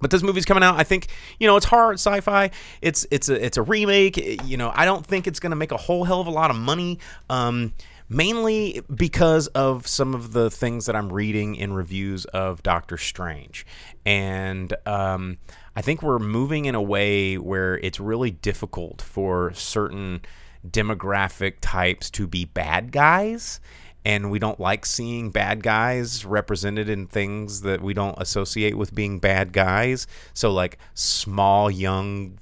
But 0.02 0.12
this 0.12 0.24
movie's 0.24 0.46
coming 0.46 0.64
out. 0.64 0.80
I 0.80 0.84
think 0.84 1.08
you 1.40 1.48
know 1.48 1.56
it's 1.56 1.66
hard 1.66 1.96
sci-fi. 1.96 2.52
It's 2.82 3.06
it's 3.12 3.30
a 3.30 3.46
it's 3.46 3.58
a 3.58 3.62
remake. 3.62 4.18
You 4.46 4.58
know 4.58 4.72
I 4.74 4.86
don't 4.86 5.06
think 5.06 5.28
it's 5.28 5.40
going 5.40 5.52
to 5.52 5.56
make 5.56 5.72
a 5.72 5.78
whole 5.78 6.04
hell 6.04 6.22
of 6.22 6.28
a 6.28 6.32
lot 6.32 6.50
of 6.50 6.58
money. 6.58 7.00
Um, 7.30 7.74
mainly 8.10 8.82
because 8.94 9.48
of 9.48 9.88
some 9.88 10.14
of 10.14 10.34
the 10.34 10.52
things 10.52 10.86
that 10.86 10.98
I'm 10.98 11.14
reading 11.14 11.56
in 11.56 11.72
reviews 11.72 12.26
of 12.26 12.62
Doctor 12.62 12.98
Strange, 12.98 13.66
and 14.06 14.74
um, 14.86 15.38
I 15.76 15.82
think 15.82 16.02
we're 16.02 16.20
moving 16.20 16.66
in 16.66 16.76
a 16.76 16.82
way 16.82 17.38
where 17.38 17.78
it's 17.78 18.00
really 18.00 18.32
difficult 18.32 19.02
for 19.02 19.54
certain 19.54 20.22
demographic 20.68 21.56
types 21.62 22.10
to 22.12 22.28
be 22.28 22.46
bad 22.46 22.92
guys 22.92 23.60
and 24.04 24.32
we 24.32 24.40
don't 24.40 24.60
like 24.60 24.86
seeing 24.86 25.30
bad 25.30 25.64
guys 25.64 26.26
represented 26.26 26.90
in 26.90 27.08
things 27.08 27.62
that 27.62 27.82
we 27.82 27.94
don't 27.94 28.16
associate 28.18 28.78
with 28.78 28.96
being 28.96 29.20
bad 29.20 29.54
guys. 29.54 30.08
So 30.34 30.52
like 30.52 30.78
small 30.94 31.70
young 31.70 32.38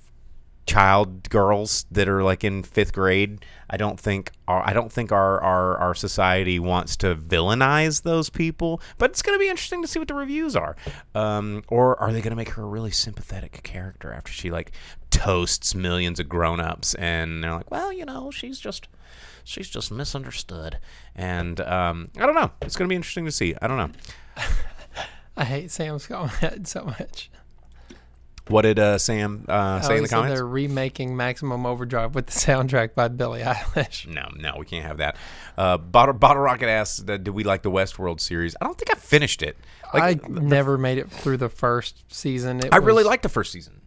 child 0.66 1.28
girls 1.32 1.88
that 1.90 2.08
are 2.08 2.24
like 2.24 2.44
in 2.44 2.62
fifth 2.62 2.94
grade, 2.94 3.44
I 3.72 3.78
don't 3.78 4.00
think 4.00 4.32
our 4.48 4.62
I 4.68 4.72
don't 4.72 4.92
think 4.92 5.12
our 5.12 5.42
our, 5.42 5.78
our 5.78 5.96
society 5.96 6.60
wants 6.60 6.96
to 6.98 7.16
villainize 7.16 8.04
those 8.04 8.30
people. 8.30 8.80
But 8.98 9.10
it's 9.10 9.22
going 9.22 9.38
to 9.38 9.40
be 9.40 9.50
interesting 9.50 9.82
to 9.82 9.88
see 9.88 10.00
what 10.00 10.08
the 10.08 10.14
reviews 10.14 10.56
are. 10.56 10.76
Um, 11.16 11.64
or 11.68 12.00
are 12.00 12.14
they 12.14 12.22
going 12.22 12.32
to 12.32 12.38
make 12.38 12.50
her 12.50 12.62
a 12.62 12.68
really 12.68 12.92
sympathetic 12.92 13.64
character 13.64 14.14
after 14.14 14.32
she 14.32 14.52
like 14.52 14.72
toasts 15.10 15.74
millions 15.74 16.20
of 16.20 16.30
grown-ups 16.30 16.94
and 16.96 17.44
they're 17.44 17.54
like, 17.54 17.72
well, 17.72 17.92
you 17.92 18.06
know, 18.06 18.30
she's 18.32 18.60
just 18.60 18.88
she's 19.50 19.70
just 19.70 19.92
misunderstood. 19.92 20.78
And 21.16 21.60
um, 21.62 22.10
I 22.18 22.26
don't 22.26 22.36
know. 22.36 22.52
It's 22.62 22.76
going 22.76 22.88
to 22.88 22.92
be 22.92 22.96
interesting 22.96 23.26
to 23.26 23.32
see. 23.32 23.56
I 23.62 23.68
don't 23.68 23.78
know. 23.78 23.92
I 25.38 25.46
hate 25.46 25.72
Sam 25.72 26.00
Scott 26.00 26.32
so 26.68 26.84
much. 26.86 27.32
What 28.48 28.64
did 28.64 28.80
uh, 28.80 28.98
Sam 28.98 29.46
uh, 29.48 29.80
say 29.82 29.94
Oh, 29.94 29.98
in 29.98 30.04
the 30.04 30.10
comments? 30.10 30.34
they're 30.36 30.46
remaking 30.48 31.16
Maximum 31.16 31.68
Overdrive 31.68 32.16
with 32.16 32.26
the 32.26 32.32
soundtrack 32.32 32.96
by 32.96 33.08
Billie 33.08 33.42
Eilish. 33.42 34.08
No, 34.08 34.28
no, 34.36 34.56
we 34.58 34.66
can't 34.66 34.86
have 34.86 34.98
that. 34.98 35.18
Uh, 35.56 35.78
Bottle, 35.78 36.16
Bottle 36.16 36.42
Rocket 36.42 36.68
asks, 36.68 37.04
uh, 37.08 37.18
"Do 37.18 37.32
we 37.32 37.44
like 37.44 37.62
the 37.62 37.70
Westworld 37.70 38.20
series?" 38.20 38.56
I 38.60 38.66
don't 38.66 38.76
think 38.76 38.90
I 38.92 38.98
finished 39.00 39.44
it. 39.44 39.56
Like, 39.94 40.26
I 40.26 40.28
never 40.28 40.80
made 40.80 40.98
it 40.98 41.12
through 41.12 41.38
the 41.38 41.50
first 41.50 42.04
season. 42.12 42.60
It 42.62 42.70
I 42.74 42.78
really 42.78 43.04
liked 43.04 43.22
the 43.22 43.30
first 43.30 43.52
season. 43.52 43.82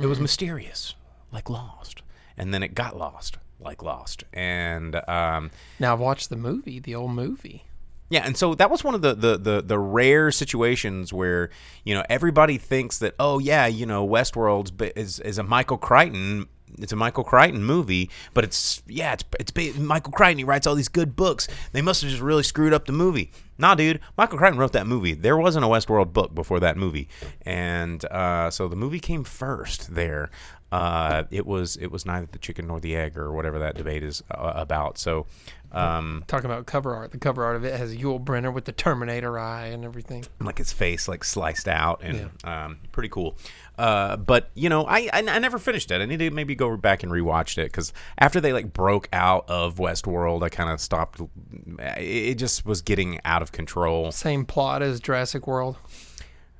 It 0.00 0.06
was 0.06 0.20
mysterious, 0.20 0.94
like 1.32 1.50
Lost, 1.50 2.02
and 2.38 2.54
then 2.54 2.62
it 2.62 2.74
got 2.74 2.96
lost, 2.96 3.38
like 3.60 3.82
Lost, 3.82 4.24
and 4.32 4.96
um, 5.08 5.50
Now 5.78 5.92
I've 5.94 6.00
watched 6.00 6.28
the 6.30 6.36
movie, 6.36 6.78
the 6.80 6.94
old 6.94 7.12
movie. 7.12 7.64
yeah, 8.10 8.24
and 8.26 8.36
so 8.36 8.54
that 8.54 8.70
was 8.70 8.84
one 8.84 8.94
of 8.94 9.02
the, 9.02 9.14
the 9.14 9.36
the 9.38 9.62
the 9.62 9.78
rare 9.78 10.30
situations 10.30 11.12
where 11.12 11.50
you 11.84 11.94
know 11.94 12.04
everybody 12.10 12.58
thinks 12.58 12.98
that 12.98 13.14
oh 13.18 13.38
yeah, 13.38 13.66
you 13.66 13.86
know 13.86 14.06
Westworld's 14.06 14.72
is 14.96 15.20
is 15.20 15.38
a 15.38 15.42
Michael 15.42 15.78
Crichton. 15.78 16.46
It's 16.76 16.92
a 16.92 16.96
Michael 16.96 17.22
Crichton 17.22 17.62
movie, 17.62 18.10
but 18.34 18.42
it's 18.42 18.82
yeah, 18.88 19.12
it's 19.12 19.24
it's 19.38 19.78
Michael 19.78 20.12
Crichton. 20.12 20.38
He 20.38 20.44
writes 20.44 20.66
all 20.66 20.74
these 20.74 20.88
good 20.88 21.14
books. 21.14 21.46
They 21.72 21.82
must 21.82 22.02
have 22.02 22.10
just 22.10 22.20
really 22.22 22.42
screwed 22.42 22.72
up 22.74 22.86
the 22.86 22.92
movie. 22.92 23.30
Nah, 23.58 23.76
dude, 23.76 24.00
Michael 24.18 24.38
Crichton 24.38 24.58
wrote 24.58 24.72
that 24.72 24.84
movie. 24.88 25.14
There 25.14 25.36
wasn't 25.36 25.64
a 25.64 25.68
Westworld 25.68 26.12
book 26.12 26.34
before 26.34 26.58
that 26.58 26.76
movie, 26.76 27.08
and 27.42 28.04
uh, 28.06 28.50
so 28.50 28.66
the 28.66 28.74
movie 28.74 28.98
came 28.98 29.22
first 29.22 29.94
there. 29.94 30.30
Uh, 30.74 31.22
it 31.30 31.46
was 31.46 31.76
it 31.76 31.92
was 31.92 32.04
neither 32.04 32.26
the 32.32 32.38
chicken 32.38 32.66
nor 32.66 32.80
the 32.80 32.96
egg 32.96 33.16
or 33.16 33.32
whatever 33.32 33.60
that 33.60 33.76
debate 33.76 34.02
is 34.02 34.24
uh, 34.32 34.52
about. 34.56 34.98
So. 34.98 35.26
Um, 35.70 36.22
Talking 36.28 36.46
about 36.46 36.66
cover 36.66 36.94
art. 36.94 37.10
The 37.10 37.18
cover 37.18 37.44
art 37.44 37.56
of 37.56 37.64
it 37.64 37.76
has 37.76 37.96
Yul 37.96 38.24
Brynner 38.24 38.54
with 38.54 38.64
the 38.64 38.70
Terminator 38.70 39.36
eye 39.36 39.66
and 39.66 39.84
everything. 39.84 40.24
like 40.40 40.58
his 40.58 40.72
face 40.72 41.08
like 41.08 41.24
sliced 41.24 41.66
out 41.66 42.00
and 42.00 42.30
um, 42.44 42.78
pretty 42.92 43.08
cool. 43.08 43.36
Uh, 43.76 44.16
but 44.16 44.50
you 44.54 44.68
know, 44.68 44.84
I, 44.84 45.08
I 45.12 45.18
I 45.28 45.38
never 45.40 45.58
finished 45.58 45.90
it. 45.90 46.00
I 46.00 46.04
need 46.06 46.20
to 46.20 46.30
maybe 46.30 46.54
go 46.54 46.76
back 46.76 47.02
and 47.02 47.10
rewatch 47.10 47.58
it 47.58 47.64
because 47.72 47.92
after 48.18 48.40
they 48.40 48.52
like 48.52 48.72
broke 48.72 49.08
out 49.12 49.48
of 49.48 49.76
Westworld, 49.76 50.44
I 50.44 50.48
kind 50.48 50.70
of 50.70 50.80
stopped. 50.80 51.20
It 51.20 51.98
it 51.98 52.34
just 52.36 52.64
was 52.64 52.80
getting 52.80 53.18
out 53.24 53.42
of 53.42 53.50
control, 53.50 54.12
Same 54.12 54.44
plot 54.44 54.80
as 54.80 55.00
Jurassic 55.00 55.46
World. 55.48 55.76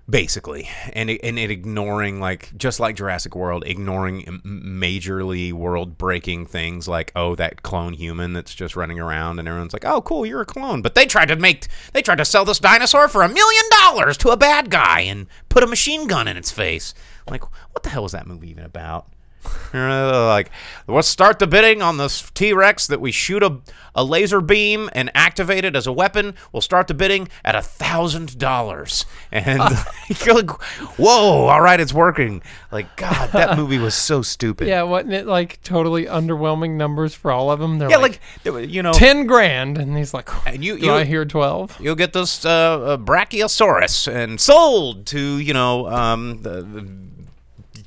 Basically, 0.08 0.68
and 0.92 1.10
and 1.10 1.38
it 1.38 1.50
ignoring 1.50 2.20
like 2.20 2.56
just 2.56 2.80
like 2.80 2.96
Jurassic 2.96 3.34
World, 3.34 3.64
ignoring 3.66 4.22
majorly 4.44 5.52
world 5.52 5.96
breaking 5.96 6.46
things 6.46 6.86
like 6.88 7.12
oh 7.16 7.34
that 7.36 7.62
clone 7.62 7.94
human 7.94 8.32
that's 8.32 8.54
just 8.54 8.76
running 8.76 9.00
around 9.00 9.38
and 9.38 9.48
everyone's 9.48 9.72
like 9.72 9.84
oh 9.84 10.02
cool 10.02 10.26
you're 10.26 10.42
a 10.42 10.46
clone, 10.46 10.82
but 10.82 10.94
they 10.94 11.06
tried 11.06 11.28
to 11.28 11.36
make 11.36 11.66
they 11.92 12.02
tried 12.02 12.18
to 12.18 12.24
sell 12.24 12.44
this 12.44 12.58
dinosaur 12.58 13.08
for 13.08 13.22
a 13.22 13.28
million 13.28 13.64
dollars 13.80 14.16
to 14.18 14.30
a 14.30 14.36
bad 14.36 14.70
guy 14.70 15.00
and 15.00 15.26
put 15.48 15.62
a 15.62 15.66
machine 15.66 16.06
gun 16.06 16.28
in 16.28 16.36
its 16.36 16.50
face. 16.50 16.94
Like 17.28 17.44
what 17.72 17.82
the 17.82 17.88
hell 17.88 18.02
was 18.02 18.12
that 18.12 18.26
movie 18.26 18.50
even 18.50 18.64
about? 18.64 19.08
Like, 19.72 20.50
let's 20.86 21.08
start 21.08 21.38
the 21.38 21.46
bidding 21.46 21.82
on 21.82 21.96
this 21.96 22.30
T 22.34 22.52
Rex 22.52 22.86
that 22.86 23.00
we 23.00 23.10
shoot 23.10 23.42
a, 23.42 23.58
a 23.94 24.04
laser 24.04 24.40
beam 24.40 24.88
and 24.92 25.10
activate 25.14 25.64
it 25.64 25.74
as 25.74 25.86
a 25.86 25.92
weapon. 25.92 26.34
We'll 26.52 26.60
start 26.60 26.86
the 26.86 26.94
bidding 26.94 27.28
at 27.44 27.54
a 27.56 27.62
thousand 27.62 28.38
dollars. 28.38 29.04
And 29.32 29.60
you're 30.24 30.34
like, 30.34 30.50
whoa, 30.98 31.46
all 31.46 31.60
right, 31.60 31.80
it's 31.80 31.92
working. 31.92 32.42
Like, 32.70 32.94
God, 32.96 33.30
that 33.32 33.56
movie 33.58 33.78
was 33.78 33.94
so 33.94 34.22
stupid. 34.22 34.68
Yeah, 34.68 34.82
wasn't 34.82 35.14
it 35.14 35.26
like 35.26 35.60
totally 35.62 36.04
underwhelming 36.06 36.72
numbers 36.76 37.14
for 37.14 37.30
all 37.32 37.50
of 37.50 37.58
them? 37.58 37.78
They're 37.78 37.90
yeah, 37.90 37.96
like, 37.96 38.20
like 38.44 38.68
you 38.70 38.82
know, 38.82 38.92
ten 38.92 39.26
grand, 39.26 39.78
and 39.78 39.96
he's 39.96 40.14
like, 40.14 40.28
And 40.46 40.64
you- 40.64 40.78
do 40.78 40.86
you- 40.86 40.92
I 40.92 41.04
hear 41.04 41.24
twelve? 41.24 41.76
you'll 41.80 41.94
get 41.96 42.12
this 42.12 42.44
uh, 42.44 42.48
uh, 42.50 42.96
brachiosaurus 42.96 44.06
and 44.12 44.40
sold 44.40 45.06
to 45.06 45.38
you 45.38 45.52
know 45.54 45.88
um, 45.88 46.42
the, 46.42 46.62
the 46.62 46.88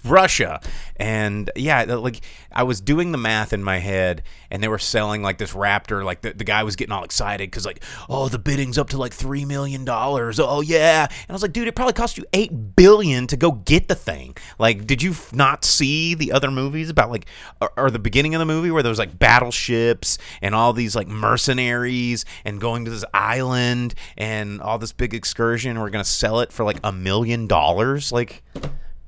Russia. 0.09 0.61
And 0.95 1.49
yeah, 1.55 1.83
like 1.83 2.21
I 2.51 2.63
was 2.63 2.81
doing 2.81 3.11
the 3.11 3.17
math 3.17 3.53
in 3.53 3.63
my 3.63 3.77
head, 3.77 4.23
and 4.49 4.63
they 4.63 4.67
were 4.67 4.79
selling 4.79 5.21
like 5.21 5.37
this 5.37 5.53
Raptor. 5.53 6.03
Like 6.03 6.21
the, 6.21 6.33
the 6.33 6.43
guy 6.43 6.63
was 6.63 6.75
getting 6.75 6.91
all 6.91 7.03
excited 7.03 7.49
because 7.49 7.65
like, 7.65 7.83
oh, 8.09 8.29
the 8.29 8.39
bidding's 8.39 8.77
up 8.77 8.89
to 8.89 8.97
like 8.97 9.13
three 9.13 9.45
million 9.45 9.85
dollars. 9.85 10.39
Oh 10.39 10.61
yeah, 10.61 11.03
and 11.03 11.29
I 11.29 11.33
was 11.33 11.41
like, 11.41 11.53
dude, 11.53 11.67
it 11.67 11.75
probably 11.75 11.93
cost 11.93 12.17
you 12.17 12.25
eight 12.33 12.75
billion 12.75 13.27
to 13.27 13.37
go 13.37 13.51
get 13.51 13.87
the 13.87 13.95
thing. 13.95 14.35
Like, 14.57 14.87
did 14.87 15.03
you 15.03 15.13
not 15.33 15.63
see 15.63 16.15
the 16.15 16.31
other 16.31 16.49
movies 16.49 16.89
about 16.89 17.11
like, 17.11 17.27
or, 17.61 17.71
or 17.77 17.91
the 17.91 17.99
beginning 17.99 18.33
of 18.35 18.39
the 18.39 18.45
movie 18.45 18.71
where 18.71 18.83
there 18.83 18.89
was 18.89 18.99
like 18.99 19.19
battleships 19.19 20.17
and 20.41 20.55
all 20.55 20.73
these 20.73 20.95
like 20.95 21.07
mercenaries 21.07 22.25
and 22.45 22.59
going 22.59 22.85
to 22.85 22.91
this 22.91 23.05
island 23.13 23.93
and 24.17 24.61
all 24.61 24.79
this 24.79 24.93
big 24.93 25.13
excursion? 25.13 25.79
We're 25.79 25.89
gonna 25.89 26.03
sell 26.03 26.39
it 26.39 26.51
for 26.51 26.63
like 26.63 26.79
a 26.83 26.91
million 26.91 27.47
dollars. 27.47 28.11
Like, 28.11 28.43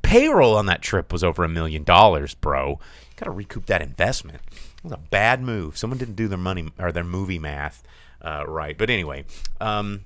payroll 0.09 0.55
on 0.55 0.65
that 0.65 0.81
trip 0.81 1.13
was 1.13 1.23
over 1.23 1.43
a 1.43 1.49
million 1.49 1.83
dollars, 1.83 2.33
bro. 2.33 2.69
You 2.69 3.15
got 3.15 3.25
to 3.25 3.31
recoup 3.31 3.67
that 3.67 3.81
investment. 3.81 4.39
It 4.51 4.83
was 4.83 4.93
a 4.93 4.97
bad 4.97 5.41
move. 5.41 5.77
Someone 5.77 5.99
didn't 5.99 6.15
do 6.15 6.27
their 6.27 6.37
money 6.37 6.69
or 6.79 6.91
their 6.91 7.03
movie 7.03 7.37
math 7.37 7.83
uh, 8.21 8.43
right. 8.47 8.75
But 8.75 8.89
anyway, 8.89 9.25
um, 9.61 10.05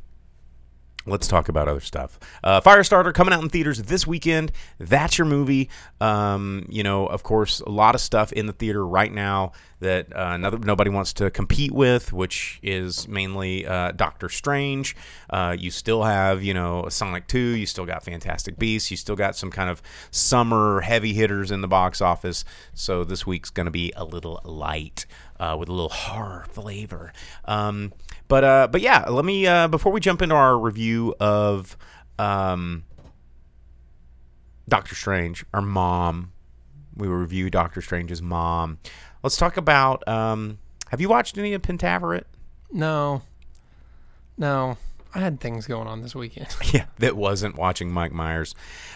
let's 1.06 1.28
talk 1.28 1.50
about 1.50 1.68
other 1.68 1.80
stuff. 1.80 2.20
Uh, 2.44 2.62
Firestarter 2.62 3.14
coming 3.14 3.34
out 3.34 3.44
in 3.44 3.50
theaters 3.50 3.82
this 3.84 4.08
weekend. 4.08 4.52
That's 4.80 5.18
your 5.18 5.26
movie. 5.26 5.70
Um, 6.00 6.66
you 6.70 6.84
know, 6.84 7.06
of 7.08 7.24
course, 7.24 7.60
a 7.62 7.70
lot 7.70 7.96
of 7.96 8.02
stuff 8.02 8.32
in 8.32 8.46
the 8.46 8.54
theater 8.54 8.86
right 8.86 9.12
now 9.12 9.52
that 9.80 10.16
uh, 10.16 10.38
no- 10.38 10.50
nobody 10.50 10.90
wants 10.90 11.14
to 11.14 11.30
compete 11.30 11.72
with, 11.72 12.14
which 12.14 12.60
is 12.64 13.08
mainly 13.08 13.68
uh, 13.68 13.92
Doctor 13.92 14.30
Strange. 14.30 14.96
Uh, 15.30 15.56
you 15.58 15.70
still 15.70 16.04
have, 16.04 16.42
you 16.42 16.54
know, 16.54 16.88
Sonic 16.90 17.28
2. 17.28 17.38
You 17.38 17.66
still 17.66 17.86
got 17.86 18.04
Fantastic 18.04 18.58
Beasts. 18.58 18.90
You 18.90 18.98
still 18.98 19.18
got 19.18 19.36
some 19.36 19.52
kind 19.52 19.70
of 19.70 19.82
summer 20.10 20.82
heavy 20.82 21.14
hitters 21.14 21.52
in 21.52 21.62
the 21.62 21.68
box 21.68 22.02
office. 22.02 22.46
So 22.74 23.04
this 23.04 23.28
week's 23.28 23.50
going 23.50 23.66
to 23.66 23.72
be 23.72 23.92
a 23.96 24.06
little 24.06 24.40
light 24.46 25.06
uh, 25.40 25.58
with 25.60 25.68
a 25.68 25.74
little 25.74 25.90
horror 25.90 26.46
flavor. 26.50 27.12
Um, 27.46 27.92
but 28.34 28.44
uh, 28.44 28.68
but 28.72 28.82
yeah, 28.82 29.06
let 29.10 29.26
me 29.26 29.46
uh, 29.46 29.68
before 29.68 29.92
we 29.92 30.00
jump 30.00 30.20
into 30.20 30.34
our 30.34 30.58
review 30.58 31.14
of 31.20 31.78
um, 32.18 32.84
Doctor 34.68 34.96
Strange, 34.96 35.46
our 35.54 35.62
mom. 35.62 36.32
We 36.96 37.08
will 37.08 37.18
review 37.18 37.52
Doctor 37.52 37.80
Strange's 37.80 38.24
mom. 38.24 38.80
Let's 39.22 39.38
talk 39.38 39.56
about. 39.56 40.08
Um, 40.08 40.58
have 40.90 41.00
you 41.00 41.10
watched 41.10 41.38
any 41.38 41.54
of 41.54 41.62
Pentaverate? 41.62 42.24
No, 42.72 43.22
no. 44.36 44.78
I 45.16 45.20
had 45.20 45.40
things 45.40 45.68
going 45.68 45.88
on 45.88 46.02
this 46.02 46.16
weekend. 46.16 46.48
Yeah, 46.74 46.86
that 47.00 47.16
wasn't 47.16 47.56
watching 47.56 47.92
Mike 47.92 48.12
Myers. 48.12 48.56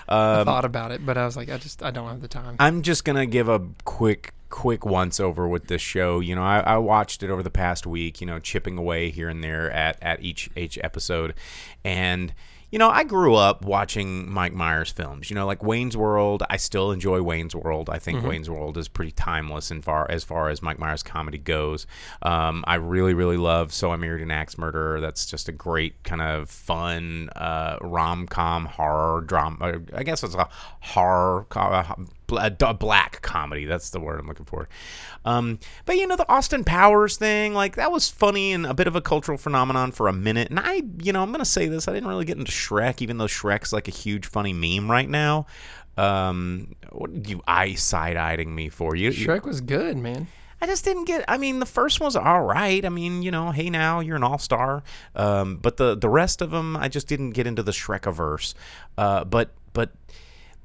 I 0.10 0.40
Um, 0.40 0.46
thought 0.46 0.66
about 0.66 0.92
it, 0.92 1.06
but 1.06 1.18
I 1.18 1.26
was 1.26 1.38
like, 1.38 1.50
I 1.50 1.58
just, 1.58 1.84
I 1.84 1.92
don't 1.92 2.08
have 2.08 2.22
the 2.22 2.28
time. 2.28 2.56
I'm 2.60 2.82
just 2.82 3.06
gonna 3.06 3.26
give 3.28 3.48
a 3.50 3.62
quick 3.86 4.34
quick 4.50 4.86
once 4.86 5.20
over 5.20 5.48
with 5.48 5.68
this 5.68 5.82
show. 5.82 6.20
You 6.22 6.34
know, 6.36 6.44
I, 6.44 6.60
I 6.62 6.78
watched 6.78 7.22
it 7.22 7.30
over 7.30 7.44
the 7.44 7.50
past 7.52 7.86
week. 7.86 8.20
You 8.22 8.28
know, 8.28 8.40
chipping 8.40 8.78
away 8.78 9.10
here 9.12 9.30
and 9.30 9.44
there 9.44 9.70
at 9.72 9.98
at 10.02 10.22
each 10.24 10.50
each 10.56 10.78
episode, 10.84 11.34
and 11.84 12.34
you 12.70 12.78
know, 12.80 12.90
I 12.90 13.04
grew 13.06 13.34
up 13.36 13.64
watching 13.64 14.30
Mike 14.30 14.54
Myers 14.54 14.92
films. 14.92 15.30
You 15.30 15.36
know, 15.36 15.46
like 15.46 15.64
Wayne's 15.64 15.96
World. 15.96 16.44
I 16.50 16.58
still 16.58 16.92
enjoy 16.92 17.22
Wayne's 17.22 17.56
World. 17.56 17.90
I 17.90 17.98
think 18.00 18.24
Wayne's 18.30 18.50
World 18.50 18.78
is 18.78 18.88
pretty 18.90 19.12
timeless 19.12 19.72
in 19.72 19.82
far 19.82 20.10
as 20.12 20.24
far 20.24 20.50
as 20.50 20.62
Mike 20.62 20.78
Myers 20.78 21.02
comedy 21.04 21.38
goes. 21.38 21.88
Um, 22.22 22.64
I 22.68 22.76
really 22.76 23.14
really 23.14 23.38
love 23.38 23.72
So 23.72 23.92
I 23.92 23.96
Married 23.96 24.22
an 24.22 24.32
Axe 24.32 24.58
Murderer. 24.58 25.00
That's 25.00 25.26
just 25.26 25.48
a 25.48 25.52
great 25.54 26.04
kind 26.04 26.22
of 26.22 26.50
fun 26.50 27.30
uh, 27.36 27.78
rom 27.82 28.28
com 28.28 28.66
horror 28.66 29.22
drama. 29.22 29.80
I 29.94 30.04
guess 30.04 30.24
it's 30.24 30.36
a 30.36 30.50
horror. 30.82 31.46
co- 31.50 31.60
uh, 31.62 31.96
a 32.32 32.74
black 32.74 33.22
comedy. 33.22 33.66
That's 33.66 33.90
the 33.90 34.00
word 34.00 34.20
I'm 34.20 34.28
looking 34.28 34.46
for. 34.46 34.68
Um, 35.26 35.60
but 35.86 35.98
you 35.98 36.08
know, 36.08 36.16
the 36.16 36.30
Austin 36.30 36.64
Powers 36.64 37.18
thing, 37.18 37.54
like 37.54 37.76
that 37.76 37.92
was 37.92 38.10
funny 38.10 38.54
and 38.54 38.66
a 38.66 38.74
bit 38.74 38.88
of 38.88 38.96
a 38.96 39.02
cultural 39.02 39.38
phenomenon 39.38 39.92
for 39.92 40.08
a 40.08 40.14
minute. 40.14 40.50
And 40.50 40.60
I, 40.60 40.84
you 41.02 41.14
know, 41.14 41.22
I'm 41.22 41.32
gonna 41.32 41.46
say 41.46 41.68
this: 41.68 41.88
I 41.88 41.94
didn't 41.94 42.10
really 42.10 42.26
get 42.26 42.38
into 42.38 42.52
Shrek, 42.52 43.02
even 43.02 43.18
though 43.18 43.26
Shrek's 43.26 43.74
like 43.74 43.88
a 43.88 43.92
huge 43.92 44.26
funny 44.26 44.54
meme 44.54 44.90
right 44.90 45.10
now. 45.10 45.48
Um, 45.98 46.76
what 46.92 47.10
are 47.10 47.14
you 47.14 47.42
eye 47.48 47.74
side 47.74 48.18
eyeing 48.18 48.54
me 48.54 48.70
for? 48.70 48.96
You, 48.96 49.10
Shrek 49.10 49.44
was 49.44 49.62
good, 49.62 49.98
man. 49.98 50.28
I 50.62 50.66
just 50.66 50.84
didn't 50.84 51.06
get. 51.06 51.24
I 51.28 51.38
mean, 51.38 51.60
the 51.60 51.66
first 51.66 52.00
one 52.00 52.06
was 52.06 52.16
all 52.16 52.42
right. 52.42 52.84
I 52.84 52.90
mean, 52.90 53.22
you 53.22 53.30
know, 53.32 53.52
hey 53.52 53.70
now 53.70 54.00
you're 54.00 54.16
an 54.16 54.24
all 54.24 54.40
star. 54.40 54.84
Um, 55.16 55.58
but 55.58 55.78
the 55.78 55.96
the 55.96 56.10
rest 56.10 56.42
of 56.42 56.52
them, 56.52 56.76
I 56.76 56.88
just 56.88 57.08
didn't 57.08 57.32
get 57.32 57.46
into 57.46 57.64
the 57.64 57.72
Shrekiverse. 57.72 58.54
Uh, 58.98 59.24
but 59.24 59.52
but 59.74 59.92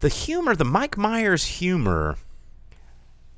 the 0.02 0.08
humor, 0.08 0.54
the 0.54 0.64
Mike 0.64 0.98
Myers 0.98 1.44
humor, 1.44 2.16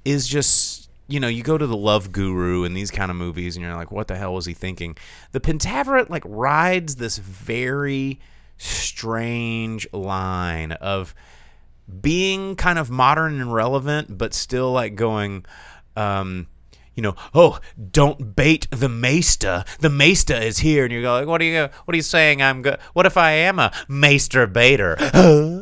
is 0.04 0.26
just 0.26 0.90
you 1.06 1.20
know 1.20 1.28
you 1.28 1.42
go 1.42 1.56
to 1.58 1.66
the 1.66 1.76
Love 1.76 2.10
Guru 2.10 2.64
and 2.64 2.74
these 2.76 2.90
kind 2.90 3.10
of 3.10 3.16
movies, 3.16 3.54
and 3.54 3.64
you're 3.64 3.76
like, 3.76 3.92
what 3.92 4.08
the 4.08 4.16
hell 4.16 4.34
was 4.34 4.46
he 4.46 4.54
thinking? 4.54 4.96
The 5.32 5.40
Pentaverate 5.40 6.10
like 6.10 6.24
rides 6.26 6.96
this 6.96 7.18
very 7.18 8.18
strange 8.56 9.86
line 9.92 10.72
of 10.72 11.14
being 12.00 12.56
kind 12.56 12.78
of 12.78 12.90
modern 12.90 13.40
and 13.40 13.52
relevant, 13.52 14.16
but 14.16 14.32
still 14.32 14.72
like 14.72 14.94
going, 14.94 15.44
um, 15.96 16.46
you 16.94 17.02
know, 17.02 17.14
oh, 17.34 17.58
don't 17.90 18.34
bait 18.34 18.68
the 18.70 18.88
maester. 18.88 19.64
The 19.80 19.90
maester 19.90 20.34
is 20.34 20.58
here, 20.58 20.84
and 20.84 20.92
you 20.94 21.02
go 21.02 21.12
like, 21.12 21.28
what 21.28 21.42
are 21.42 21.44
you, 21.44 21.68
what 21.84 21.92
are 21.92 21.96
you 21.96 22.02
saying? 22.02 22.40
I'm 22.40 22.62
good. 22.62 22.78
What 22.94 23.04
if 23.04 23.18
I 23.18 23.32
am 23.32 23.58
a 23.58 23.70
maester 23.86 24.46
baiter? 24.46 24.96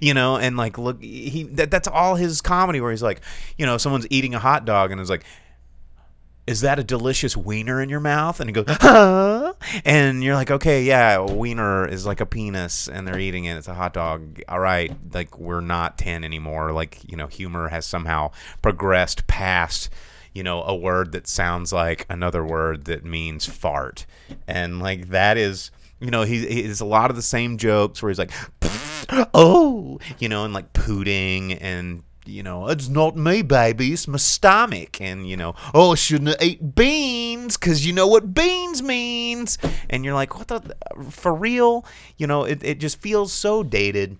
You 0.00 0.12
know, 0.12 0.36
and 0.36 0.56
like 0.56 0.76
look, 0.76 1.02
he 1.02 1.44
that, 1.52 1.70
that's 1.70 1.88
all 1.88 2.16
his 2.16 2.40
comedy 2.40 2.80
where 2.80 2.90
he's 2.90 3.02
like, 3.02 3.20
you 3.56 3.64
know, 3.64 3.78
someone's 3.78 4.06
eating 4.10 4.34
a 4.34 4.38
hot 4.38 4.64
dog 4.64 4.90
and 4.90 5.00
is 5.00 5.08
like, 5.08 5.24
is 6.48 6.62
that 6.62 6.78
a 6.78 6.82
delicious 6.82 7.36
wiener 7.36 7.82
in 7.82 7.90
your 7.90 8.00
mouth? 8.00 8.40
And 8.40 8.48
he 8.48 8.54
goes, 8.54 8.64
huh? 8.80 9.52
And 9.84 10.24
you're 10.24 10.34
like, 10.34 10.50
okay, 10.50 10.82
yeah, 10.82 11.16
a 11.16 11.26
wiener 11.26 11.86
is 11.86 12.06
like 12.06 12.22
a 12.22 12.26
penis 12.26 12.88
and 12.88 13.06
they're 13.06 13.18
eating 13.18 13.44
it. 13.44 13.58
It's 13.58 13.68
a 13.68 13.74
hot 13.74 13.92
dog. 13.92 14.40
All 14.48 14.58
right. 14.58 14.90
Like, 15.12 15.38
we're 15.38 15.60
not 15.60 15.98
10 15.98 16.24
anymore. 16.24 16.72
Like, 16.72 17.00
you 17.06 17.18
know, 17.18 17.26
humor 17.26 17.68
has 17.68 17.84
somehow 17.84 18.30
progressed 18.62 19.26
past, 19.26 19.90
you 20.32 20.42
know, 20.42 20.62
a 20.62 20.74
word 20.74 21.12
that 21.12 21.26
sounds 21.26 21.70
like 21.70 22.06
another 22.08 22.42
word 22.42 22.86
that 22.86 23.04
means 23.04 23.44
fart. 23.44 24.06
And 24.46 24.80
like, 24.80 25.10
that 25.10 25.36
is, 25.36 25.70
you 26.00 26.10
know, 26.10 26.22
he, 26.22 26.46
he's 26.46 26.80
a 26.80 26.86
lot 26.86 27.10
of 27.10 27.16
the 27.16 27.22
same 27.22 27.58
jokes 27.58 28.02
where 28.02 28.08
he's 28.08 28.18
like, 28.18 28.32
oh, 29.34 29.98
you 30.18 30.28
know, 30.28 30.44
and 30.44 30.54
like 30.54 30.72
pooting 30.72 31.56
and 31.60 32.02
you 32.28 32.42
know, 32.42 32.68
it's 32.68 32.88
not 32.88 33.16
me, 33.16 33.42
baby, 33.42 33.92
it's 33.92 34.06
my 34.06 34.18
stomach. 34.18 35.00
And, 35.00 35.28
you 35.28 35.36
know, 35.36 35.54
oh, 35.72 35.92
I 35.92 35.94
shouldn't 35.94 36.28
have 36.28 36.36
ate 36.40 36.74
beans 36.74 37.56
because 37.56 37.86
you 37.86 37.92
know 37.92 38.06
what 38.06 38.34
beans 38.34 38.82
means. 38.82 39.56
And 39.88 40.04
you're 40.04 40.14
like, 40.14 40.38
what 40.38 40.48
the, 40.48 40.76
for 41.10 41.34
real? 41.34 41.86
You 42.18 42.26
know, 42.26 42.44
it, 42.44 42.62
it 42.62 42.80
just 42.80 43.00
feels 43.00 43.32
so 43.32 43.62
dated. 43.62 44.18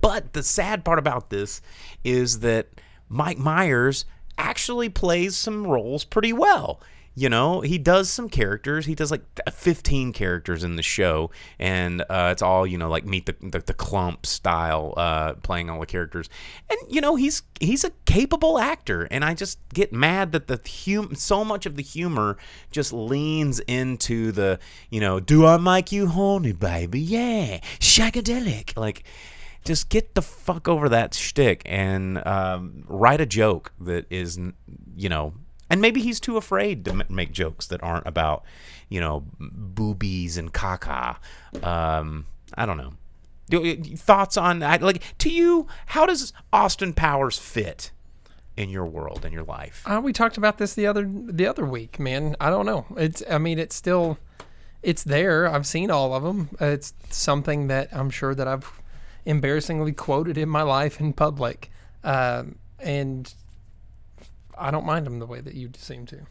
But 0.00 0.32
the 0.32 0.42
sad 0.42 0.84
part 0.84 0.98
about 0.98 1.30
this 1.30 1.60
is 2.04 2.40
that 2.40 2.68
Mike 3.08 3.38
Myers 3.38 4.06
actually 4.38 4.88
plays 4.88 5.36
some 5.36 5.66
roles 5.66 6.04
pretty 6.04 6.32
well. 6.32 6.80
You 7.18 7.30
know, 7.30 7.62
he 7.62 7.78
does 7.78 8.10
some 8.10 8.28
characters. 8.28 8.84
He 8.84 8.94
does 8.94 9.10
like 9.10 9.22
15 9.50 10.12
characters 10.12 10.62
in 10.62 10.76
the 10.76 10.82
show, 10.82 11.30
and 11.58 12.02
uh, 12.10 12.28
it's 12.30 12.42
all 12.42 12.66
you 12.66 12.76
know, 12.76 12.90
like 12.90 13.06
meet 13.06 13.24
the 13.24 13.34
the, 13.40 13.58
the 13.60 13.72
Klump 13.72 14.26
style, 14.26 14.92
uh, 14.98 15.32
playing 15.34 15.70
all 15.70 15.80
the 15.80 15.86
characters. 15.86 16.28
And 16.68 16.78
you 16.90 17.00
know, 17.00 17.16
he's 17.16 17.42
he's 17.58 17.84
a 17.84 17.90
capable 18.04 18.58
actor, 18.58 19.08
and 19.10 19.24
I 19.24 19.32
just 19.32 19.58
get 19.72 19.94
mad 19.94 20.32
that 20.32 20.46
the 20.46 20.60
hum- 20.84 21.14
so 21.14 21.42
much 21.42 21.64
of 21.64 21.76
the 21.76 21.82
humor 21.82 22.36
just 22.70 22.92
leans 22.92 23.60
into 23.60 24.30
the 24.30 24.58
you 24.90 25.00
know, 25.00 25.18
do 25.18 25.46
I 25.46 25.56
make 25.56 25.90
you 25.92 26.08
horny, 26.08 26.52
baby? 26.52 27.00
Yeah, 27.00 27.60
shagadelic, 27.80 28.76
like 28.76 29.04
just 29.64 29.88
get 29.88 30.14
the 30.14 30.22
fuck 30.22 30.68
over 30.68 30.90
that 30.90 31.14
shtick 31.14 31.62
and 31.64 32.24
um, 32.26 32.84
write 32.86 33.20
a 33.20 33.26
joke 33.26 33.72
that 33.80 34.06
is, 34.10 34.38
you 34.94 35.08
know, 35.08 35.34
and 35.68 35.80
maybe 35.80 36.00
he's 36.00 36.20
too 36.20 36.36
afraid 36.36 36.84
to 36.84 36.90
m- 36.92 37.02
make 37.08 37.32
jokes 37.32 37.66
that 37.68 37.82
aren't 37.82 38.06
about, 38.06 38.44
you 38.88 39.00
know, 39.00 39.24
boobies 39.38 40.36
and 40.38 40.52
caca. 40.52 41.16
Um, 41.62 42.26
I 42.54 42.66
don't 42.66 42.76
know. 42.76 42.94
Thoughts 43.96 44.36
on? 44.36 44.60
Like 44.60 45.02
to 45.18 45.30
you, 45.30 45.66
how 45.86 46.06
does 46.06 46.32
Austin 46.52 46.92
Powers 46.92 47.38
fit 47.38 47.92
in 48.56 48.70
your 48.70 48.86
world 48.86 49.24
in 49.24 49.32
your 49.32 49.44
life? 49.44 49.82
Uh, 49.86 50.00
we 50.02 50.12
talked 50.12 50.36
about 50.36 50.58
this 50.58 50.74
the 50.74 50.86
other 50.86 51.08
the 51.08 51.46
other 51.46 51.64
week, 51.64 52.00
man. 52.00 52.34
I 52.40 52.50
don't 52.50 52.66
know. 52.66 52.86
It's 52.96 53.22
I 53.30 53.38
mean, 53.38 53.58
it's 53.58 53.76
still 53.76 54.18
it's 54.82 55.04
there. 55.04 55.48
I've 55.48 55.66
seen 55.66 55.90
all 55.90 56.14
of 56.14 56.22
them. 56.22 56.50
It's 56.60 56.92
something 57.10 57.68
that 57.68 57.88
I'm 57.92 58.10
sure 58.10 58.34
that 58.34 58.48
I've 58.48 58.80
embarrassingly 59.24 59.92
quoted 59.92 60.38
in 60.38 60.48
my 60.48 60.62
life 60.62 61.00
in 61.00 61.12
public, 61.12 61.70
um, 62.04 62.56
and 62.78 63.32
I 64.56 64.70
don't 64.70 64.86
mind 64.86 65.06
them 65.06 65.18
the 65.18 65.26
way 65.26 65.40
that 65.40 65.54
you 65.54 65.70
seem 65.76 66.06
to. 66.06 66.26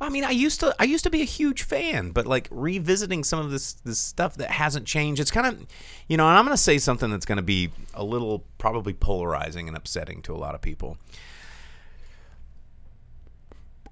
I 0.00 0.08
mean, 0.08 0.24
I 0.24 0.30
used 0.30 0.60
to 0.60 0.74
I 0.78 0.84
used 0.84 1.04
to 1.04 1.10
be 1.10 1.20
a 1.22 1.26
huge 1.26 1.62
fan, 1.62 2.10
but 2.10 2.26
like 2.26 2.48
revisiting 2.50 3.24
some 3.24 3.38
of 3.38 3.50
this 3.50 3.74
this 3.74 3.98
stuff 3.98 4.36
that 4.36 4.50
hasn't 4.50 4.86
changed, 4.86 5.20
it's 5.20 5.30
kind 5.30 5.46
of, 5.46 5.66
you 6.08 6.16
know, 6.16 6.28
and 6.28 6.38
I'm 6.38 6.44
going 6.44 6.56
to 6.56 6.62
say 6.62 6.78
something 6.78 7.10
that's 7.10 7.26
going 7.26 7.36
to 7.36 7.42
be 7.42 7.70
a 7.94 8.04
little 8.04 8.44
probably 8.58 8.94
polarizing 8.94 9.68
and 9.68 9.76
upsetting 9.76 10.22
to 10.22 10.34
a 10.34 10.38
lot 10.38 10.54
of 10.54 10.62
people. 10.62 10.98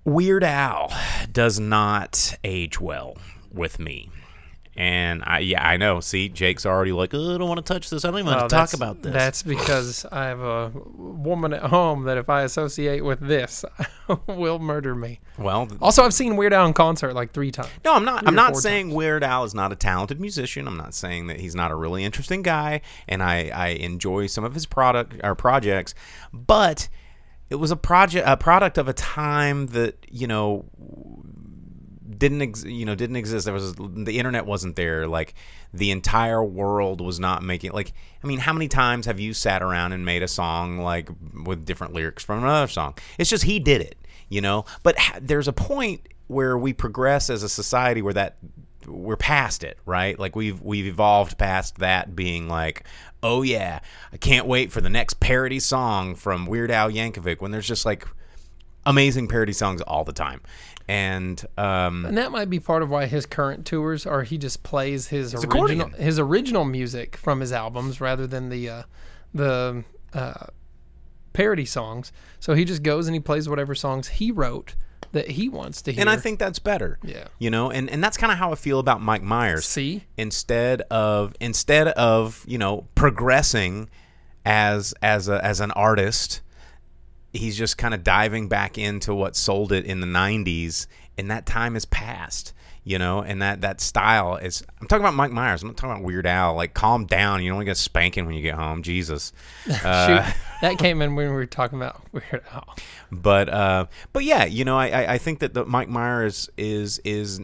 Weird 0.05 0.45
Al 0.45 0.93
does 1.33 1.59
not 1.59 2.37
age 2.45 2.81
well 2.81 3.17
with 3.53 3.79
me. 3.79 4.11
And 4.77 5.23
I 5.25 5.39
yeah, 5.41 5.67
I 5.67 5.77
know. 5.77 6.01
See, 6.01 6.29
Jake's 6.29 6.67
already 6.67 6.91
like, 6.93 7.15
oh, 7.15 7.35
I 7.35 7.39
don't 7.39 7.49
want 7.49 7.65
to 7.65 7.73
touch 7.73 7.91
this. 7.91 8.05
I 8.05 8.11
don't 8.11 8.21
even 8.21 8.35
want 8.35 8.49
to 8.51 8.57
talk 8.57 8.73
about 8.73 9.03
this. 9.03 9.13
That's 9.13 9.43
because 9.43 10.05
I 10.11 10.25
have 10.25 10.41
a 10.41 10.73
woman 10.97 11.53
at 11.53 11.63
home 11.63 12.05
that 12.05 12.19
if 12.19 12.29
I 12.29 12.43
associate 12.43 13.05
with 13.05 13.21
this, 13.21 13.65
will 14.27 14.59
murder 14.59 14.95
me. 14.95 15.21
well, 15.39 15.69
Also, 15.81 16.03
I've 16.03 16.15
seen 16.15 16.37
Weird 16.37 16.53
Al 16.53 16.67
in 16.67 16.73
concert 16.73 17.15
like 17.15 17.31
three 17.31 17.53
times. 17.53 17.71
No, 17.85 17.95
I'm 17.95 18.05
not. 18.05 18.27
I'm 18.27 18.35
not 18.35 18.57
saying 18.57 18.87
times. 18.87 18.97
Weird 18.97 19.23
Al 19.23 19.45
is 19.45 19.55
not 19.55 19.73
a 19.73 19.77
talented 19.77 20.21
musician. 20.21 20.67
I'm 20.67 20.77
not 20.77 20.95
saying 20.95 21.29
that 21.29 21.39
he's 21.39 21.55
not 21.55 21.71
a 21.71 21.77
really 21.77 22.05
interesting 22.05 22.43
guy, 22.43 22.81
and 23.09 23.23
I, 23.23 23.51
I 23.55 23.69
enjoy 23.69 24.27
some 24.27 24.43
of 24.45 24.55
his 24.55 24.67
product 24.67 25.21
or 25.23 25.35
projects. 25.35 25.95
But 26.33 26.89
it 27.51 27.57
was 27.57 27.71
a 27.71 27.77
project, 27.77 28.27
a 28.27 28.37
product 28.37 28.79
of 28.79 28.89
a 28.89 28.93
time 28.93 29.69
that 29.69 30.05
you 30.11 30.27
know 30.27 30.65
didn't 32.19 32.43
ex- 32.43 32.65
you 32.65 32.85
know 32.85 32.95
didn't 32.95 33.17
exist. 33.17 33.45
There 33.45 33.55
was 33.55 33.75
the 33.75 34.19
internet 34.19 34.47
wasn't 34.47 34.77
there. 34.77 35.07
Like 35.07 35.35
the 35.73 35.91
entire 35.91 36.43
world 36.43 37.01
was 37.01 37.21
not 37.21 37.43
making. 37.43 37.73
Like 37.73 37.93
I 38.23 38.27
mean, 38.27 38.39
how 38.39 38.53
many 38.53 38.69
times 38.69 39.07
have 39.07 39.21
you 39.21 39.33
sat 39.33 39.63
around 39.63 39.93
and 39.93 40.05
made 40.05 40.23
a 40.23 40.29
song 40.29 40.79
like 40.79 41.09
with 41.45 41.65
different 41.65 41.93
lyrics 41.93 42.25
from 42.25 42.43
another 42.43 42.69
song? 42.69 42.95
It's 43.19 43.31
just 43.31 43.45
he 43.45 43.59
did 43.59 43.81
it, 43.81 43.97
you 44.29 44.41
know. 44.41 44.65
But 44.83 44.99
ha- 44.99 45.19
there's 45.21 45.49
a 45.49 45.53
point 45.53 46.09
where 46.27 46.57
we 46.57 46.73
progress 46.73 47.29
as 47.31 47.43
a 47.43 47.49
society 47.49 48.03
where 48.03 48.15
that 48.15 48.39
we're 48.87 49.17
past 49.17 49.65
it, 49.65 49.79
right? 49.87 50.19
Like 50.19 50.37
we've 50.37 50.61
we've 50.61 50.87
evolved 50.87 51.39
past 51.39 51.79
that 51.79 52.15
being 52.15 52.49
like, 52.49 52.85
oh 53.23 53.43
yeah, 53.43 53.81
I 54.13 54.17
can't 54.17 54.47
wait 54.47 54.73
for 54.73 54.81
the 54.81 54.91
next 54.91 55.21
parody 55.21 55.61
song 55.61 56.15
from 56.15 56.47
Weird 56.47 56.71
Al 56.71 56.91
Yankovic 56.91 57.41
when 57.41 57.51
there's 57.51 57.69
just 57.69 57.87
like 57.87 58.07
amazing 58.87 59.29
parody 59.29 59.53
songs 59.53 59.81
all 59.83 60.05
the 60.05 60.13
time. 60.13 60.41
And 60.87 61.43
um, 61.57 62.05
And 62.05 62.19
that 62.19 62.31
might 62.31 62.51
be 62.51 62.61
part 62.61 62.83
of 62.83 62.91
why 62.91 63.07
his 63.07 63.25
current 63.25 63.65
tours 63.65 64.05
are 64.07 64.23
he 64.23 64.37
just 64.37 64.63
plays 64.63 65.09
his 65.09 65.35
original 65.35 65.57
accordion. 65.57 65.91
his 65.93 66.19
original 66.19 66.65
music 66.65 67.17
from 67.17 67.41
his 67.41 67.53
albums 67.53 68.01
rather 68.01 68.27
than 68.27 68.51
the 68.51 68.69
uh, 68.69 68.83
the 69.33 69.85
uh, 70.13 70.47
parody 71.33 71.65
songs. 71.65 72.13
So 72.39 72.55
he 72.55 72.65
just 72.65 72.83
goes 72.83 73.07
and 73.07 73.15
he 73.15 73.21
plays 73.21 73.49
whatever 73.49 73.75
songs 73.75 74.09
he 74.09 74.31
wrote 74.31 74.75
that 75.13 75.31
he 75.31 75.49
wants 75.49 75.81
to 75.83 75.93
hear. 75.93 76.01
and 76.01 76.11
I 76.11 76.17
think 76.17 76.39
that's 76.39 76.59
better. 76.59 76.99
Yeah. 77.03 77.29
You 77.39 77.49
know, 77.51 77.71
and, 77.71 77.89
and 77.89 78.03
that's 78.03 78.17
kind 78.17 78.33
of 78.33 78.39
how 78.39 78.53
I 78.53 78.57
feel 78.57 78.79
about 78.79 79.01
Mike 79.01 79.23
Myers. 79.23 79.65
see 79.65 80.05
instead 80.19 80.83
of 80.91 81.35
instead 81.41 81.89
of 81.89 82.45
you 82.47 82.59
know 82.59 82.87
progressing 82.95 83.89
as 84.45 84.93
as 85.01 85.29
a, 85.29 85.43
as 85.45 85.61
an 85.61 85.71
artist 85.71 86.43
he's 87.35 87.59
just 87.59 87.77
kind 87.77 87.93
of 87.95 88.03
diving 88.05 88.49
back 88.49 88.79
into 88.79 89.15
what 89.15 89.37
sold 89.37 89.73
it 89.73 89.85
in 89.85 90.01
the 90.01 90.07
90s 90.07 90.87
and 91.19 91.31
that 91.31 91.45
time 91.47 91.75
has 91.75 91.85
passed 91.85 92.53
you 92.85 92.99
know 92.99 93.21
and 93.23 93.41
that 93.43 93.61
that 93.63 93.81
style 93.81 94.37
is 94.37 94.63
i'm 94.81 94.87
talking 94.87 95.03
about 95.05 95.15
mike 95.15 95.31
myers 95.31 95.63
i'm 95.63 95.69
not 95.69 95.77
talking 95.77 95.93
about 95.97 96.05
weird 96.05 96.27
al 96.27 96.55
like 96.55 96.75
calm 96.75 97.07
down 97.07 97.43
you 97.43 97.49
don't 97.49 97.57
want 97.57 97.65
to 97.65 97.71
get 97.71 97.77
spanking 97.77 98.25
when 98.27 98.35
you 98.35 98.43
get 98.43 98.55
home 98.55 98.83
jesus 98.83 99.33
uh, 99.85 100.25
shoot 100.25 100.35
that 100.63 100.79
came 100.79 101.03
in 101.03 101.15
when 101.15 101.29
we 101.29 101.33
were 101.35 101.45
talking 101.47 101.79
about 101.79 102.01
Weird 102.13 102.43
Al. 102.53 102.75
but 103.13 103.49
uh, 103.51 103.85
but 104.15 104.25
yeah, 104.25 104.45
you 104.47 104.65
know, 104.65 104.79
I, 104.79 104.87
I- 104.89 105.13
I 105.15 105.19
think 105.19 105.41
that 105.41 105.53
the 105.53 105.67
Mike 105.67 105.89
Myers 105.91 106.49
is 106.57 107.01
is 107.05 107.39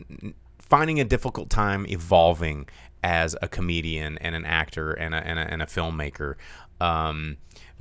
finding 0.59 1.01
a 1.01 1.05
difficult 1.05 1.51
time 1.51 1.85
evolving 1.89 2.67
as 3.03 3.37
a 3.43 3.49
comedian 3.49 4.17
and 4.19 4.35
an 4.35 4.47
actor 4.47 4.93
and 4.93 5.15
a 5.15 5.19
and 5.19 5.39
a, 5.39 5.43
and 5.43 5.61
a 5.61 5.67
filmmaker. 5.67 6.37
Um, 6.81 7.37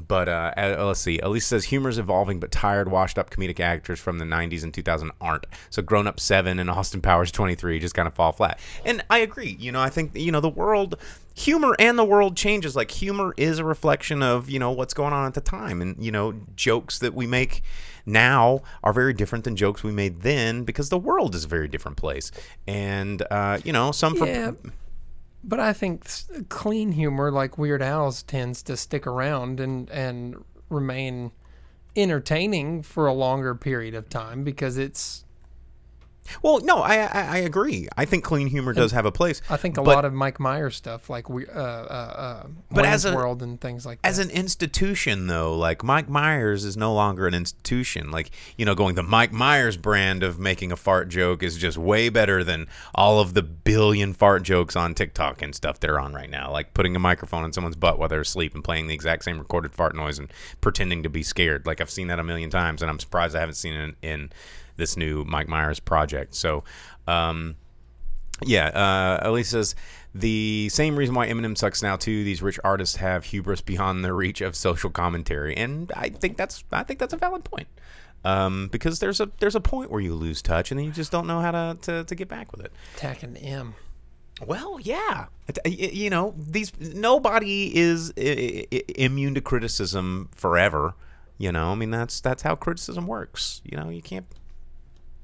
but 0.08 0.30
uh, 0.30 0.54
let's 0.80 1.02
see. 1.02 1.20
Elise 1.20 1.46
says 1.46 1.66
humor 1.66 1.90
is 1.90 1.98
evolving, 1.98 2.40
but 2.40 2.52
tired, 2.52 2.90
washed-up 2.90 3.30
comedic 3.30 3.60
actors 3.60 4.00
from 4.00 4.18
the 4.18 4.26
'90s 4.26 4.64
and 4.64 4.74
2000 4.74 5.12
aren't. 5.20 5.46
So, 5.70 5.82
Grown 5.82 6.08
Up 6.08 6.20
Seven 6.20 6.60
and 6.60 6.70
Austin 6.70 7.02
Powers 7.02 7.32
23 7.32 7.80
just 7.80 7.96
kind 7.96 8.08
of 8.08 8.14
fall 8.14 8.32
flat. 8.32 8.60
And 8.86 9.04
I 9.10 9.20
agree. 9.20 9.58
You 9.60 9.72
know, 9.72 9.82
I 9.82 9.90
think 9.90 10.16
you 10.16 10.32
know 10.32 10.40
the 10.40 10.50
world, 10.50 10.96
humor 11.36 11.76
and 11.80 12.00
the 12.00 12.06
world 12.06 12.38
changes. 12.38 12.76
Like 12.76 12.92
humor 12.92 13.34
is 13.36 13.60
a 13.60 13.66
reflection 13.66 14.24
of 14.24 14.50
you 14.50 14.60
know 14.60 14.72
what's 14.72 14.94
going 14.94 15.14
on 15.14 15.26
at 15.28 15.34
the 15.34 15.42
time, 15.42 15.82
and 15.82 16.02
you 16.04 16.12
know 16.12 16.34
jokes 16.56 17.00
that 17.00 17.14
we 17.14 17.28
make 17.28 17.62
now 18.06 18.62
are 18.84 18.94
very 18.94 19.14
different 19.14 19.44
than 19.44 19.56
jokes 19.56 19.84
we 19.84 19.92
made 19.92 20.22
then 20.22 20.64
because 20.64 20.90
the 20.90 20.98
world 20.98 21.36
is 21.36 21.46
a 21.46 21.48
very 21.48 21.68
different 21.68 21.98
place. 21.98 22.32
And 22.68 23.22
uh, 23.30 23.60
you 23.64 23.74
know, 23.74 23.92
some 23.92 24.16
for 24.16 24.26
Yeah. 24.26 24.52
But 25.44 25.60
I 25.60 25.74
think 25.74 26.06
clean 26.50 26.92
humor 26.92 27.32
like 27.32 27.58
Weird 27.58 27.82
Al's 27.82 28.24
tends 28.24 28.62
to 28.64 28.76
stick 28.76 29.08
around 29.08 29.60
and 29.60 29.90
and 29.90 30.44
remain 30.70 31.32
entertaining 31.96 32.84
for 32.84 33.08
a 33.08 33.14
longer 33.14 33.56
period 33.56 33.96
of 33.96 34.10
time 34.10 34.44
because 34.44 34.78
it's 34.78 35.26
Well, 36.42 36.60
no, 36.62 36.78
I, 36.80 36.96
I 37.06 37.22
I 37.30 37.38
agree. 37.38 37.88
I 37.98 38.06
think 38.06 38.24
clean 38.24 38.48
humor 38.48 38.74
does 38.74 38.92
have 38.92 39.06
a 39.06 39.12
place. 39.12 39.42
I 39.50 39.58
think 39.58 39.78
a 39.78 39.82
but 39.82 39.96
lot 39.96 40.06
of 40.06 40.14
Mike 40.14 40.40
Myers 40.40 40.76
stuff, 40.76 41.10
like 41.10 41.30
we, 41.30 41.48
uh, 41.48 41.52
uh, 41.60 42.44
uh, 42.44 42.48
But 42.72 42.86
as 42.86 43.06
a- 43.06 43.16
World 43.16 43.42
and 43.44 43.60
things 43.60 43.86
like 43.86 44.02
that. 44.02 44.08
as 44.08 44.20
an 44.20 44.30
institution 44.30 45.28
though 45.28 45.56
like 45.58 45.84
mike 45.84 46.08
myers 46.10 46.64
is 46.66 46.76
no 46.78 46.94
longer 46.94 47.28
an 47.28 47.34
institution 47.34 48.12
like 48.12 48.32
you 48.58 48.66
know 48.66 48.76
going 48.76 48.96
the 48.96 49.04
mike 49.04 49.32
myers 49.32 49.78
brand 49.78 50.24
of 50.24 50.38
making 50.40 50.72
a 50.72 50.76
fart 50.76 51.10
joke 51.10 51.42
is 51.44 51.58
just 51.58 51.78
way 51.78 52.10
better 52.10 52.44
than 52.44 52.68
all 52.94 53.20
of 53.20 53.34
the 53.34 53.42
billion 53.42 54.14
fart 54.14 54.44
jokes 54.44 54.76
on 54.76 54.94
tiktok 54.94 55.42
and 55.42 55.56
stuff 55.56 55.80
that 55.80 55.90
are 55.90 56.00
on 56.00 56.14
right 56.14 56.30
now 56.30 56.52
like 56.52 56.74
putting 56.74 56.96
a 56.96 57.00
microphone 57.00 57.44
in 57.46 57.52
someone's 57.54 57.76
butt 57.76 57.98
while 58.00 58.08
they're 58.10 58.22
asleep 58.22 58.54
and 58.54 58.64
playing 58.64 58.88
the 58.88 58.94
exact 58.94 59.24
same 59.24 59.38
recorded 59.40 59.74
fart 59.74 59.96
noise 59.96 60.20
and 60.20 60.32
pretending 60.62 61.02
to 61.04 61.10
be 61.10 61.24
scared 61.24 61.66
like 61.66 61.82
i've 61.82 61.90
seen 61.90 62.08
that 62.08 62.20
a 62.20 62.24
million 62.24 62.50
times 62.50 62.82
and 62.82 62.90
i'm 62.92 63.00
surprised 63.00 63.36
i 63.36 63.40
haven't 63.40 63.56
seen 63.56 63.74
it 63.74 63.96
in, 64.02 64.10
in 64.10 64.30
this 64.80 64.98
new 64.98 65.24
mike 65.26 65.48
myers 65.48 65.80
project 65.80 66.34
so 66.34 66.64
um 67.08 67.56
yeah, 68.46 68.68
uh, 68.68 69.30
Elise 69.30 69.50
says 69.50 69.76
the 70.14 70.70
same 70.70 70.96
reason 70.96 71.14
why 71.16 71.28
Eminem 71.28 71.58
sucks 71.58 71.82
now 71.82 71.96
too. 71.96 72.24
These 72.24 72.42
rich 72.42 72.60
artists 72.64 72.96
have 72.98 73.26
hubris 73.26 73.62
beyond 73.62 74.04
the 74.04 74.14
reach 74.14 74.42
of 74.42 74.56
social 74.56 74.90
commentary, 74.90 75.56
and 75.56 75.92
I 75.96 76.10
think 76.10 76.38
that's 76.38 76.64
I 76.72 76.84
think 76.84 77.00
that's 77.00 77.14
a 77.14 77.18
valid 77.18 77.44
point. 77.44 77.68
Um, 78.26 78.68
because 78.72 79.00
there's 79.00 79.20
a 79.20 79.30
there's 79.40 79.56
a 79.56 79.62
point 79.62 79.92
where 79.92 80.02
you 80.02 80.14
lose 80.14 80.42
touch, 80.42 80.72
and 80.72 80.80
then 80.80 80.86
you 80.86 80.92
just 80.92 81.12
don't 81.12 81.28
know 81.28 81.40
how 81.40 81.52
to, 81.52 81.78
to, 81.82 82.04
to 82.04 82.16
get 82.16 82.28
back 82.28 82.52
with 82.52 82.62
it. 82.62 82.72
Attacking 82.96 83.38
M. 83.38 83.76
Well, 84.46 84.80
yeah, 84.80 85.28
you 85.66 86.10
know 86.10 86.34
these 86.38 86.72
nobody 86.80 87.76
is 87.76 88.12
immune 88.12 89.36
to 89.36 89.42
criticism 89.42 90.30
forever. 90.34 90.96
You 91.38 91.52
know, 91.52 91.72
I 91.72 91.76
mean 91.76 91.92
that's 91.92 92.22
that's 92.22 92.42
how 92.42 92.56
criticism 92.56 93.06
works. 93.08 93.62
You 93.66 93.78
know, 93.78 93.90
you 93.90 94.02
can't 94.02 94.26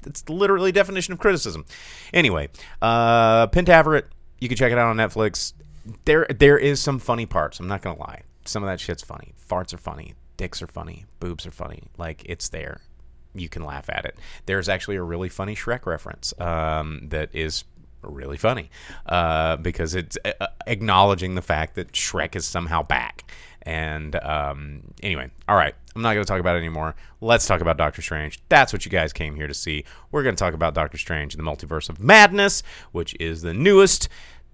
it's 0.06 0.28
literally 0.30 0.72
definition 0.72 1.14
of 1.14 1.20
criticism. 1.20 1.66
Anyway, 2.14 2.50
uh, 2.82 3.48
Pentaverate, 3.48 4.06
you 4.40 4.48
can 4.48 4.58
check 4.58 4.72
it 4.72 4.78
out 4.78 4.88
on 4.88 4.98
Netflix. 4.98 5.54
There, 6.06 6.26
there 6.30 6.58
is 6.58 6.80
some 6.80 7.00
funny 7.00 7.26
parts. 7.26 7.60
I'm 7.60 7.68
not 7.68 7.82
gonna 7.82 8.00
lie. 8.00 8.24
Some 8.46 8.64
of 8.64 8.68
that 8.68 8.80
shit's 8.80 9.04
funny. 9.04 9.34
Farts 9.50 9.74
are 9.74 9.78
funny. 9.78 10.14
Dicks 10.38 10.62
are 10.62 10.68
funny. 10.68 11.06
Boobs 11.20 11.46
are 11.46 11.52
funny. 11.52 11.84
Like 11.98 12.24
it's 12.26 12.50
there. 12.50 12.82
You 13.34 13.50
can 13.50 13.64
laugh 13.64 13.90
at 13.90 14.06
it. 14.06 14.18
There's 14.46 14.70
actually 14.70 14.96
a 14.96 15.04
really 15.04 15.30
funny 15.30 15.56
Shrek 15.56 15.86
reference 15.86 16.34
um, 16.40 17.08
that 17.10 17.30
is 17.34 17.66
really 18.08 18.38
funny 18.38 18.70
uh, 19.06 19.58
because 19.58 19.96
it's 19.96 20.18
uh, 20.24 20.48
acknowledging 20.68 21.36
the 21.36 21.42
fact 21.42 21.76
that 21.76 21.92
Shrek 21.92 22.36
is 22.36 22.46
somehow 22.46 22.84
back. 22.84 23.24
And 23.64 24.16
um, 24.24 24.82
anyway, 25.02 25.32
all 25.48 25.56
right, 25.56 25.74
I'm 25.96 26.02
not 26.04 26.14
going 26.14 26.24
to 26.24 26.28
talk 26.28 26.40
about 26.40 26.56
it 26.56 26.60
anymore. 26.60 26.96
Let's 27.20 27.48
talk 27.48 27.62
about 27.62 27.78
Doctor 27.78 28.02
Strange. 28.04 28.40
That's 28.48 28.72
what 28.72 28.86
you 28.86 28.92
guys 28.92 29.12
came 29.12 29.36
here 29.36 29.48
to 29.48 29.56
see. 29.56 29.86
We're 30.12 30.22
going 30.22 30.36
to 30.36 30.40
talk 30.40 30.54
about 30.54 30.76
Doctor 30.76 31.00
Strange 31.00 31.34
and 31.34 31.44
the 31.44 31.50
Multiverse 31.50 31.90
of 31.90 32.00
Madness, 32.00 32.62
which 32.92 33.16
is 33.20 33.42
the 33.42 33.54
newest 33.54 34.08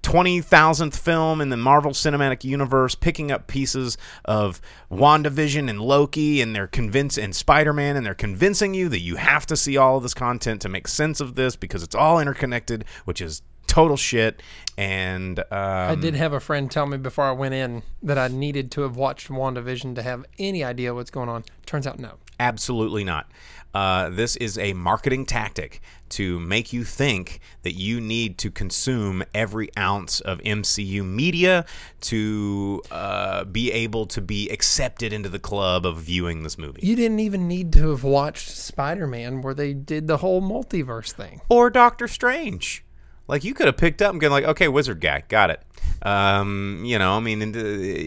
20,000th 0.04 0.96
film 0.96 1.42
in 1.42 1.50
the 1.50 1.58
Marvel 1.58 1.92
Cinematic 1.92 2.44
Universe, 2.44 2.96
picking 2.96 3.32
up 3.32 3.48
pieces 3.48 3.98
of 4.26 4.62
WandaVision 4.92 5.70
and 5.70 5.80
Loki, 5.80 6.42
and 6.42 6.56
they're 6.56 6.68
convinced, 6.68 7.18
and 7.18 7.36
Spider 7.36 7.74
Man, 7.74 7.96
and 7.96 8.06
they're 8.06 8.14
convincing 8.14 8.74
you 8.74 8.90
that 8.90 9.02
you 9.02 9.18
have 9.18 9.46
to 9.48 9.56
see 9.56 9.78
all 9.78 9.98
of 9.98 10.04
this 10.04 10.14
content 10.14 10.62
to 10.62 10.70
make 10.70 10.88
sense 10.88 11.20
of 11.20 11.36
this 11.36 11.56
because 11.56 11.84
it's 11.84 11.96
all 11.96 12.20
interconnected, 12.20 12.86
which 13.06 13.22
is 13.22 13.42
total 13.68 13.96
shit. 13.96 14.42
And 14.78 15.40
um, 15.40 15.46
I 15.52 15.96
did 15.96 16.16
have 16.16 16.34
a 16.34 16.40
friend 16.40 16.70
tell 16.70 16.86
me 16.86 16.98
before 16.98 17.26
I 17.26 17.32
went 17.32 17.54
in 17.54 17.84
that 18.04 18.18
I 18.18 18.28
needed 18.28 18.72
to 18.72 18.82
have 18.82 18.96
watched 18.96 19.30
WandaVision 19.30 19.96
to 19.96 20.02
have 20.02 20.26
any 20.38 20.64
idea 20.64 20.94
what's 20.94 21.12
going 21.12 21.30
on. 21.30 21.46
Turns 21.66 21.88
out, 21.88 22.00
no. 22.00 22.16
Absolutely 22.40 23.04
not. 23.04 23.32
Uh, 23.74 24.10
this 24.10 24.36
is 24.36 24.58
a 24.58 24.74
marketing 24.74 25.26
tactic 25.26 25.82
to 26.10 26.40
make 26.40 26.74
you 26.74 26.84
think 26.84 27.40
that 27.64 27.74
you 27.74 28.02
need 28.02 28.38
to 28.38 28.52
consume 28.52 29.24
every 29.34 29.70
ounce 29.78 30.20
of 30.20 30.40
MCU 30.40 31.06
media 31.06 31.66
to 32.02 32.82
uh, 32.92 33.46
be 33.46 33.72
able 33.72 34.06
to 34.08 34.22
be 34.22 34.50
accepted 34.50 35.14
into 35.14 35.30
the 35.30 35.40
club 35.40 35.86
of 35.86 35.98
viewing 36.02 36.44
this 36.44 36.58
movie. 36.58 36.82
You 36.84 36.96
didn't 36.96 37.20
even 37.20 37.48
need 37.48 37.72
to 37.74 37.90
have 37.92 38.04
watched 38.04 38.50
Spider 38.50 39.08
Man 39.08 39.42
where 39.42 39.54
they 39.54 39.74
did 39.74 40.08
the 40.08 40.18
whole 40.18 40.42
multiverse 40.42 41.12
thing. 41.14 41.42
Or 41.50 41.70
Doctor 41.70 42.08
Strange. 42.08 42.84
Like 43.32 43.46
you 43.46 43.54
could 43.54 43.68
have 43.68 43.78
picked 43.78 44.02
up 44.02 44.12
and 44.12 44.20
been 44.20 44.30
like, 44.30 44.44
okay, 44.44 44.68
wizard 44.68 45.00
guy, 45.00 45.24
got 45.30 45.50
it. 45.52 45.62
Um, 46.02 46.82
you 46.84 47.00
know, 47.00 47.14
I 47.16 47.22
mean, 47.22 47.42
uh, 47.56 47.60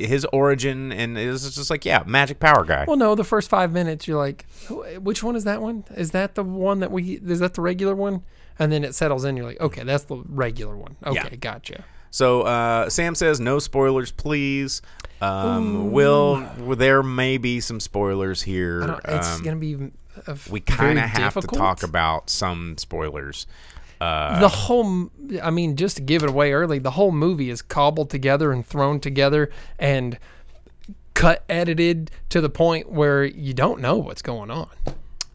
his 0.06 0.26
origin 0.26 0.92
and 0.92 1.16
it's 1.16 1.54
just 1.54 1.70
like, 1.70 1.86
yeah, 1.86 2.02
magic 2.06 2.38
power 2.40 2.62
guy. 2.62 2.84
Well, 2.86 2.98
no, 2.98 3.14
the 3.14 3.24
first 3.24 3.48
five 3.48 3.72
minutes, 3.72 4.06
you're 4.06 4.18
like, 4.18 4.44
which 5.00 5.22
one 5.22 5.34
is 5.34 5.44
that 5.44 5.62
one? 5.62 5.84
Is 5.96 6.10
that 6.10 6.34
the 6.34 6.44
one 6.44 6.80
that 6.80 6.90
we, 6.90 7.14
is 7.24 7.38
that 7.40 7.54
the 7.54 7.62
regular 7.62 7.94
one? 7.94 8.22
And 8.58 8.70
then 8.70 8.84
it 8.84 8.94
settles 8.94 9.24
in. 9.24 9.34
You're 9.36 9.46
like, 9.46 9.60
okay, 9.60 9.82
that's 9.82 10.04
the 10.04 10.16
regular 10.28 10.76
one. 10.76 10.96
Okay, 11.06 11.14
Yeah. 11.30 11.36
gotcha. 11.36 11.84
So 12.10 12.42
uh, 12.42 12.90
Sam 12.90 13.14
says 13.14 13.40
no 13.40 13.58
spoilers, 13.58 14.12
please. 14.12 14.82
Um, 15.22 15.90
will 15.90 16.46
there 16.76 17.02
may 17.02 17.38
be 17.38 17.60
some 17.60 17.80
spoilers 17.80 18.42
here? 18.42 19.00
It's 19.06 19.36
Um, 19.38 19.42
going 19.42 19.56
to 19.58 19.60
be 19.60 19.92
we 20.50 20.60
kind 20.60 20.98
of 20.98 21.06
have 21.06 21.34
to 21.34 21.46
talk 21.46 21.82
about 21.82 22.30
some 22.30 22.76
spoilers. 22.78 23.46
Uh, 24.04 24.40
the 24.40 24.48
whole, 24.48 25.10
I 25.42 25.50
mean 25.50 25.76
just 25.76 25.96
to 25.96 26.02
give 26.02 26.22
it 26.22 26.28
away 26.28 26.52
early 26.52 26.78
the 26.78 26.90
whole 26.90 27.10
movie 27.10 27.48
is 27.48 27.62
cobbled 27.62 28.10
together 28.10 28.52
and 28.52 28.64
thrown 28.66 29.00
together 29.00 29.50
and 29.78 30.18
cut 31.14 31.42
edited 31.48 32.10
to 32.28 32.42
the 32.42 32.50
point 32.50 32.90
where 32.90 33.24
you 33.24 33.54
don't 33.54 33.80
know 33.80 33.96
what's 33.96 34.20
going 34.20 34.50
on 34.50 34.68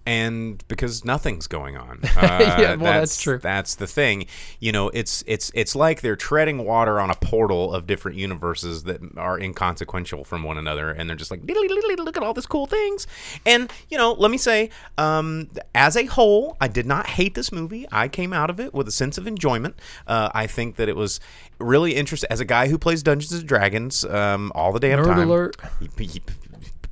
and 0.10 0.67
because 0.67 1.06
nothing's 1.06 1.45
going 1.45 1.78
on. 1.78 2.00
Uh, 2.19 2.56
Yeah, 2.60 2.76
well, 2.76 3.00
that's 3.00 3.22
true. 3.22 3.38
That's 3.38 3.76
the 3.76 3.88
thing. 3.88 4.26
You 4.60 4.72
know, 4.72 4.89
it's 4.89 5.24
it's 5.26 5.52
it's 5.54 5.76
like 5.76 6.02
they're 6.02 6.15
treading 6.17 6.65
water 6.65 7.00
on 7.00 7.10
a 7.10 7.15
portal 7.15 7.74
of 7.74 7.88
different 7.88 8.17
universes 8.17 8.84
that 8.84 9.00
are 9.15 9.39
inconsequential 9.39 10.26
from 10.26 10.43
one 10.43 10.58
another, 10.58 10.89
and 10.89 11.08
they're 11.08 11.15
just 11.15 11.32
like, 11.32 11.41
"Diddly, 11.41 11.69
diddly, 11.69 11.98
look 11.98 12.17
at 12.17 12.24
all 12.24 12.34
these 12.34 12.45
cool 12.45 12.65
things. 12.65 13.08
And 13.45 13.72
you 13.89 13.98
know, 13.98 14.13
let 14.13 14.32
me 14.32 14.38
say, 14.38 14.69
um, 14.98 15.50
as 15.76 15.95
a 15.95 16.06
whole, 16.06 16.58
I 16.60 16.67
did 16.67 16.86
not 16.86 17.08
hate 17.08 17.36
this 17.36 17.52
movie. 17.52 17.88
I 17.91 18.08
came 18.08 18.34
out 18.34 18.50
of 18.50 18.60
it 18.60 18.74
with 18.74 18.88
a 18.88 18.91
sense 18.91 19.17
of 19.17 19.28
enjoyment. 19.28 19.80
Uh, 20.08 20.30
I 20.34 20.48
think 20.48 20.76
that 20.76 20.89
it 20.89 20.95
was 20.95 21.19
really 21.60 21.95
interesting. 21.95 22.28
As 22.32 22.39
a 22.39 22.45
guy 22.45 22.67
who 22.67 22.78
plays 22.78 23.02
Dungeons 23.04 23.32
and 23.32 23.48
Dragons 23.48 24.04
um, 24.04 24.52
all 24.56 24.74
the 24.74 24.80
damn 24.80 25.00
Nerd 25.00 25.06
time, 25.06 25.30
alert. 25.30 25.58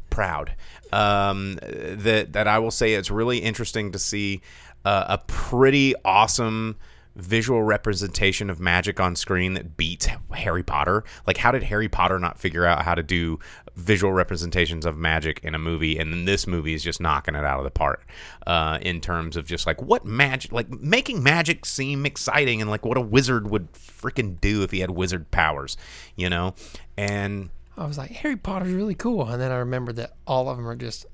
proud. 0.09 0.53
Um, 0.93 1.59
that 1.61 2.33
that 2.33 2.47
I 2.47 2.59
will 2.59 2.71
say 2.71 2.93
it's 2.93 3.11
really 3.11 3.39
interesting 3.39 3.91
to 3.91 3.99
see 3.99 4.41
uh, 4.85 5.05
a 5.09 5.17
pretty 5.17 5.93
awesome 6.05 6.77
visual 7.17 7.63
representation 7.63 8.49
of 8.49 8.59
magic 8.59 8.99
on 8.99 9.15
screen 9.15 9.55
that 9.55 9.75
beats 9.75 10.07
Harry 10.31 10.63
Potter. 10.63 11.03
Like, 11.25 11.37
how 11.37 11.51
did 11.51 11.63
Harry 11.63 11.89
Potter 11.89 12.19
not 12.19 12.39
figure 12.39 12.63
out 12.65 12.83
how 12.83 12.93
to 12.95 13.03
do 13.03 13.39
visual 13.75 14.13
representations 14.13 14.85
of 14.85 14.97
magic 14.97 15.39
in 15.43 15.55
a 15.55 15.59
movie? 15.59 15.97
And 15.97 16.13
then 16.13 16.25
this 16.25 16.45
movie 16.45 16.73
is 16.73 16.83
just 16.83 17.01
knocking 17.01 17.35
it 17.35 17.43
out 17.43 17.57
of 17.57 17.63
the 17.63 17.71
park 17.71 18.07
uh, 18.45 18.77
in 18.81 19.01
terms 19.01 19.35
of 19.35 19.45
just 19.45 19.65
like 19.65 19.81
what 19.81 20.05
magic, 20.05 20.51
like 20.51 20.69
making 20.69 21.23
magic 21.23 21.65
seem 21.65 22.05
exciting 22.05 22.61
and 22.61 22.69
like 22.69 22.85
what 22.85 22.97
a 22.97 23.01
wizard 23.01 23.49
would 23.49 23.73
freaking 23.73 24.39
do 24.39 24.61
if 24.61 24.71
he 24.71 24.79
had 24.79 24.91
wizard 24.91 25.31
powers, 25.31 25.75
you 26.15 26.29
know? 26.29 26.53
And 26.97 27.49
i 27.77 27.85
was 27.85 27.97
like 27.97 28.11
harry 28.11 28.35
potter's 28.35 28.73
really 28.73 28.95
cool 28.95 29.27
and 29.27 29.41
then 29.41 29.51
i 29.51 29.57
remembered 29.57 29.95
that 29.95 30.13
all 30.25 30.49
of 30.49 30.57
them 30.57 30.67
are 30.67 30.75
just 30.75 31.05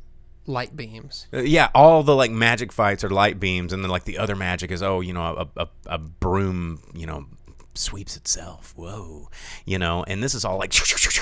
light 0.46 0.76
beams 0.76 1.28
Uh, 1.34 1.40
yeah, 1.40 1.70
all 1.74 2.04
the 2.04 2.16
like 2.16 2.30
magic 2.32 2.72
fights 2.74 3.04
are 3.04 3.10
light 3.10 3.40
beams, 3.40 3.72
and 3.72 3.82
then 3.84 3.90
like 3.90 4.04
the 4.04 4.18
other 4.18 4.36
magic 4.36 4.72
is 4.72 4.84
oh, 4.84 5.00
you 5.00 5.14
know, 5.14 5.48
a, 5.56 5.62
a, 5.64 5.68
a 5.86 5.98
broom, 5.98 6.82
you 6.94 7.06
know, 7.08 7.26
sweeps 7.76 8.18
itself. 8.18 8.74
Whoa, 8.76 9.30
you 9.66 9.80
know, 9.80 10.04
and 10.04 10.22
this 10.22 10.34
is 10.36 10.44
all 10.44 10.58
like 10.58 10.74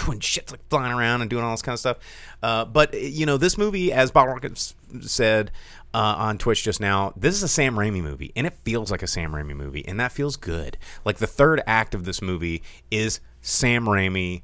and 0.10 0.24
shit's 0.24 0.52
like 0.52 0.68
flying 0.70 0.92
around 0.92 1.22
and 1.22 1.30
doing 1.30 1.44
all 1.44 1.52
this 1.52 1.62
kind 1.62 1.74
of 1.76 1.80
stuff. 1.80 1.98
Uh, 2.42 2.66
but 2.66 2.94
you 3.00 3.28
know, 3.28 3.38
this 3.38 3.60
movie, 3.60 3.94
as 3.94 4.10
Bob 4.10 4.28
Rockets 4.28 4.74
said 5.02 5.52
uh, 5.94 6.16
on 6.18 6.40
Twitch 6.40 6.64
just 6.64 6.80
now, 6.82 7.14
this 7.16 7.36
is 7.36 7.44
a 7.44 7.48
Sam 7.48 7.76
Raimi 7.76 8.02
movie, 8.02 8.32
and 8.36 8.48
it 8.48 8.54
feels 8.66 8.90
like 8.90 9.04
a 9.04 9.08
Sam 9.08 9.34
Raimi 9.34 9.56
movie, 9.56 9.86
and 9.88 10.00
that 10.00 10.12
feels 10.12 10.36
good. 10.36 10.80
Like 11.06 11.18
the 11.18 11.28
third 11.28 11.62
act 11.68 11.94
of 11.94 12.06
this 12.06 12.24
movie 12.24 12.64
is 12.90 13.20
Sam 13.42 13.86
Raimi 13.86 14.42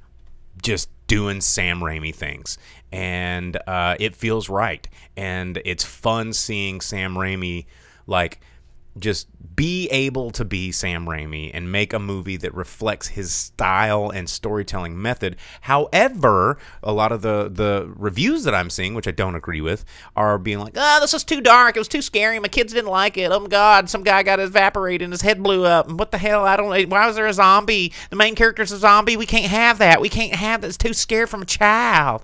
just 0.62 0.90
doing 1.08 1.42
Sam 1.42 1.80
Raimi 1.80 2.14
things, 2.14 2.58
and 2.92 3.58
uh, 3.68 3.96
it 4.00 4.16
feels 4.16 4.50
right, 4.50 4.88
and 5.16 5.62
it's 5.66 5.84
fun 5.84 6.34
seeing 6.34 6.82
Sam 6.82 7.16
Raimi 7.16 7.66
like 8.06 8.40
just 9.00 9.28
be 9.58 9.88
able 9.90 10.30
to 10.30 10.46
be 10.46 10.72
Sam 10.72 11.08
Raimi 11.08 11.50
and 11.52 11.72
make 11.72 11.92
a 11.92 11.98
movie 11.98 12.38
that 12.38 12.54
reflects 12.54 13.08
his 13.08 13.34
style 13.34 14.12
and 14.12 14.30
storytelling 14.30 15.02
method. 15.02 15.36
However, 15.62 16.60
a 16.84 16.94
lot 16.94 17.12
of 17.12 17.24
the 17.24 17.50
the 17.52 17.92
reviews 17.96 18.44
that 18.44 18.54
I'm 18.54 18.70
seeing, 18.70 18.94
which 18.94 19.08
I 19.08 19.12
don't 19.12 19.34
agree 19.34 19.62
with, 19.62 19.84
are 20.16 20.38
being 20.38 20.60
like, 20.60 20.78
"Ah, 20.78 21.00
this 21.02 21.16
is 21.16 21.24
too 21.24 21.42
dark. 21.42 21.76
It 21.76 21.80
was 21.80 21.88
too 21.88 22.04
scary. 22.04 22.38
My 22.40 22.48
kids 22.50 22.72
didn't 22.72 22.92
like 22.92 23.18
it. 23.18 23.32
Oh 23.32 23.40
my 23.40 23.48
god, 23.48 23.90
some 23.90 24.04
guy 24.04 24.22
got 24.22 24.40
evaporated 24.40 25.04
and 25.04 25.14
his 25.14 25.22
head 25.22 25.42
blew 25.42 25.66
up. 25.66 25.90
And 25.90 25.98
what 25.98 26.12
the 26.12 26.20
hell? 26.20 26.46
I 26.46 26.56
don't. 26.56 26.90
Why 26.90 27.08
was 27.08 27.16
there 27.16 27.26
a 27.26 27.34
zombie? 27.34 27.94
The 28.12 28.16
main 28.16 28.36
character's 28.36 28.72
a 28.72 28.78
zombie. 28.78 29.18
We 29.18 29.26
can't 29.26 29.52
have 29.52 29.80
that. 29.80 30.00
We 30.02 30.10
can't 30.10 30.36
have 30.36 30.62
that. 30.62 30.68
It's 30.68 30.78
too 30.78 30.94
scary 30.94 31.26
from 31.26 31.42
a 31.42 31.46
child." 31.46 32.24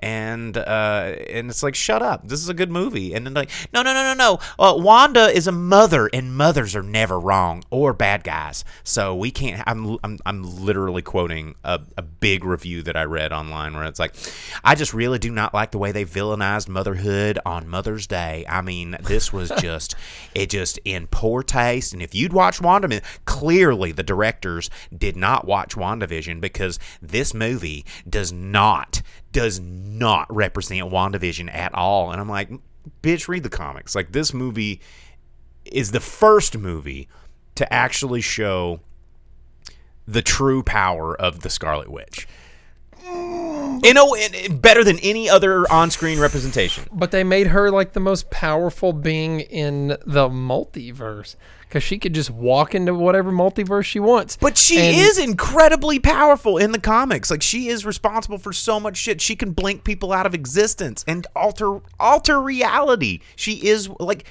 And 0.00 0.58
uh, 0.58 1.14
and 1.30 1.48
it's 1.48 1.62
like, 1.62 1.74
shut 1.74 2.02
up. 2.02 2.28
This 2.28 2.42
is 2.42 2.50
a 2.50 2.54
good 2.54 2.70
movie. 2.70 3.14
And 3.14 3.24
then 3.24 3.32
like, 3.32 3.50
no, 3.72 3.82
no, 3.82 3.94
no, 3.94 4.02
no, 4.02 4.14
no. 4.14 4.38
Uh, 4.58 4.76
Wanda 4.76 5.28
is 5.28 5.46
a 5.46 5.52
mother 5.52 6.08
and 6.14 6.32
mothers 6.32 6.76
are 6.76 6.82
never 6.82 7.18
wrong 7.18 7.64
or 7.70 7.92
bad 7.92 8.22
guys. 8.22 8.64
So 8.84 9.16
we 9.16 9.32
can't. 9.32 9.64
I'm 9.66 9.98
I'm, 10.04 10.20
I'm 10.24 10.64
literally 10.64 11.02
quoting 11.02 11.56
a, 11.64 11.80
a 11.98 12.02
big 12.02 12.44
review 12.44 12.84
that 12.84 12.96
I 12.96 13.02
read 13.02 13.32
online 13.32 13.74
where 13.74 13.84
it's 13.84 13.98
like, 13.98 14.14
I 14.62 14.76
just 14.76 14.94
really 14.94 15.18
do 15.18 15.32
not 15.32 15.52
like 15.52 15.72
the 15.72 15.78
way 15.78 15.90
they 15.90 16.04
villainized 16.04 16.68
motherhood 16.68 17.40
on 17.44 17.68
Mother's 17.68 18.06
Day. 18.06 18.46
I 18.48 18.62
mean, 18.62 18.96
this 19.00 19.32
was 19.32 19.50
just 19.58 19.96
it 20.36 20.50
just 20.50 20.78
in 20.84 21.08
poor 21.08 21.42
taste. 21.42 21.92
And 21.92 22.00
if 22.00 22.14
you'd 22.14 22.32
watched 22.32 22.62
WandaVision, 22.62 23.02
clearly 23.24 23.90
the 23.90 24.04
directors 24.04 24.70
did 24.96 25.16
not 25.16 25.48
watch 25.48 25.74
WandaVision 25.74 26.40
because 26.40 26.78
this 27.02 27.34
movie 27.34 27.84
does 28.08 28.32
not 28.32 29.02
does 29.32 29.58
not 29.58 30.32
represent 30.32 30.92
WandaVision 30.92 31.52
at 31.52 31.74
all. 31.74 32.12
And 32.12 32.20
I'm 32.20 32.28
like, 32.28 32.50
bitch, 33.02 33.26
read 33.26 33.42
the 33.42 33.50
comics. 33.50 33.96
Like 33.96 34.12
this 34.12 34.32
movie 34.32 34.80
is 35.66 35.90
the 35.90 36.00
first 36.00 36.56
movie 36.56 37.08
to 37.54 37.72
actually 37.72 38.20
show 38.20 38.80
the 40.06 40.22
true 40.22 40.62
power 40.62 41.18
of 41.18 41.40
the 41.40 41.50
Scarlet 41.50 41.88
Witch. 41.88 42.28
Mm. 43.06 43.84
You 43.84 43.92
know, 43.92 44.16
better 44.56 44.84
than 44.84 44.98
any 45.00 45.28
other 45.28 45.70
on-screen 45.70 46.18
representation. 46.18 46.84
But 46.92 47.10
they 47.10 47.24
made 47.24 47.48
her 47.48 47.70
like 47.70 47.92
the 47.92 48.00
most 48.00 48.30
powerful 48.30 48.92
being 48.92 49.40
in 49.40 49.88
the 50.06 50.28
multiverse 50.28 51.36
because 51.62 51.82
she 51.82 51.98
could 51.98 52.14
just 52.14 52.30
walk 52.30 52.74
into 52.74 52.94
whatever 52.94 53.32
multiverse 53.32 53.84
she 53.84 54.00
wants. 54.00 54.36
But 54.36 54.56
she 54.56 54.78
And- 54.78 54.96
is 54.96 55.18
incredibly 55.18 55.98
powerful 55.98 56.56
in 56.56 56.72
the 56.72 56.78
comics. 56.78 57.30
Like 57.30 57.42
she 57.42 57.68
is 57.68 57.84
responsible 57.84 58.38
for 58.38 58.52
so 58.52 58.78
much 58.78 58.96
shit. 58.96 59.20
She 59.20 59.36
can 59.36 59.52
blink 59.52 59.84
people 59.84 60.12
out 60.12 60.24
of 60.24 60.34
existence 60.34 61.04
and 61.06 61.26
alter 61.34 61.80
alter 61.98 62.40
reality. 62.40 63.20
She 63.36 63.66
is 63.66 63.88
like 63.98 64.24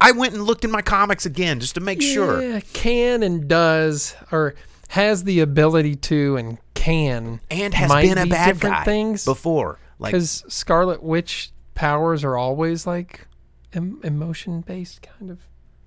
I 0.00 0.12
went 0.12 0.34
and 0.34 0.44
looked 0.44 0.64
in 0.64 0.70
my 0.70 0.82
comics 0.82 1.26
again 1.26 1.60
just 1.60 1.74
to 1.74 1.80
make 1.80 2.00
sure. 2.00 2.42
Yeah, 2.42 2.60
can 2.72 3.22
and 3.22 3.46
does 3.48 4.14
or 4.32 4.54
has 4.88 5.24
the 5.24 5.40
ability 5.40 5.96
to 5.96 6.36
and 6.36 6.58
can 6.74 7.40
And 7.50 7.74
has 7.74 7.90
been 7.92 8.18
a 8.18 8.24
be 8.24 8.30
bad 8.30 8.54
different 8.54 8.76
guy 8.76 8.84
things 8.84 9.24
before. 9.24 9.78
Like 9.98 10.12
because 10.12 10.44
Scarlet 10.48 11.02
Witch 11.02 11.50
powers 11.74 12.24
are 12.24 12.36
always 12.36 12.86
like 12.86 13.26
em- 13.74 14.00
emotion 14.02 14.62
based 14.62 15.02
kind 15.02 15.30
of 15.30 15.38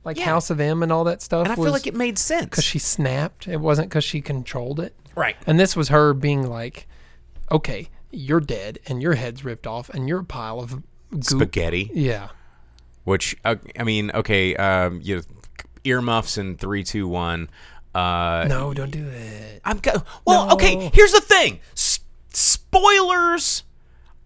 like 0.06 0.18
Yeah. 0.18 0.26
House 0.26 0.50
of 0.50 0.60
M 0.60 0.84
and 0.84 0.92
all 0.92 1.04
that 1.06 1.22
stuff. 1.22 1.46
and 1.46 1.52
I 1.52 1.56
feel 1.56 1.72
like 1.72 1.88
it 1.88 1.96
made 1.96 2.18
sense. 2.20 2.46
because 2.46 2.64
she 2.64 2.78
snapped. 2.80 3.48
It 3.48 3.58
wasn't 3.62 3.90
because 3.90 4.04
she 4.04 4.22
controlled 4.22 4.80
it. 4.80 4.96
right. 5.16 5.36
And 5.48 5.60
this 5.60 5.76
was 5.76 5.90
her 5.90 6.14
being 6.14 6.48
like, 6.48 6.88
okay, 7.52 7.90
you're 8.12 8.40
dead 8.42 8.78
and 8.86 9.02
your 9.02 9.16
head's 9.16 9.44
ripped 9.44 9.66
off 9.66 9.90
and 9.90 10.08
you're 10.08 10.20
a 10.20 10.24
pile 10.26 10.60
of 10.60 10.84
goop. 11.10 11.24
Spaghetti. 11.24 11.90
Yeah. 11.94 12.30
Which 13.04 13.36
uh, 13.44 13.56
I 13.80 13.84
mean, 13.84 14.12
okay, 14.14 14.56
um, 14.56 15.02
you 15.04 15.18
know, 15.18 15.22
earmuffs 15.84 16.38
in 16.38 16.56
three, 16.58 16.84
two, 16.84 17.08
one. 17.08 17.50
Uh, 17.94 18.46
No, 18.48 18.74
don't 18.74 18.92
do 18.92 19.06
it. 19.08 19.62
I'm 19.66 19.78
go- 19.80 20.04
well. 20.26 20.48
No. 20.48 20.54
Okay, 20.54 20.90
here's 20.94 21.12
the 21.12 21.22
thing: 21.22 21.60
S- 21.76 22.00
spoilers 22.32 23.64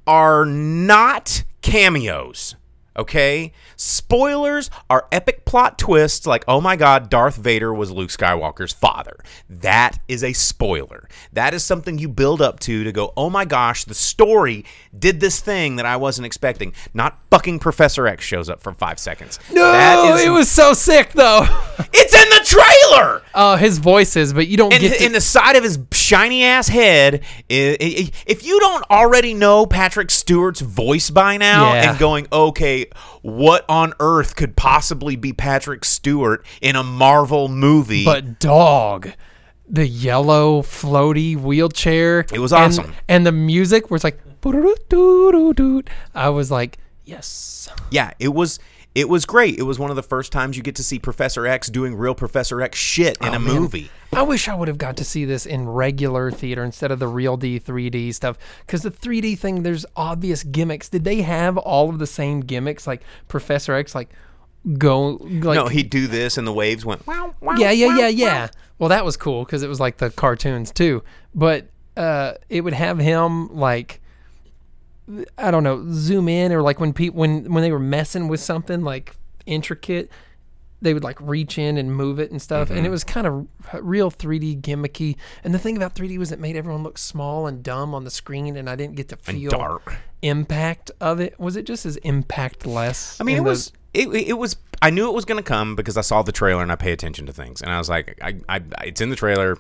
are 0.05 0.45
not 0.45 1.43
cameos. 1.61 2.55
Okay, 2.97 3.51
spoilers 3.75 4.69
are 4.89 5.07
epic 5.11 5.45
plot 5.45 5.77
twists 5.77 6.25
like, 6.25 6.43
oh 6.47 6.59
my 6.59 6.75
god, 6.75 7.09
Darth 7.09 7.35
Vader 7.35 7.73
was 7.73 7.91
Luke 7.91 8.09
Skywalker's 8.09 8.73
father. 8.73 9.17
That 9.49 9.99
is 10.07 10.23
a 10.23 10.33
spoiler. 10.33 11.07
That 11.33 11.53
is 11.53 11.63
something 11.63 11.97
you 11.99 12.09
build 12.09 12.41
up 12.41 12.59
to 12.61 12.83
to 12.83 12.91
go, 12.91 13.13
oh 13.15 13.29
my 13.29 13.45
gosh, 13.45 13.83
the 13.83 13.93
story 13.93 14.65
did 14.97 15.19
this 15.19 15.39
thing 15.39 15.75
that 15.75 15.85
I 15.85 15.95
wasn't 15.97 16.25
expecting. 16.25 16.73
Not 16.93 17.19
fucking 17.29 17.59
Professor 17.59 18.07
X 18.07 18.23
shows 18.25 18.49
up 18.49 18.61
for 18.61 18.73
five 18.73 18.97
seconds. 18.99 19.39
No, 19.53 20.15
is, 20.15 20.23
it 20.23 20.29
was 20.29 20.49
so 20.49 20.73
sick 20.73 21.11
though. 21.13 21.45
It's 21.93 22.13
in 22.13 22.29
the 22.29 22.43
trailer. 22.45 23.21
Oh, 23.33 23.55
his 23.55 23.77
voices, 23.77 24.33
but 24.33 24.47
you 24.47 24.57
don't 24.57 24.73
and 24.73 24.81
get 24.81 24.97
to, 24.99 25.05
in 25.05 25.11
the 25.13 25.21
side 25.21 25.55
of 25.55 25.63
his 25.63 25.79
shiny 25.91 26.43
ass 26.43 26.67
head. 26.67 27.23
If 27.49 28.45
you 28.45 28.59
don't 28.59 28.83
already 28.89 29.33
know 29.33 29.65
Patrick 29.65 30.09
Stewart's 30.11 30.59
voice 30.61 31.09
by 31.09 31.37
now, 31.37 31.73
Yeah. 31.73 31.89
and 31.91 31.99
going, 31.99 32.27
okay, 32.31 32.86
what 33.21 33.65
on 33.69 33.93
earth 33.99 34.35
could 34.35 34.55
possibly 34.55 35.15
be 35.15 35.33
Patrick 35.33 35.85
Stewart 35.85 36.45
in 36.61 36.75
a 36.75 36.83
Marvel 36.83 37.47
movie? 37.47 38.05
But 38.05 38.39
dog, 38.39 39.09
the 39.67 39.88
yellow 39.88 40.61
floaty 40.61 41.35
wheelchair. 41.35 42.25
It 42.33 42.39
was 42.39 42.53
awesome. 42.53 42.93
And, 43.07 43.25
the 43.25 43.31
music 43.31 43.91
was 43.91 44.03
like, 44.03 44.19
I 46.15 46.29
was 46.29 46.51
like, 46.51 46.77
yes. 47.03 47.69
yeah, 47.91 48.11
it 48.19 48.29
was. 48.29 48.59
It 48.97 49.07
was 49.09 49.25
great. 49.27 49.59
It 49.59 49.61
was 49.63 49.77
one 49.77 49.91
of 49.91 49.95
the 49.95 50.01
first 50.01 50.31
times 50.31 50.57
you 50.57 50.63
get 50.63 50.75
to 50.77 50.83
see 50.83 50.97
Professor 50.97 51.45
X 51.45 51.67
doing 51.69 51.93
real 51.95 52.15
Professor 52.15 52.61
X 52.63 52.79
shit 52.79 53.15
in 53.21 53.27
a 53.27 53.35
Oh, 53.35 53.39
man. 53.39 53.55
movie. 53.55 53.91
I 54.11 54.23
wish 54.23 54.47
I 54.47 54.55
would 54.55 54.67
have 54.67 54.79
got 54.79 54.97
to 54.97 55.03
see 55.03 55.23
this 55.23 55.45
in 55.45 55.69
regular 55.69 56.31
theater 56.31 56.63
instead 56.63 56.89
of 56.89 56.97
the 56.97 57.07
real 57.07 57.37
D 57.37 57.59
3D 57.59 58.11
stuff. 58.15 58.37
Because 58.65 58.81
the 58.81 58.89
3D 58.89 59.37
thing, 59.37 59.61
there's 59.61 59.85
obvious 59.95 60.43
gimmicks. 60.43 60.89
Did 60.89 61.03
they 61.03 61.21
have 61.21 61.57
all 61.57 61.89
of 61.89 61.99
the 61.99 62.07
same 62.07 62.39
gimmicks? 62.41 62.87
Like 62.87 63.03
Professor 63.27 63.75
X, 63.75 63.93
like 63.93 64.09
go 64.79 65.11
like 65.21 65.55
no, 65.55 65.67
he'd 65.67 65.89
do 65.91 66.07
this, 66.07 66.37
and 66.39 66.47
the 66.47 66.51
waves 66.53 66.83
went. 66.83 67.05
Wow, 67.05 67.35
wow, 67.39 67.55
yeah, 67.57 67.69
yeah, 67.71 67.95
yeah, 67.99 68.07
yeah. 68.07 68.47
Well, 68.79 68.89
that 68.89 69.05
was 69.05 69.15
cool 69.15 69.45
because 69.45 69.61
it 69.61 69.69
was 69.69 69.79
like 69.79 69.97
the 69.97 70.09
cartoons 70.09 70.71
too. 70.71 71.03
But 71.35 71.67
uh, 71.95 72.33
it 72.49 72.61
would 72.61 72.73
have 72.73 72.97
him 72.97 73.55
like 73.55 74.01
I 75.38 75.51
don't 75.51 75.64
know, 75.64 75.86
zoom 75.91 76.28
in 76.28 76.51
or 76.51 76.62
like 76.62 76.80
when 76.80 76.93
people 76.93 77.20
when 77.20 77.51
when 77.53 77.64
they 77.64 77.72
were 77.72 77.80
messing 77.80 78.28
with 78.28 78.39
something 78.39 78.82
like 78.82 79.16
intricate, 79.45 80.12
they 80.82 80.93
would 80.93 81.03
like 81.03 81.20
reach 81.22 81.58
in 81.58 81.78
and 81.78 81.91
move 81.95 82.20
it 82.20 82.30
and 82.32 82.41
stuff, 82.41 82.68
Mm-hmm. 82.68 82.78
and 82.78 82.86
it 82.88 82.89
was 82.89 83.03
kind 83.03 83.26
of 83.26 83.47
real 83.82 84.12
3D 84.12 84.62
gimmicky. 84.62 85.16
And 85.43 85.53
the 85.53 85.60
thing 85.60 85.76
about 85.78 85.95
3D 85.95 86.18
was 86.18 86.32
it 86.32 86.39
made 86.39 86.55
everyone 86.55 86.84
look 86.84 86.97
small 86.97 87.47
and 87.47 87.64
dumb 87.64 87.95
on 87.95 88.03
the 88.03 88.12
screen, 88.12 88.55
and 88.58 88.70
I 88.70 88.76
didn't 88.76 88.95
get 88.95 89.08
to 89.10 89.16
feel 89.18 89.49
dark. 89.49 89.95
impact 90.22 90.91
of 91.01 91.20
it. 91.20 91.39
Was 91.39 91.55
it 91.55 91.66
just 91.66 91.86
as 91.86 91.97
impactless? 91.97 93.20
I 93.20 93.24
mean, 93.24 93.38
it 93.38 93.43
was 93.43 93.72
it, 93.93 94.10
it 94.14 94.38
was. 94.38 94.58
I 94.80 94.91
knew 94.91 95.08
it 95.10 95.14
was 95.14 95.26
going 95.26 95.41
to 95.41 95.47
come 95.47 95.76
because 95.76 95.97
I 95.97 96.01
saw 96.01 96.22
the 96.22 96.32
trailer 96.32 96.62
and 96.62 96.72
I 96.72 96.76
pay 96.76 96.91
attention 96.91 97.26
to 97.26 97.34
things, 97.34 97.62
and 97.62 97.72
I 97.72 97.80
was 97.80 97.89
like, 97.89 98.20
I, 98.22 98.36
I 98.47 98.62
it's 98.84 99.01
in 99.01 99.10
the 99.10 99.16
trailer. 99.16 99.58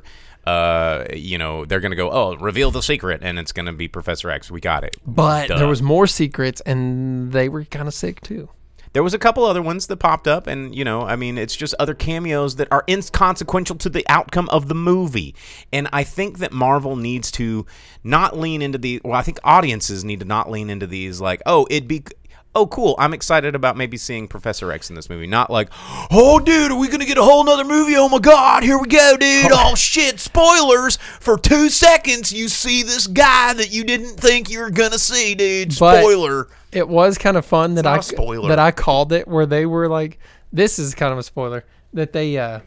Uh, 0.47 1.05
you 1.13 1.37
know, 1.37 1.65
they're 1.65 1.81
going 1.81 1.91
to 1.91 1.97
go, 1.97 2.09
oh, 2.09 2.37
reveal 2.37 2.71
the 2.71 2.81
secret, 2.81 3.19
and 3.21 3.37
it's 3.37 3.51
going 3.51 3.65
to 3.65 3.73
be 3.73 3.89
Professor 3.89 4.29
X. 4.29 4.49
We 4.49 4.61
got 4.61 4.85
it. 4.85 4.95
But 5.05 5.49
Duh. 5.49 5.57
there 5.57 5.67
was 5.67 5.81
more 5.81 6.07
secrets, 6.07 6.61
and 6.61 7.33
they 7.33 7.49
were 7.49 7.65
kind 7.65 7.85
of 7.85 7.93
sick 7.93 8.21
too. 8.21 8.47
There 8.93 9.03
was 9.03 9.13
a 9.13 9.19
couple 9.19 9.43
other 9.43 9.61
ones 9.61 9.87
that 9.87 9.97
popped 9.97 10.25
up, 10.25 10.47
and 10.47 10.73
you 10.73 10.85
know, 10.85 11.01
I 11.01 11.17
mean, 11.17 11.37
it's 11.37 11.53
just 11.53 11.75
other 11.79 11.93
cameos 11.93 12.55
that 12.55 12.69
are 12.71 12.85
inconsequential 12.87 13.75
to 13.75 13.89
the 13.89 14.05
outcome 14.07 14.47
of 14.47 14.69
the 14.69 14.73
movie. 14.73 15.35
And 15.73 15.89
I 15.91 16.05
think 16.05 16.37
that 16.39 16.53
Marvel 16.53 16.95
needs 16.95 17.29
to 17.31 17.65
not 18.05 18.37
lean 18.37 18.61
into 18.61 18.77
the. 18.77 19.01
Well, 19.03 19.19
I 19.19 19.23
think 19.23 19.39
audiences 19.43 20.05
need 20.05 20.21
to 20.21 20.25
not 20.25 20.49
lean 20.49 20.69
into 20.69 20.87
these 20.87 21.19
like, 21.19 21.41
oh, 21.45 21.67
it'd 21.69 21.89
be. 21.89 22.05
Oh, 22.57 22.65
cool! 22.65 22.95
I'm 22.97 23.13
excited 23.13 23.53
about 23.53 23.77
maybe 23.77 23.97
seeing 23.97 24.27
Professor 24.27 24.71
X 24.71 24.89
in 24.89 24.95
this 24.95 25.11
movie. 25.11 25.27
Not 25.27 25.51
like, 25.51 25.69
oh, 26.09 26.39
dude, 26.43 26.71
are 26.71 26.77
we 26.79 26.87
gonna 26.87 27.05
get 27.05 27.19
a 27.19 27.23
whole 27.23 27.43
nother 27.43 27.63
movie? 27.63 27.95
Oh 27.95 28.09
my 28.09 28.17
God, 28.17 28.63
here 28.63 28.79
we 28.79 28.87
go, 28.87 29.15
dude! 29.15 29.51
Oh 29.51 29.75
shit! 29.75 30.19
Spoilers 30.19 30.97
for 31.19 31.37
two 31.37 31.69
seconds. 31.69 32.33
You 32.33 32.47
see 32.47 32.81
this 32.81 33.05
guy 33.05 33.53
that 33.53 33.71
you 33.71 33.83
didn't 33.83 34.17
think 34.19 34.49
you 34.49 34.59
were 34.59 34.71
gonna 34.71 34.97
see, 34.97 35.35
dude. 35.35 35.75
But- 35.79 35.99
Spoiler. 36.01 36.47
It 36.71 36.89
was 36.89 37.17
kind 37.19 37.37
of 37.37 37.45
fun 37.45 37.75
that 37.75 37.85
I 37.85 37.99
that 38.49 38.59
I 38.59 38.71
called 38.71 39.13
it 39.13 39.27
where 39.27 39.45
they 39.45 39.65
were 39.67 39.87
like, 39.87 40.17
this 40.51 40.79
is 40.79 40.95
kind 40.95 41.13
of 41.13 41.19
a 41.19 41.23
spoiler 41.23 41.63
that 41.93 42.11
they 42.11 42.37
uh 42.37 42.59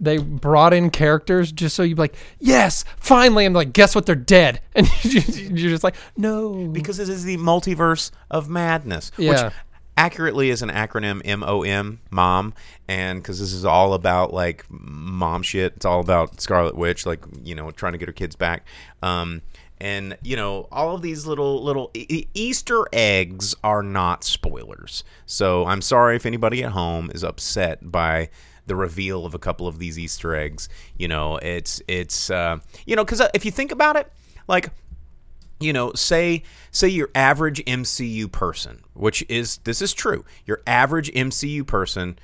they 0.00 0.18
brought 0.18 0.72
in 0.74 0.90
characters 0.90 1.50
just 1.52 1.74
so 1.76 1.82
you'd 1.82 1.96
be 1.96 2.02
like, 2.02 2.16
yes, 2.38 2.84
finally. 2.98 3.44
I'm 3.46 3.52
like, 3.52 3.72
guess 3.72 3.94
what? 3.94 4.06
They're 4.06 4.14
dead, 4.14 4.60
and 4.74 4.88
you're 5.04 5.70
just 5.70 5.84
like, 5.84 5.96
no, 6.16 6.66
because 6.68 6.96
this 6.98 7.08
is 7.08 7.24
the 7.24 7.36
multiverse 7.38 8.10
of 8.30 8.48
madness, 8.48 9.10
Yeah. 9.16 9.44
which 9.46 9.52
accurately 9.98 10.50
is 10.50 10.60
an 10.60 10.68
acronym 10.68 11.22
M 11.24 11.42
O 11.42 11.62
M, 11.62 12.00
mom, 12.10 12.52
and 12.88 13.22
because 13.22 13.40
this 13.40 13.52
is 13.54 13.64
all 13.64 13.94
about 13.94 14.34
like 14.34 14.64
mom 14.68 15.42
shit. 15.42 15.72
It's 15.76 15.86
all 15.86 16.00
about 16.00 16.40
Scarlet 16.40 16.76
Witch, 16.76 17.06
like 17.06 17.24
you 17.42 17.54
know, 17.54 17.70
trying 17.70 17.92
to 17.92 17.98
get 17.98 18.08
her 18.08 18.12
kids 18.12 18.36
back. 18.36 18.66
Um, 19.02 19.40
and 19.78 20.16
you 20.22 20.36
know, 20.36 20.68
all 20.70 20.94
of 20.94 21.00
these 21.02 21.26
little 21.26 21.62
little 21.64 21.90
e- 21.94 22.26
Easter 22.34 22.84
eggs 22.92 23.54
are 23.64 23.82
not 23.82 24.24
spoilers. 24.24 25.04
So 25.24 25.64
I'm 25.64 25.80
sorry 25.80 26.16
if 26.16 26.26
anybody 26.26 26.62
at 26.64 26.72
home 26.72 27.10
is 27.14 27.24
upset 27.24 27.90
by 27.90 28.28
the 28.66 28.76
reveal 28.76 29.24
of 29.24 29.34
a 29.34 29.38
couple 29.38 29.66
of 29.66 29.78
these 29.78 29.98
Easter 29.98 30.34
eggs. 30.34 30.68
You 30.98 31.08
know, 31.08 31.36
it's 31.36 31.80
it's 31.88 32.30
uh, 32.30 32.58
you 32.86 32.96
know, 32.96 33.04
because 33.04 33.22
if 33.34 33.44
you 33.44 33.50
think 33.50 33.72
about 33.72 33.96
it, 33.96 34.12
like 34.48 34.70
you 35.60 35.72
know 35.72 35.92
say 35.94 36.42
say 36.70 36.88
your 36.88 37.08
average 37.14 37.64
mcu 37.64 38.30
person 38.30 38.82
which 38.94 39.24
is 39.28 39.58
this 39.64 39.80
is 39.80 39.94
true 39.94 40.24
your 40.44 40.60
average 40.66 41.10
mcu 41.12 41.66
person 41.66 42.18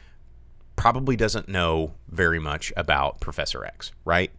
probably 0.76 1.16
doesn't 1.16 1.48
know 1.48 1.94
very 2.08 2.38
much 2.38 2.72
about 2.76 3.20
professor 3.20 3.64
x 3.64 3.92
right 4.04 4.30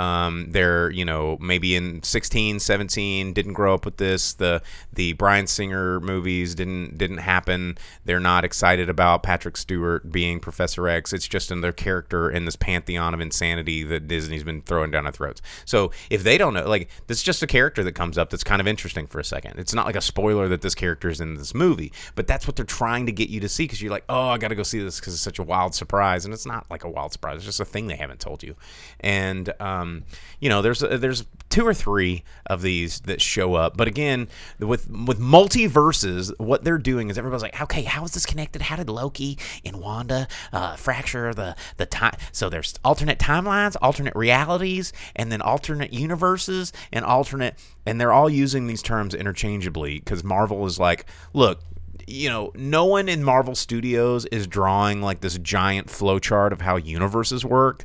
Um, 0.00 0.50
they're 0.52 0.90
you 0.90 1.04
know 1.04 1.36
maybe 1.40 1.76
in 1.76 2.02
16, 2.02 2.58
17 2.58 3.34
didn't 3.34 3.52
grow 3.52 3.74
up 3.74 3.84
with 3.84 3.98
this. 3.98 4.32
The 4.32 4.62
the 4.90 5.12
Bryan 5.12 5.46
Singer 5.46 6.00
movies 6.00 6.54
didn't 6.54 6.96
didn't 6.96 7.18
happen. 7.18 7.76
They're 8.06 8.18
not 8.18 8.42
excited 8.46 8.88
about 8.88 9.22
Patrick 9.22 9.58
Stewart 9.58 10.10
being 10.10 10.40
Professor 10.40 10.88
X. 10.88 11.12
It's 11.12 11.28
just 11.28 11.50
in 11.50 11.60
their 11.60 11.72
character 11.72 12.30
in 12.30 12.46
this 12.46 12.56
pantheon 12.56 13.12
of 13.12 13.20
insanity 13.20 13.82
that 13.84 14.08
Disney's 14.08 14.42
been 14.42 14.62
throwing 14.62 14.90
down 14.90 15.04
our 15.04 15.12
throats. 15.12 15.42
So 15.66 15.90
if 16.08 16.22
they 16.22 16.38
don't 16.38 16.54
know, 16.54 16.66
like 16.66 16.88
this 17.06 17.18
is 17.18 17.22
just 17.22 17.42
a 17.42 17.46
character 17.46 17.84
that 17.84 17.92
comes 17.92 18.16
up 18.16 18.30
that's 18.30 18.44
kind 18.44 18.62
of 18.62 18.66
interesting 18.66 19.06
for 19.06 19.20
a 19.20 19.24
second. 19.24 19.58
It's 19.58 19.74
not 19.74 19.84
like 19.84 19.96
a 19.96 20.00
spoiler 20.00 20.48
that 20.48 20.62
this 20.62 20.74
character 20.74 21.10
is 21.10 21.20
in 21.20 21.34
this 21.34 21.54
movie, 21.54 21.92
but 22.14 22.26
that's 22.26 22.46
what 22.46 22.56
they're 22.56 22.64
trying 22.64 23.04
to 23.04 23.12
get 23.12 23.28
you 23.28 23.40
to 23.40 23.50
see 23.50 23.64
because 23.64 23.82
you're 23.82 23.92
like, 23.92 24.04
oh, 24.08 24.28
I 24.28 24.38
got 24.38 24.48
to 24.48 24.54
go 24.54 24.62
see 24.62 24.78
this 24.78 24.98
because 24.98 25.12
it's 25.12 25.22
such 25.22 25.38
a 25.38 25.42
wild 25.42 25.74
surprise, 25.74 26.24
and 26.24 26.32
it's 26.32 26.46
not 26.46 26.64
like 26.70 26.84
a 26.84 26.88
wild 26.88 27.12
surprise. 27.12 27.36
It's 27.36 27.44
just 27.44 27.60
a 27.60 27.66
thing 27.66 27.86
they 27.86 27.96
haven't 27.96 28.20
told 28.20 28.42
you, 28.42 28.56
and 29.00 29.52
um, 29.60 29.89
you 30.40 30.48
know, 30.48 30.62
there's 30.62 30.80
there's 30.80 31.24
two 31.48 31.66
or 31.66 31.74
three 31.74 32.24
of 32.46 32.62
these 32.62 33.00
that 33.00 33.20
show 33.20 33.54
up, 33.54 33.76
but 33.76 33.88
again, 33.88 34.28
with 34.58 34.88
with 34.90 35.20
multiverses, 35.20 36.32
what 36.38 36.64
they're 36.64 36.78
doing 36.78 37.10
is 37.10 37.18
everybody's 37.18 37.42
like, 37.42 37.60
okay, 37.60 37.82
how 37.82 38.04
is 38.04 38.12
this 38.12 38.26
connected? 38.26 38.62
How 38.62 38.76
did 38.76 38.88
Loki 38.88 39.38
and 39.64 39.76
Wanda 39.80 40.28
uh, 40.52 40.76
fracture 40.76 41.34
the 41.34 41.56
the 41.76 41.86
time? 41.86 42.14
So 42.32 42.48
there's 42.48 42.74
alternate 42.84 43.18
timelines, 43.18 43.76
alternate 43.82 44.16
realities, 44.16 44.92
and 45.16 45.30
then 45.30 45.42
alternate 45.42 45.92
universes 45.92 46.72
and 46.92 47.04
alternate, 47.04 47.54
and 47.84 48.00
they're 48.00 48.12
all 48.12 48.30
using 48.30 48.66
these 48.66 48.82
terms 48.82 49.14
interchangeably 49.14 49.98
because 49.98 50.24
Marvel 50.24 50.64
is 50.66 50.78
like, 50.78 51.06
look, 51.34 51.60
you 52.06 52.28
know, 52.28 52.52
no 52.54 52.84
one 52.84 53.08
in 53.08 53.22
Marvel 53.24 53.54
Studios 53.54 54.24
is 54.26 54.46
drawing 54.46 55.02
like 55.02 55.20
this 55.20 55.38
giant 55.38 55.88
flowchart 55.88 56.52
of 56.52 56.60
how 56.60 56.76
universes 56.76 57.44
work. 57.44 57.84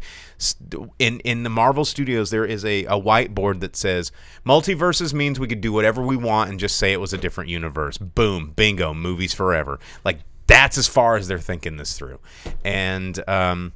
In 1.00 1.20
in 1.22 1.44
the 1.44 1.50
Marvel 1.50 1.86
Studios, 1.86 2.30
there 2.30 2.46
is 2.46 2.66
a, 2.66 2.86
a 2.86 3.00
whiteboard 3.00 3.62
that 3.62 3.76
says 3.76 4.12
multiverses 4.46 5.14
means 5.14 5.40
we 5.40 5.48
could 5.48 5.62
do 5.62 5.72
whatever 5.72 6.02
we 6.02 6.18
want 6.18 6.50
and 6.50 6.60
just 6.60 6.78
say 6.78 6.94
it 6.94 7.00
was 7.00 7.14
a 7.14 7.18
different 7.18 7.50
universe. 7.50 7.98
Boom, 7.98 8.52
bingo, 8.56 8.94
movies 8.94 9.34
forever. 9.34 9.80
Like 10.04 10.20
that's 10.48 10.78
as 10.78 10.88
far 10.88 11.16
as 11.16 11.28
they're 11.28 11.40
thinking 11.40 11.78
this 11.78 11.98
through, 11.98 12.20
and 12.64 13.28
um, 13.30 13.74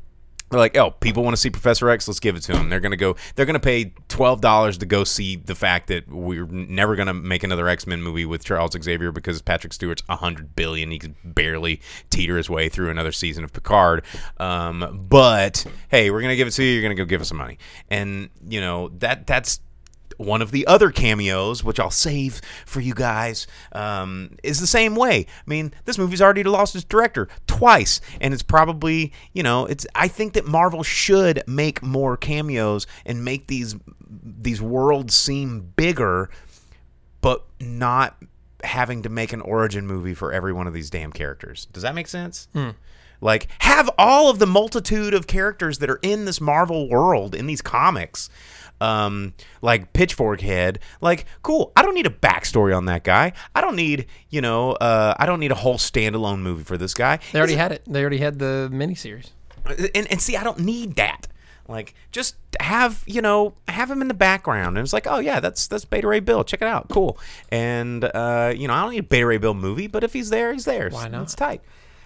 they're 0.49 0.59
like, 0.59 0.77
oh, 0.77 0.91
people 0.91 1.23
want 1.23 1.35
to 1.35 1.41
see 1.41 1.49
Professor 1.49 1.89
X. 1.89 2.07
Let's 2.07 2.19
give 2.19 2.35
it 2.35 2.41
to 2.43 2.53
them. 2.53 2.69
They're 2.69 2.79
gonna 2.79 2.97
go. 2.97 3.15
They're 3.35 3.45
gonna 3.45 3.59
pay 3.59 3.93
twelve 4.07 4.41
dollars 4.41 4.77
to 4.79 4.85
go 4.85 5.03
see 5.03 5.35
the 5.35 5.55
fact 5.55 5.87
that 5.87 6.07
we're 6.07 6.47
never 6.47 6.95
gonna 6.95 7.13
make 7.13 7.43
another 7.43 7.67
X 7.67 7.85
Men 7.85 8.01
movie 8.01 8.25
with 8.25 8.43
Charles 8.43 8.75
Xavier 8.81 9.11
because 9.11 9.41
Patrick 9.41 9.73
Stewart's 9.73 10.03
a 10.09 10.15
hundred 10.15 10.55
billion. 10.55 10.91
He 10.91 10.99
can 10.99 11.15
barely 11.23 11.81
teeter 12.09 12.37
his 12.37 12.49
way 12.49 12.69
through 12.69 12.89
another 12.89 13.11
season 13.11 13.43
of 13.43 13.53
Picard. 13.53 14.03
Um, 14.37 15.05
but 15.09 15.65
hey, 15.89 16.09
we're 16.09 16.21
gonna 16.21 16.35
give 16.35 16.47
it 16.47 16.51
to 16.51 16.63
you. 16.63 16.73
You're 16.73 16.83
gonna 16.83 16.95
go 16.95 17.05
give 17.05 17.21
us 17.21 17.29
some 17.29 17.37
money, 17.37 17.57
and 17.89 18.29
you 18.47 18.61
know 18.61 18.89
that 18.99 19.27
that's 19.27 19.59
one 20.19 20.41
of 20.41 20.51
the 20.51 20.67
other 20.67 20.91
cameos, 20.91 21.63
which 21.63 21.79
I'll 21.79 21.89
save 21.89 22.41
for 22.65 22.81
you 22.81 22.93
guys, 22.93 23.47
um, 23.71 24.35
is 24.43 24.59
the 24.59 24.67
same 24.67 24.95
way. 24.95 25.25
I 25.25 25.49
mean, 25.49 25.73
this 25.85 25.97
movie's 25.97 26.21
already 26.21 26.43
lost 26.43 26.75
its 26.75 26.83
director 26.83 27.29
twice, 27.47 28.01
and 28.19 28.33
it's 28.33 28.43
probably, 28.43 29.13
you 29.33 29.43
know, 29.43 29.65
it's. 29.65 29.87
I 29.95 30.09
think 30.09 30.33
that 30.33 30.45
Marvel 30.45 30.83
should 30.83 31.41
make 31.47 31.81
more 31.81 32.17
cameos 32.17 32.85
and 33.05 33.23
make 33.23 33.47
these 33.47 33.75
these 34.09 34.61
worlds 34.61 35.15
seem 35.15 35.71
bigger, 35.75 36.29
but 37.21 37.45
not 37.61 38.21
having 38.63 39.03
to 39.03 39.09
make 39.09 39.31
an 39.31 39.39
origin 39.41 39.87
movie 39.87 40.13
for 40.13 40.33
every 40.33 40.51
one 40.51 40.67
of 40.67 40.73
these 40.73 40.89
damn 40.89 41.13
characters. 41.13 41.67
Does 41.71 41.83
that 41.83 41.95
make 41.95 42.07
sense? 42.07 42.49
Like, 43.21 43.47
have 43.59 43.89
all 43.97 44.29
of 44.29 44.39
the 44.39 44.47
multitude 44.47 45.13
of 45.13 45.27
characters 45.27 45.79
that 45.79 45.89
are 45.89 45.99
in 46.01 46.25
this 46.25 46.39
Marvel 46.39 46.87
world, 46.89 47.35
in 47.35 47.47
these 47.47 47.61
comics, 47.61 48.29
um, 48.81 49.33
like 49.61 49.93
Pitchfork 49.93 50.41
Head. 50.41 50.79
Like, 51.01 51.25
cool. 51.41 51.71
I 51.75 51.81
don't 51.81 51.93
need 51.93 52.07
a 52.07 52.11
backstory 52.11 52.75
on 52.75 52.85
that 52.85 53.03
guy. 53.03 53.33
I 53.55 53.61
don't 53.61 53.75
need, 53.75 54.07
you 54.29 54.41
know, 54.41 54.71
uh, 54.73 55.13
I 55.17 55.25
don't 55.25 55.39
need 55.39 55.51
a 55.51 55.55
whole 55.55 55.77
standalone 55.77 56.39
movie 56.39 56.63
for 56.63 56.77
this 56.77 56.93
guy. 56.93 57.19
They 57.31 57.39
already 57.39 57.55
had 57.55 57.71
it. 57.71 57.83
They 57.87 58.01
already 58.01 58.17
had 58.19 58.39
the 58.39 58.69
miniseries. 58.71 59.31
and, 59.93 60.07
and 60.11 60.21
see, 60.21 60.35
I 60.35 60.43
don't 60.43 60.59
need 60.59 60.95
that. 60.95 61.27
Like, 61.67 61.93
just 62.11 62.35
have 62.59 63.03
you 63.05 63.21
know, 63.21 63.53
have 63.67 63.91
him 63.91 64.01
in 64.01 64.07
the 64.07 64.15
background, 64.15 64.75
and 64.75 64.83
it's 64.83 64.91
like, 64.91 65.05
oh 65.05 65.19
yeah, 65.19 65.39
that's 65.39 65.67
that's 65.67 65.85
Beta 65.85 66.07
Ray 66.07 66.19
Bill. 66.19 66.43
Check 66.43 66.63
it 66.63 66.67
out, 66.67 66.89
cool. 66.89 67.19
And 67.49 68.03
uh, 68.03 68.53
you 68.57 68.67
know, 68.67 68.73
I 68.73 68.81
don't 68.81 68.89
need 68.91 68.99
a 68.99 69.03
Beta 69.03 69.27
Ray 69.27 69.37
Bill 69.37 69.53
movie, 69.53 69.85
but 69.85 70.03
if 70.03 70.11
he's 70.11 70.31
there, 70.31 70.51
he's 70.51 70.65
there. 70.65 70.89
Why 70.89 71.07
not? 71.07 71.21
It's 71.23 71.35
tight. 71.35 71.61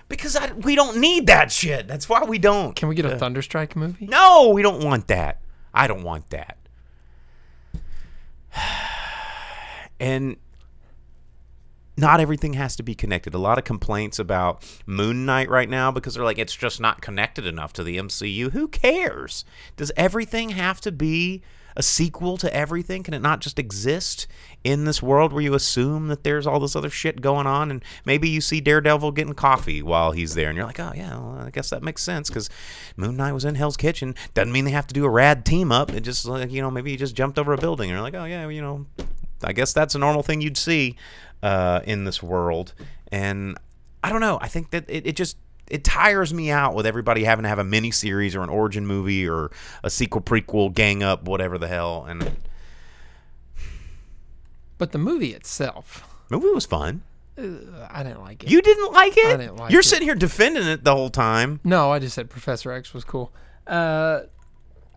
Because 0.09 0.35
I, 0.35 0.51
we 0.51 0.75
don't 0.75 0.97
need 0.97 1.27
that 1.27 1.49
shit. 1.49 1.87
That's 1.87 2.09
why 2.09 2.23
we 2.23 2.37
don't. 2.37 2.75
Can 2.75 2.89
we 2.89 2.95
get 2.95 3.05
a 3.05 3.11
Thunderstrike 3.11 3.77
movie? 3.77 4.05
No, 4.05 4.49
we 4.49 4.61
don't 4.61 4.83
want 4.83 5.07
that. 5.07 5.39
I 5.73 5.87
don't 5.87 6.03
want 6.03 6.29
that. 6.31 6.57
And 9.99 10.37
not 11.95 12.19
everything 12.19 12.53
has 12.53 12.75
to 12.75 12.83
be 12.83 12.95
connected. 12.95 13.33
A 13.33 13.37
lot 13.37 13.57
of 13.57 13.63
complaints 13.63 14.19
about 14.19 14.63
Moon 14.85 15.25
Knight 15.25 15.49
right 15.49 15.69
now 15.69 15.91
because 15.91 16.15
they're 16.15 16.23
like, 16.23 16.39
it's 16.39 16.55
just 16.55 16.81
not 16.81 17.01
connected 17.01 17.45
enough 17.45 17.73
to 17.73 17.83
the 17.83 17.97
MCU. 17.97 18.51
Who 18.51 18.67
cares? 18.67 19.45
Does 19.77 19.91
everything 19.95 20.49
have 20.49 20.81
to 20.81 20.91
be 20.91 21.41
a 21.75 21.83
sequel 21.83 22.37
to 22.37 22.53
everything? 22.55 23.03
Can 23.03 23.13
it 23.13 23.21
not 23.21 23.41
just 23.41 23.59
exist 23.59 24.27
in 24.63 24.85
this 24.85 25.01
world 25.01 25.33
where 25.33 25.41
you 25.41 25.53
assume 25.53 26.07
that 26.07 26.23
there's 26.23 26.47
all 26.47 26.59
this 26.59 26.75
other 26.75 26.89
shit 26.89 27.21
going 27.21 27.47
on? 27.47 27.71
And 27.71 27.83
maybe 28.05 28.29
you 28.29 28.41
see 28.41 28.61
Daredevil 28.61 29.11
getting 29.11 29.33
coffee 29.33 29.81
while 29.81 30.11
he's 30.11 30.35
there, 30.35 30.49
and 30.49 30.57
you're 30.57 30.65
like, 30.65 30.79
oh, 30.79 30.93
yeah, 30.95 31.17
well, 31.17 31.43
I 31.45 31.49
guess 31.49 31.69
that 31.69 31.83
makes 31.83 32.03
sense 32.03 32.29
because 32.29 32.49
Moon 32.95 33.17
Knight 33.17 33.33
was 33.33 33.45
in 33.45 33.55
Hell's 33.55 33.77
Kitchen. 33.77 34.15
Doesn't 34.33 34.51
mean 34.51 34.65
they 34.65 34.71
have 34.71 34.87
to 34.87 34.93
do 34.93 35.05
a 35.05 35.09
rad 35.09 35.45
team 35.45 35.71
up. 35.71 35.91
It 35.93 36.01
just, 36.01 36.25
like, 36.25 36.51
you 36.51 36.61
know, 36.61 36.71
maybe 36.71 36.91
he 36.91 36.97
just 36.97 37.15
jumped 37.15 37.39
over 37.39 37.53
a 37.53 37.57
building, 37.57 37.89
and 37.89 37.95
you're 37.95 38.03
like, 38.03 38.15
oh, 38.15 38.25
yeah, 38.25 38.47
you 38.49 38.61
know, 38.61 38.85
I 39.43 39.53
guess 39.53 39.73
that's 39.73 39.95
a 39.95 39.99
normal 39.99 40.23
thing 40.23 40.41
you'd 40.41 40.57
see 40.57 40.95
uh, 41.41 41.81
in 41.85 42.05
this 42.05 42.23
world. 42.23 42.73
And 43.11 43.57
I 44.03 44.09
don't 44.09 44.21
know. 44.21 44.37
I 44.41 44.47
think 44.47 44.71
that 44.71 44.89
it, 44.89 45.07
it 45.07 45.15
just 45.15 45.37
it 45.73 45.83
tires 45.83 46.31
me 46.33 46.51
out 46.51 46.75
with 46.75 46.85
everybody 46.85 47.23
having 47.23 47.43
to 47.43 47.49
have 47.49 47.57
a 47.57 47.63
mini 47.63 47.89
series 47.89 48.35
or 48.35 48.43
an 48.43 48.49
origin 48.49 48.85
movie 48.85 49.27
or 49.27 49.49
a 49.83 49.89
sequel, 49.89 50.21
prequel, 50.21 50.71
gang 50.71 51.01
up, 51.01 51.23
whatever 51.23 51.57
the 51.57 51.67
hell. 51.67 52.05
And 52.07 52.37
But 54.77 54.91
the 54.91 54.97
movie 54.99 55.33
itself, 55.33 56.07
movie 56.29 56.49
was 56.49 56.65
fun. 56.67 57.01
I 57.37 58.03
didn't 58.03 58.21
like 58.21 58.43
it. 58.43 58.51
You 58.51 58.61
didn't 58.61 58.93
like 58.93 59.17
it? 59.17 59.25
I 59.33 59.37
didn't 59.37 59.55
like 59.55 59.71
You're 59.71 59.79
it. 59.81 59.85
sitting 59.85 60.07
here 60.07 60.13
defending 60.13 60.67
it 60.67 60.83
the 60.83 60.93
whole 60.93 61.09
time. 61.09 61.59
No, 61.63 61.91
I 61.91 61.97
just 61.97 62.13
said 62.13 62.29
Professor 62.29 62.71
X 62.71 62.93
was 62.93 63.03
cool. 63.03 63.31
Uh, 63.65 64.21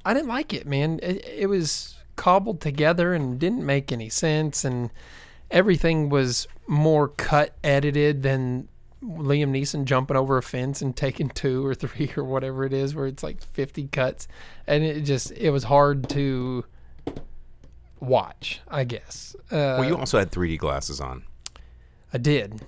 I 0.04 0.12
didn't 0.12 0.28
like 0.28 0.52
it, 0.52 0.66
man. 0.66 1.00
It, 1.02 1.24
it 1.26 1.46
was 1.48 1.94
cobbled 2.16 2.60
together 2.60 3.14
and 3.14 3.38
didn't 3.38 3.64
make 3.64 3.90
any 3.92 4.10
sense, 4.10 4.64
and 4.64 4.90
everything 5.50 6.10
was 6.10 6.46
more 6.66 7.08
cut 7.08 7.54
edited 7.64 8.22
than 8.22 8.68
Liam 9.04 9.50
Neeson 9.50 9.84
jumping 9.84 10.16
over 10.16 10.38
a 10.38 10.42
fence 10.42 10.80
and 10.82 10.96
taking 10.96 11.28
two 11.28 11.64
or 11.66 11.74
three 11.74 12.10
or 12.16 12.24
whatever 12.24 12.64
it 12.64 12.72
is, 12.72 12.94
where 12.94 13.06
it's 13.06 13.22
like 13.22 13.42
fifty 13.42 13.88
cuts, 13.88 14.26
and 14.66 14.82
it 14.84 15.02
just 15.02 15.32
it 15.32 15.50
was 15.50 15.64
hard 15.64 16.08
to 16.10 16.64
watch. 18.00 18.60
I 18.68 18.84
guess. 18.84 19.36
Uh, 19.50 19.78
Well, 19.78 19.84
you 19.84 19.96
also 19.96 20.18
had 20.18 20.30
3D 20.30 20.58
glasses 20.58 21.00
on. 21.00 21.24
I 22.12 22.18
did. 22.18 22.62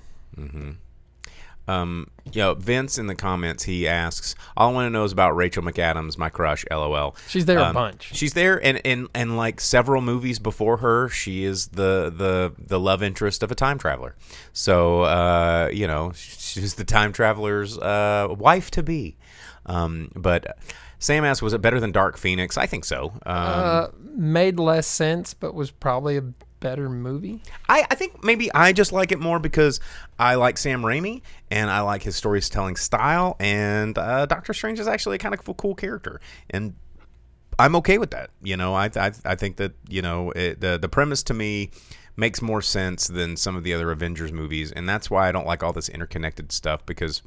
Um, 1.69 2.09
you 2.33 2.41
know, 2.41 2.55
Vince 2.55 2.99
in 2.99 3.07
the 3.07 3.15
comments 3.15 3.63
he 3.65 3.87
asks, 3.87 4.35
"All 4.57 4.71
I 4.71 4.73
want 4.73 4.87
to 4.87 4.91
know 4.91 5.05
is 5.05 5.13
about 5.13 5.37
Rachel 5.37 5.63
McAdams, 5.63 6.17
my 6.19 6.31
crush." 6.31 6.65
LOL. 6.71 7.15
She's 7.29 7.45
there 7.45 7.59
a 7.59 7.65
Um, 7.65 7.75
bunch. 7.75 8.11
She's 8.15 8.33
there, 8.35 8.63
and 8.65 8.81
and 8.85 9.09
and 9.15 9.37
like 9.37 9.61
several 9.61 10.01
movies 10.03 10.39
before 10.39 10.79
her, 10.79 11.09
she 11.09 11.45
is 11.45 11.69
the 11.69 12.13
the 12.15 12.53
the 12.59 12.81
love 12.81 13.03
interest 13.03 13.43
of 13.43 13.51
a 13.51 13.55
time 13.55 13.79
traveler. 13.79 14.17
So 14.53 15.03
uh, 15.03 15.69
you 15.73 15.87
know, 15.87 16.13
she's 16.15 16.75
the 16.75 16.85
time 16.85 17.13
traveler's 17.13 17.79
uh, 17.79 18.29
wife 18.31 18.71
to 18.73 18.83
be. 18.83 19.17
Um, 19.67 20.11
but 20.17 20.57
Sam 20.99 21.25
asks, 21.25 21.43
"Was 21.43 21.53
it 21.53 21.61
better 21.61 21.81
than 21.81 21.93
Dark 21.93 22.17
Phoenix?" 22.17 22.57
I 22.57 22.67
think 22.67 22.85
so. 22.85 23.13
Um, 23.27 23.37
Uh, 23.37 23.87
made 24.17 24.59
less 24.59 24.87
sense, 24.87 25.35
but 25.35 25.55
was 25.55 25.71
probably 25.71 26.17
a 26.17 26.25
better 26.61 26.89
movie. 26.89 27.43
I, 27.69 27.87
I 27.91 27.95
think 27.95 28.23
maybe 28.25 28.53
I 28.53 28.73
just 28.73 28.93
like 28.93 29.13
it 29.13 29.19
more 29.19 29.39
because 29.39 29.81
I 30.19 30.35
like 30.35 30.59
Sam 30.59 30.83
Raimi 30.83 31.23
and 31.51 31.71
I 31.71 31.81
like 31.81 32.03
his 32.03 32.17
storytelling 32.17 32.77
style, 32.77 33.37
and 33.41 33.97
uh, 33.97 34.27
Doctor 34.27 34.53
Strange 34.53 34.79
is 34.79 34.89
actually 34.89 35.17
a 35.17 35.19
kind 35.19 35.35
of 35.35 35.57
cool, 35.57 35.75
character, 35.75 36.21
and 36.51 36.75
I'm 37.59 37.77
okay 37.77 37.99
with 37.99 38.11
that. 38.11 38.31
You 38.43 38.57
know, 38.57 38.75
I 38.75 38.91
I, 38.97 39.13
I 39.25 39.35
think 39.35 39.57
that 39.57 39.73
you 39.89 40.03
know 40.03 40.31
it, 40.33 40.61
the 40.61 40.79
the 40.79 40.89
premise 40.89 41.23
to 41.25 41.35
me 41.35 41.71
makes 42.17 42.43
more 42.43 42.61
sense 42.61 43.07
than 43.07 43.37
some 43.37 43.55
of 43.55 43.63
the 43.63 43.73
other 43.73 43.91
Avengers 43.91 44.33
movies, 44.33 44.73
and 44.73 44.89
that's 44.89 45.11
why 45.11 45.29
I 45.29 45.33
don't 45.33 45.47
like 45.47 45.63
all 45.63 45.73
this 45.73 45.89
interconnected 45.89 46.53
stuff 46.53 46.85
because 46.85 47.23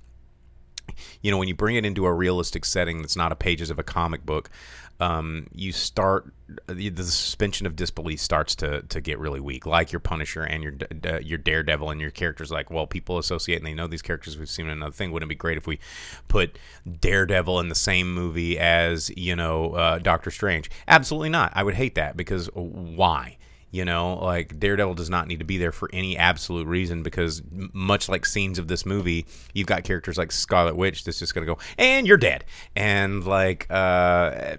you 1.21 1.31
know, 1.31 1.37
when 1.37 1.47
you 1.47 1.55
bring 1.55 1.75
it 1.75 1.85
into 1.85 2.05
a 2.05 2.13
realistic 2.13 2.65
setting 2.65 3.01
that's 3.01 3.15
not 3.15 3.31
a 3.31 3.35
pages 3.35 3.69
of 3.69 3.79
a 3.79 3.83
comic 3.83 4.25
book, 4.25 4.49
um, 5.01 5.47
you 5.51 5.71
start 5.71 6.31
the, 6.67 6.91
suspension 7.03 7.65
of 7.65 7.75
disbelief 7.75 8.19
starts 8.19 8.55
to 8.55 8.83
to 8.83 9.01
get 9.01 9.17
really 9.17 9.39
weak. 9.39 9.65
Like 9.65 9.91
your 9.91 9.99
Punisher 9.99 10.43
and 10.43 10.63
your 10.63 10.73
your 11.21 11.39
Daredevil 11.39 11.89
and 11.89 11.99
your 11.99 12.11
characters. 12.11 12.51
Like, 12.51 12.69
well, 12.69 12.85
people 12.85 13.17
associate 13.17 13.57
and 13.57 13.65
they 13.65 13.73
know 13.73 13.87
these 13.87 14.03
characters. 14.03 14.37
We've 14.37 14.47
seen 14.47 14.69
another 14.69 14.91
thing. 14.91 15.11
Wouldn't 15.11 15.27
it 15.27 15.33
be 15.33 15.37
great 15.37 15.57
if 15.57 15.65
we 15.65 15.79
put 16.27 16.59
Daredevil 16.99 17.59
in 17.59 17.69
the 17.69 17.75
same 17.75 18.13
movie 18.13 18.59
as 18.59 19.09
you 19.17 19.35
know 19.35 19.73
uh, 19.73 19.97
Doctor 19.97 20.29
Strange? 20.29 20.69
Absolutely 20.87 21.29
not. 21.29 21.51
I 21.55 21.63
would 21.63 21.75
hate 21.75 21.95
that 21.95 22.15
because 22.15 22.47
why? 22.53 23.37
You 23.71 23.85
know, 23.85 24.15
like 24.15 24.59
Daredevil 24.59 24.95
does 24.95 25.09
not 25.09 25.29
need 25.29 25.39
to 25.39 25.45
be 25.45 25.57
there 25.57 25.71
for 25.71 25.89
any 25.93 26.17
absolute 26.17 26.67
reason 26.67 27.03
because, 27.03 27.41
much 27.71 28.09
like 28.09 28.25
scenes 28.25 28.59
of 28.59 28.67
this 28.67 28.85
movie, 28.85 29.25
you've 29.53 29.67
got 29.67 29.85
characters 29.85 30.17
like 30.17 30.33
Scarlet 30.33 30.75
Witch 30.75 31.05
that's 31.05 31.19
just 31.19 31.33
going 31.33 31.47
to 31.47 31.55
go, 31.55 31.59
and 31.77 32.05
you're 32.05 32.17
dead. 32.17 32.43
And, 32.75 33.23
like, 33.23 33.67
uh, 33.69 34.57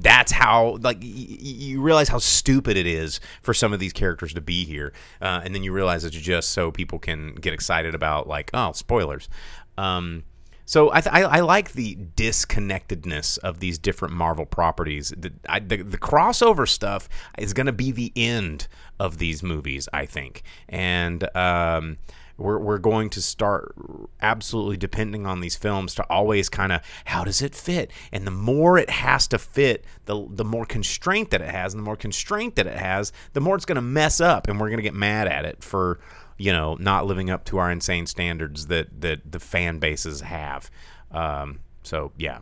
that's 0.00 0.32
how, 0.32 0.78
like, 0.80 0.98
y- 0.98 1.06
you 1.40 1.80
realize 1.80 2.08
how 2.08 2.18
stupid 2.18 2.76
it 2.76 2.86
is 2.86 3.20
for 3.42 3.54
some 3.54 3.72
of 3.72 3.80
these 3.80 3.92
characters 3.92 4.32
to 4.34 4.40
be 4.40 4.64
here. 4.64 4.92
Uh, 5.20 5.40
and 5.44 5.54
then 5.54 5.62
you 5.62 5.72
realize 5.72 6.04
it's 6.04 6.16
just 6.16 6.50
so 6.50 6.70
people 6.70 6.98
can 6.98 7.34
get 7.34 7.52
excited 7.52 7.94
about, 7.94 8.26
like, 8.26 8.50
oh, 8.54 8.72
spoilers. 8.72 9.28
Um, 9.76 10.24
so 10.64 10.92
I, 10.92 11.00
th- 11.00 11.12
I, 11.12 11.22
I 11.22 11.40
like 11.40 11.72
the 11.72 11.96
disconnectedness 12.16 13.38
of 13.38 13.58
these 13.58 13.76
different 13.78 14.14
Marvel 14.14 14.46
properties. 14.46 15.12
The, 15.16 15.32
I, 15.48 15.58
the, 15.58 15.82
the 15.82 15.98
crossover 15.98 16.68
stuff 16.68 17.08
is 17.36 17.52
going 17.52 17.66
to 17.66 17.72
be 17.72 17.90
the 17.90 18.12
end 18.14 18.68
of 18.98 19.18
these 19.18 19.42
movies, 19.42 19.88
I 19.92 20.06
think, 20.06 20.42
and 20.68 21.24
um, 21.36 21.98
we're 22.40 22.58
we're 22.58 22.78
going 22.78 23.10
to 23.10 23.22
start 23.22 23.74
absolutely 24.20 24.76
depending 24.76 25.26
on 25.26 25.40
these 25.40 25.56
films 25.56 25.94
to 25.94 26.02
always 26.04 26.48
kind 26.48 26.72
of 26.72 26.80
how 27.04 27.24
does 27.24 27.42
it 27.42 27.54
fit, 27.54 27.90
and 28.10 28.26
the 28.26 28.30
more 28.30 28.78
it 28.78 28.90
has 28.90 29.26
to 29.28 29.38
fit, 29.38 29.84
the 30.06 30.26
the 30.30 30.44
more 30.44 30.66
constraint 30.66 31.30
that 31.30 31.40
it 31.40 31.50
has, 31.50 31.74
and 31.74 31.80
the 31.80 31.84
more 31.84 31.96
constraint 31.96 32.56
that 32.56 32.66
it 32.66 32.76
has, 32.76 33.12
the 33.32 33.40
more 33.40 33.56
it's 33.56 33.64
going 33.64 33.76
to 33.76 33.82
mess 33.82 34.20
up, 34.20 34.48
and 34.48 34.58
we're 34.58 34.68
going 34.68 34.78
to 34.78 34.82
get 34.82 34.94
mad 34.94 35.28
at 35.28 35.44
it 35.44 35.62
for 35.62 36.00
you 36.40 36.54
know, 36.54 36.74
not 36.80 37.04
living 37.04 37.28
up 37.28 37.44
to 37.44 37.58
our 37.58 37.70
insane 37.70 38.06
standards 38.06 38.68
that 38.68 39.02
that 39.02 39.30
the 39.30 39.38
fan 39.38 39.78
bases 39.78 40.22
have. 40.22 40.70
Um, 41.10 41.60
so 41.82 42.12
yeah. 42.16 42.38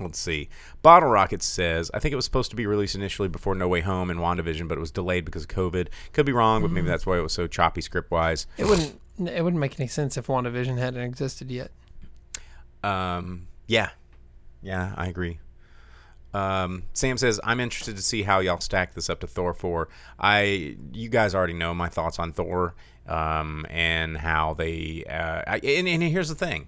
Let's 0.00 0.18
see. 0.18 0.48
Bottle 0.82 1.08
Rocket 1.08 1.42
says, 1.42 1.90
I 1.94 1.98
think 1.98 2.12
it 2.12 2.16
was 2.16 2.24
supposed 2.24 2.50
to 2.50 2.56
be 2.56 2.66
released 2.66 2.94
initially 2.94 3.28
before 3.28 3.54
No 3.54 3.68
Way 3.68 3.80
Home 3.80 4.10
and 4.10 4.20
WandaVision, 4.20 4.66
but 4.68 4.76
it 4.76 4.80
was 4.80 4.90
delayed 4.90 5.24
because 5.24 5.42
of 5.42 5.48
COVID. 5.48 5.88
Could 6.12 6.26
be 6.26 6.32
wrong, 6.32 6.62
but 6.62 6.70
maybe 6.70 6.88
that's 6.88 7.06
why 7.06 7.16
it 7.18 7.22
was 7.22 7.32
so 7.32 7.46
choppy 7.46 7.80
script 7.80 8.10
wise. 8.10 8.46
It 8.58 8.66
wouldn't. 8.66 9.00
It 9.18 9.44
wouldn't 9.44 9.60
make 9.60 9.78
any 9.78 9.86
sense 9.86 10.16
if 10.16 10.26
WandaVision 10.26 10.78
hadn't 10.78 11.00
existed 11.00 11.50
yet. 11.50 11.70
Um, 12.82 13.46
yeah, 13.68 13.90
yeah, 14.62 14.92
I 14.96 15.06
agree. 15.06 15.38
Um, 16.34 16.82
Sam 16.92 17.16
says, 17.16 17.40
"I'm 17.44 17.60
interested 17.60 17.96
to 17.96 18.02
see 18.02 18.24
how 18.24 18.40
y'all 18.40 18.58
stack 18.58 18.94
this 18.94 19.08
up 19.08 19.20
to 19.20 19.28
Thor 19.28 19.54
4. 19.54 19.88
I, 20.18 20.76
you 20.92 21.08
guys 21.08 21.34
already 21.34 21.52
know 21.52 21.72
my 21.72 21.88
thoughts 21.88 22.18
on 22.18 22.32
Thor, 22.32 22.74
um, 23.06 23.64
and 23.70 24.18
how 24.18 24.54
they. 24.54 25.04
Uh, 25.08 25.42
I, 25.46 25.60
and, 25.62 25.86
and 25.86 26.02
here's 26.02 26.28
the 26.28 26.34
thing: 26.34 26.66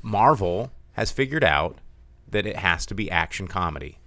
Marvel 0.00 0.70
has 0.92 1.10
figured 1.10 1.42
out 1.42 1.78
that 2.32 2.46
it 2.46 2.56
has 2.56 2.84
to 2.86 2.94
be 2.94 3.10
action 3.10 3.46
comedy 3.46 3.98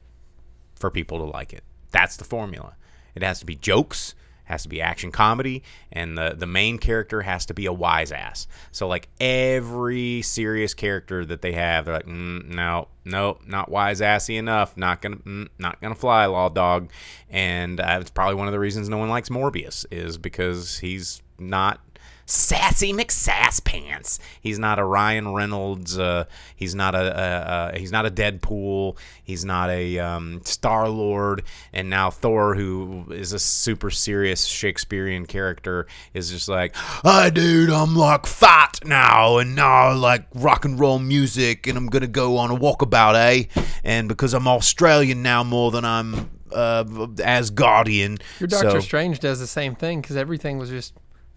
for 0.76 0.92
people 0.92 1.18
to 1.20 1.24
like 1.26 1.54
it. 1.54 1.64
That's 1.92 2.18
the 2.18 2.26
formula. 2.26 2.76
It 3.16 3.24
has 3.24 3.40
to 3.40 3.46
be 3.46 3.56
jokes, 3.56 4.14
has 4.46 4.64
to 4.64 4.70
be 4.70 4.82
action 4.82 5.12
comedy, 5.12 5.64
and 5.92 6.18
the 6.18 6.36
the 6.38 6.46
main 6.46 6.78
character 6.78 7.22
has 7.22 7.46
to 7.48 7.54
be 7.54 7.66
a 7.66 7.74
wise 7.74 8.12
ass. 8.12 8.48
So 8.72 8.88
like 8.88 9.08
every 9.20 10.22
serious 10.22 10.74
character 10.74 11.26
that 11.26 11.42
they 11.42 11.54
have, 11.54 11.86
they're 11.86 11.96
like, 11.96 12.06
mm, 12.06 12.46
no, 12.48 12.90
no, 13.06 13.40
not 13.46 13.70
wise 13.70 14.02
assy 14.02 14.38
enough. 14.38 14.76
Not 14.76 15.02
gonna, 15.02 15.18
mm, 15.18 15.48
not 15.58 15.82
gonna 15.82 15.96
fly, 15.96 16.26
law 16.26 16.50
dog. 16.50 16.92
And 17.30 17.80
uh, 17.80 18.00
it's 18.02 18.12
probably 18.12 18.36
one 18.36 18.48
of 18.48 18.54
the 18.54 18.60
reasons 18.60 18.90
no 18.90 18.98
one 18.98 19.10
likes 19.10 19.30
Morbius 19.30 19.86
is 19.92 20.18
because 20.18 20.80
he's 20.80 21.22
not 21.40 21.80
sassy 22.26 22.92
McSass 22.92 23.64
pants. 23.64 24.20
He's 24.42 24.58
not 24.60 24.80
a 24.80 24.84
Ryan 24.84 25.34
Reynolds. 25.34 25.98
Uh, 25.98 26.26
he's 26.56 26.74
not 26.74 26.96
a, 26.96 26.98
a, 27.00 27.76
a 27.76 27.80
he's 27.80 27.92
not 27.92 28.06
a 28.06 28.12
Deadpool. 28.12 28.98
He's 29.24 29.46
not 29.46 29.70
a 29.70 30.00
um, 30.00 30.42
Star 30.44 30.90
Lord. 30.90 31.44
And 31.72 31.90
now 31.90 32.10
Thor, 32.10 32.56
who 32.56 33.06
is 33.12 33.34
a 33.34 33.40
super 33.40 33.90
serious 33.90 34.46
Shakespearean 34.46 35.26
character, 35.26 35.88
is 36.14 36.32
just 36.32 36.48
like, 36.48 36.76
"Hi, 36.76 37.30
dude, 37.30 37.70
I'm 37.70 37.96
like 37.96 38.26
fat 38.26 38.80
now, 38.84 39.38
and 39.38 39.56
now 39.56 39.90
I 39.90 39.94
like 39.94 40.26
rock 40.34 40.66
and 40.66 40.80
roll 40.80 41.00
music, 41.00 41.68
and 41.68 41.78
I'm 41.78 41.88
gonna 41.88 42.08
go 42.08 42.38
on 42.38 42.52
a 42.52 42.56
walkabout, 42.56 43.16
eh? 43.16 43.62
And 43.84 44.08
because 44.08 44.34
I'm 44.34 44.48
Australian 44.48 45.22
now 45.22 45.44
more 45.44 45.72
than 45.72 45.86
I'm." 45.86 46.32
Uh, 46.52 46.86
Asgardian. 46.86 48.22
Your 48.40 48.48
Doctor 48.48 48.70
So- 48.72 48.80
Strange 48.80 49.20
does 49.20 49.40
the 49.40 49.48
same 49.48 49.76
thing 49.76 50.00
because 50.00 50.16
everything 50.16 50.58
was 50.58 50.70
just 50.70 50.94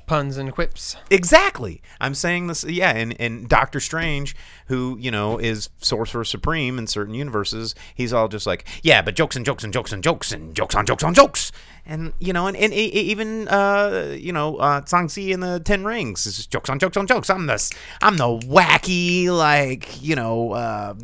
puns 0.08 0.36
and 0.36 0.50
quips. 0.50 0.96
Exactly. 1.10 1.80
I'm 2.00 2.14
saying 2.14 2.48
this, 2.48 2.64
yeah, 2.64 2.90
and, 2.90 3.14
and 3.20 3.48
Doctor 3.48 3.78
Strange, 3.78 4.34
who, 4.66 4.96
you 4.98 5.10
know, 5.10 5.38
is 5.38 5.68
Sorcerer 5.78 6.24
Supreme 6.24 6.78
in 6.78 6.88
certain 6.88 7.14
universes, 7.14 7.74
he's 7.94 8.12
all 8.12 8.26
just 8.26 8.46
like, 8.46 8.66
yeah, 8.82 9.02
but 9.02 9.14
jokes 9.14 9.36
and 9.36 9.46
jokes 9.46 9.62
and 9.62 9.72
jokes 9.72 9.92
and 9.92 10.02
jokes 10.02 10.32
and 10.32 10.54
jokes 10.54 10.74
on 10.74 10.86
jokes 10.86 11.04
on 11.04 11.14
jokes. 11.14 11.52
And, 11.86 12.12
you 12.18 12.32
know, 12.32 12.46
and, 12.46 12.56
and 12.56 12.72
e- 12.72 12.90
even, 13.12 13.48
uh, 13.48 14.14
you 14.18 14.32
know, 14.32 14.56
uh, 14.56 14.84
Shang-Chi 14.84 15.22
in 15.22 15.40
the 15.40 15.60
Ten 15.60 15.84
Rings 15.84 16.26
is 16.26 16.46
jokes 16.46 16.68
on 16.68 16.78
jokes 16.78 16.96
on 16.96 17.06
jokes. 17.06 17.30
I'm 17.30 17.46
the, 17.46 17.76
I'm 18.02 18.16
the 18.16 18.24
wacky, 18.24 19.28
like, 19.28 20.02
you 20.02 20.16
know, 20.16 20.52
uh, 20.52 20.94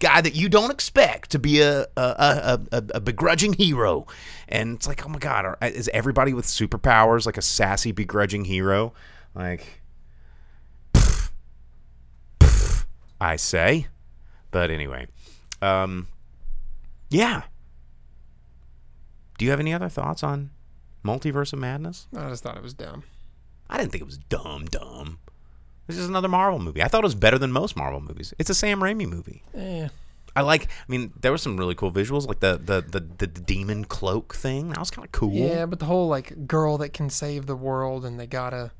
guy 0.00 0.20
that 0.20 0.34
you 0.34 0.48
don't 0.48 0.70
expect 0.70 1.30
to 1.30 1.38
be 1.38 1.60
a, 1.60 1.82
a, 1.82 1.86
a, 1.96 2.60
a, 2.72 2.84
a 2.94 3.00
begrudging 3.00 3.52
hero. 3.52 4.06
And 4.48 4.76
it's 4.76 4.88
like, 4.88 5.04
oh 5.06 5.08
my 5.08 5.18
God, 5.18 5.44
are, 5.44 5.58
is 5.62 5.88
everybody 5.92 6.34
with 6.34 6.46
superpowers 6.46 7.26
like 7.26 7.36
a 7.36 7.42
sassy, 7.42 7.92
begrudging 7.92 8.44
hero? 8.46 8.92
Like, 9.34 9.80
pff, 10.92 11.30
pff, 12.40 12.84
I 13.20 13.36
say. 13.36 13.86
But 14.50 14.70
anyway, 14.70 15.06
um, 15.62 16.08
yeah. 17.10 17.42
Do 19.38 19.44
you 19.44 19.50
have 19.52 19.60
any 19.60 19.72
other 19.72 19.88
thoughts 19.88 20.22
on 20.22 20.50
Multiverse 21.04 21.52
of 21.52 21.60
Madness? 21.60 22.08
I 22.16 22.28
just 22.28 22.42
thought 22.42 22.56
it 22.56 22.62
was 22.62 22.74
dumb. 22.74 23.04
I 23.70 23.78
didn't 23.78 23.92
think 23.92 24.02
it 24.02 24.06
was 24.06 24.18
dumb, 24.18 24.66
dumb. 24.66 25.18
This 25.94 26.02
is 26.04 26.08
another 26.08 26.28
Marvel 26.28 26.58
movie. 26.58 26.82
I 26.82 26.88
thought 26.88 27.02
it 27.02 27.04
was 27.04 27.14
better 27.14 27.38
than 27.38 27.52
most 27.52 27.76
Marvel 27.76 28.00
movies. 28.00 28.34
It's 28.38 28.50
a 28.50 28.54
Sam 28.54 28.80
Raimi 28.80 29.08
movie. 29.08 29.42
Eh. 29.54 29.88
I 30.36 30.42
like. 30.42 30.64
I 30.64 30.84
mean, 30.88 31.12
there 31.20 31.32
were 31.32 31.38
some 31.38 31.56
really 31.56 31.74
cool 31.74 31.90
visuals, 31.90 32.26
like 32.26 32.40
the 32.40 32.60
the 32.62 32.80
the, 32.80 33.00
the 33.00 33.26
demon 33.26 33.84
cloak 33.84 34.34
thing. 34.34 34.68
That 34.70 34.78
was 34.78 34.90
kind 34.90 35.04
of 35.04 35.12
cool. 35.12 35.32
Yeah, 35.32 35.66
but 35.66 35.80
the 35.80 35.86
whole 35.86 36.08
like 36.08 36.46
girl 36.46 36.78
that 36.78 36.90
can 36.90 37.10
save 37.10 37.46
the 37.46 37.56
world 37.56 38.04
and 38.04 38.18
they 38.18 38.26
gotta 38.26 38.70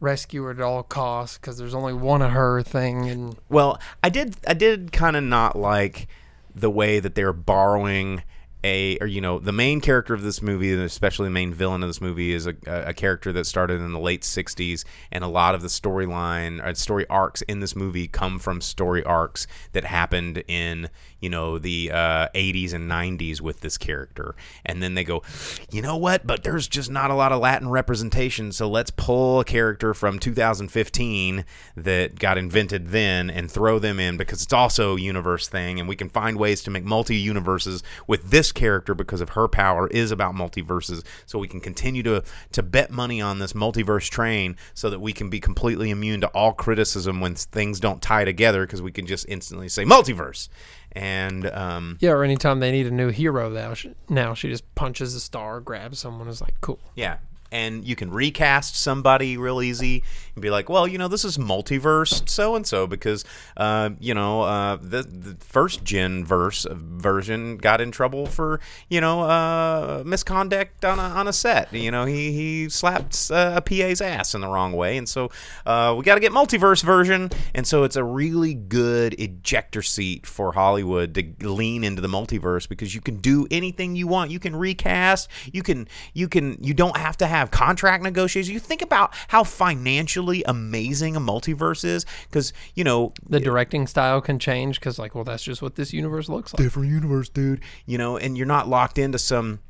rescue 0.00 0.42
her 0.44 0.50
at 0.50 0.60
all 0.60 0.82
costs 0.82 1.38
because 1.38 1.56
there's 1.58 1.74
only 1.74 1.92
one 1.94 2.20
of 2.22 2.32
her 2.32 2.62
thing 2.62 3.08
and 3.08 3.36
Well, 3.48 3.80
I 4.02 4.08
did. 4.08 4.36
I 4.46 4.54
did 4.54 4.92
kind 4.92 5.16
of 5.16 5.24
not 5.24 5.56
like 5.56 6.08
the 6.54 6.70
way 6.70 7.00
that 7.00 7.14
they 7.14 7.24
were 7.24 7.32
borrowing 7.32 8.22
a, 8.64 8.96
or 9.00 9.06
you 9.06 9.20
know, 9.20 9.38
the 9.38 9.52
main 9.52 9.80
character 9.80 10.14
of 10.14 10.22
this 10.22 10.40
movie, 10.40 10.72
and 10.72 10.80
especially 10.80 11.26
the 11.26 11.32
main 11.32 11.52
villain 11.52 11.82
of 11.82 11.88
this 11.88 12.00
movie, 12.00 12.32
is 12.32 12.46
a, 12.46 12.54
a 12.66 12.94
character 12.94 13.30
that 13.32 13.44
started 13.44 13.80
in 13.80 13.92
the 13.92 14.00
late 14.00 14.22
'60s, 14.22 14.84
and 15.12 15.22
a 15.22 15.28
lot 15.28 15.54
of 15.54 15.60
the 15.60 15.68
storyline, 15.68 16.64
or 16.64 16.74
story 16.74 17.06
arcs 17.08 17.42
in 17.42 17.60
this 17.60 17.76
movie 17.76 18.08
come 18.08 18.38
from 18.38 18.62
story 18.62 19.04
arcs 19.04 19.46
that 19.72 19.84
happened 19.84 20.42
in, 20.48 20.88
you 21.20 21.28
know, 21.28 21.58
the 21.58 21.90
uh, 21.92 22.28
'80s 22.34 22.72
and 22.72 22.90
'90s 22.90 23.42
with 23.42 23.60
this 23.60 23.76
character, 23.76 24.34
and 24.64 24.82
then 24.82 24.94
they 24.94 25.04
go, 25.04 25.22
you 25.70 25.82
know 25.82 25.98
what? 25.98 26.26
But 26.26 26.42
there's 26.42 26.66
just 26.66 26.90
not 26.90 27.10
a 27.10 27.14
lot 27.14 27.32
of 27.32 27.42
Latin 27.42 27.68
representation, 27.68 28.50
so 28.50 28.68
let's 28.68 28.90
pull 28.90 29.40
a 29.40 29.44
character 29.44 29.92
from 29.92 30.18
2015 30.18 31.44
that 31.76 32.18
got 32.18 32.38
invented 32.38 32.88
then 32.88 33.28
and 33.28 33.50
throw 33.50 33.78
them 33.78 34.00
in 34.00 34.16
because 34.16 34.42
it's 34.42 34.54
also 34.54 34.96
a 34.96 35.00
universe 35.00 35.48
thing, 35.48 35.78
and 35.78 35.86
we 35.86 35.96
can 35.96 36.08
find 36.08 36.38
ways 36.38 36.62
to 36.62 36.70
make 36.70 36.84
multi 36.84 37.16
universes 37.16 37.82
with 38.06 38.30
this 38.30 38.53
character 38.54 38.94
because 38.94 39.20
of 39.20 39.30
her 39.30 39.48
power 39.48 39.88
is 39.88 40.10
about 40.10 40.34
multiverses. 40.34 41.04
So 41.26 41.38
we 41.38 41.48
can 41.48 41.60
continue 41.60 42.02
to 42.04 42.22
to 42.52 42.62
bet 42.62 42.90
money 42.90 43.20
on 43.20 43.38
this 43.38 43.52
multiverse 43.52 44.08
train 44.08 44.56
so 44.74 44.88
that 44.90 45.00
we 45.00 45.12
can 45.12 45.28
be 45.30 45.40
completely 45.40 45.90
immune 45.90 46.20
to 46.22 46.28
all 46.28 46.52
criticism 46.52 47.20
when 47.20 47.34
things 47.34 47.80
don't 47.80 48.00
tie 48.00 48.24
together 48.24 48.64
because 48.66 48.80
we 48.80 48.92
can 48.92 49.06
just 49.06 49.26
instantly 49.28 49.68
say 49.68 49.84
multiverse. 49.84 50.48
And 50.92 51.46
um, 51.50 51.98
yeah, 52.00 52.10
or 52.10 52.22
anytime 52.22 52.60
they 52.60 52.70
need 52.70 52.86
a 52.86 52.90
new 52.90 53.08
hero 53.08 53.50
now, 53.50 53.74
she, 53.74 53.94
now 54.08 54.34
she 54.34 54.48
just 54.48 54.72
punches 54.76 55.14
a 55.14 55.20
star, 55.20 55.60
grabs 55.60 55.98
someone, 55.98 56.28
is 56.28 56.40
like 56.40 56.54
cool. 56.60 56.78
Yeah. 56.94 57.18
and 57.50 57.84
you 57.84 57.94
can 57.96 58.10
recast 58.10 58.76
somebody 58.76 59.36
real 59.36 59.62
easy 59.62 60.02
and 60.34 60.42
be 60.42 60.50
like, 60.50 60.68
well, 60.68 60.86
you 60.86 60.98
know, 60.98 61.08
this 61.08 61.24
is 61.24 61.38
multiverse 61.38 62.28
so 62.28 62.56
and 62.56 62.66
so 62.66 62.86
because, 62.86 63.24
uh, 63.56 63.90
you 64.00 64.14
know, 64.14 64.42
uh, 64.42 64.76
the, 64.76 65.02
the 65.02 65.36
first 65.44 65.84
gen 65.84 66.24
verse 66.24 66.66
version 66.70 67.56
got 67.56 67.80
in 67.80 67.90
trouble 67.90 68.26
for, 68.26 68.60
you 68.88 69.00
know, 69.00 69.22
uh, 69.22 70.02
misconduct 70.04 70.84
on 70.84 70.98
a, 70.98 71.02
on 71.02 71.28
a 71.28 71.32
set. 71.32 71.72
You 71.72 71.90
know, 71.90 72.04
he 72.04 72.32
he 72.32 72.68
slapped 72.68 73.30
uh, 73.30 73.54
a 73.56 73.60
PA's 73.60 74.00
ass 74.00 74.34
in 74.34 74.40
the 74.40 74.48
wrong 74.48 74.72
way, 74.72 74.96
and 74.96 75.08
so 75.08 75.30
uh, 75.66 75.94
we 75.96 76.04
got 76.04 76.14
to 76.14 76.20
get 76.20 76.32
multiverse 76.32 76.82
version, 76.82 77.30
and 77.54 77.66
so 77.66 77.84
it's 77.84 77.96
a 77.96 78.04
really 78.04 78.54
good 78.54 79.14
ejector 79.20 79.82
seat 79.82 80.26
for 80.26 80.52
Hollywood 80.52 81.14
to 81.14 81.48
lean 81.48 81.84
into 81.84 82.02
the 82.02 82.08
multiverse 82.08 82.68
because 82.68 82.94
you 82.94 83.00
can 83.00 83.16
do 83.16 83.46
anything 83.50 83.96
you 83.96 84.06
want. 84.06 84.30
You 84.30 84.40
can 84.40 84.56
recast. 84.56 85.28
You 85.52 85.62
can 85.62 85.88
you 86.12 86.28
can 86.28 86.58
you 86.60 86.74
don't 86.74 86.96
have 86.96 87.16
to 87.18 87.26
have 87.26 87.50
contract 87.50 88.02
negotiations. 88.02 88.52
You 88.52 88.60
think 88.60 88.82
about 88.82 89.14
how 89.28 89.44
financially 89.44 90.23
amazing 90.46 91.16
a 91.16 91.20
multiverse 91.20 91.84
is 91.84 92.06
because 92.28 92.52
you 92.74 92.84
know 92.84 93.12
The 93.28 93.40
directing 93.40 93.86
style 93.86 94.20
can 94.20 94.38
change 94.38 94.80
because, 94.80 94.98
like, 94.98 95.14
well, 95.14 95.24
that's 95.24 95.42
just 95.42 95.60
what 95.62 95.74
this 95.74 95.92
universe 95.92 96.28
looks 96.28 96.54
like. 96.54 96.62
different 96.62 96.88
universe, 96.90 97.28
dude. 97.28 97.60
You 97.86 97.98
know, 97.98 98.16
and 98.16 98.36
you're 98.36 98.46
not 98.46 98.68
locked 98.68 98.98
into 98.98 99.18
some 99.18 99.60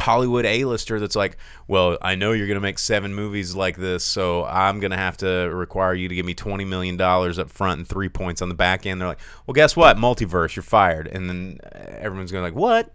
Hollywood 0.00 0.46
A-lister 0.46 0.98
that's 0.98 1.14
like, 1.14 1.36
well, 1.68 1.98
I 2.00 2.14
know 2.14 2.32
you're 2.32 2.48
gonna 2.48 2.60
make 2.60 2.78
seven 2.78 3.14
movies 3.14 3.54
like 3.54 3.76
this, 3.76 4.02
so 4.02 4.46
I'm 4.46 4.80
gonna 4.80 4.96
have 4.96 5.18
to 5.18 5.50
require 5.52 5.92
you 5.92 6.08
to 6.08 6.14
give 6.14 6.24
me 6.24 6.32
twenty 6.34 6.64
million 6.64 6.96
dollars 6.96 7.38
up 7.38 7.50
front 7.50 7.78
and 7.78 7.86
three 7.86 8.08
points 8.08 8.40
on 8.40 8.48
the 8.48 8.54
back 8.54 8.86
end. 8.86 9.00
They're 9.00 9.08
like, 9.08 9.20
well, 9.46 9.52
guess 9.52 9.76
what? 9.76 9.98
Multiverse, 9.98 10.56
you're 10.56 10.62
fired, 10.62 11.06
and 11.06 11.28
then 11.28 11.58
uh, 11.64 11.96
everyone's 11.98 12.32
gonna 12.32 12.44
like, 12.44 12.54
what? 12.54 12.94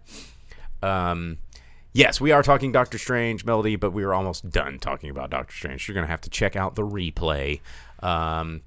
Um, 0.82 1.38
yes, 1.96 2.20
we 2.20 2.30
are 2.30 2.42
talking 2.42 2.72
Doctor 2.72 2.98
Strange, 2.98 3.44
Melody, 3.44 3.76
but 3.76 3.92
we 3.92 4.04
are 4.04 4.12
almost 4.12 4.48
done 4.50 4.78
talking 4.78 5.10
about 5.10 5.30
Doctor 5.30 5.54
Strange. 5.54 5.88
You're 5.88 5.94
gonna 5.94 6.06
have 6.06 6.20
to 6.22 6.30
check 6.30 6.54
out 6.54 6.74
the 6.74 6.82
replay. 6.82 7.60
Um, 8.00 8.62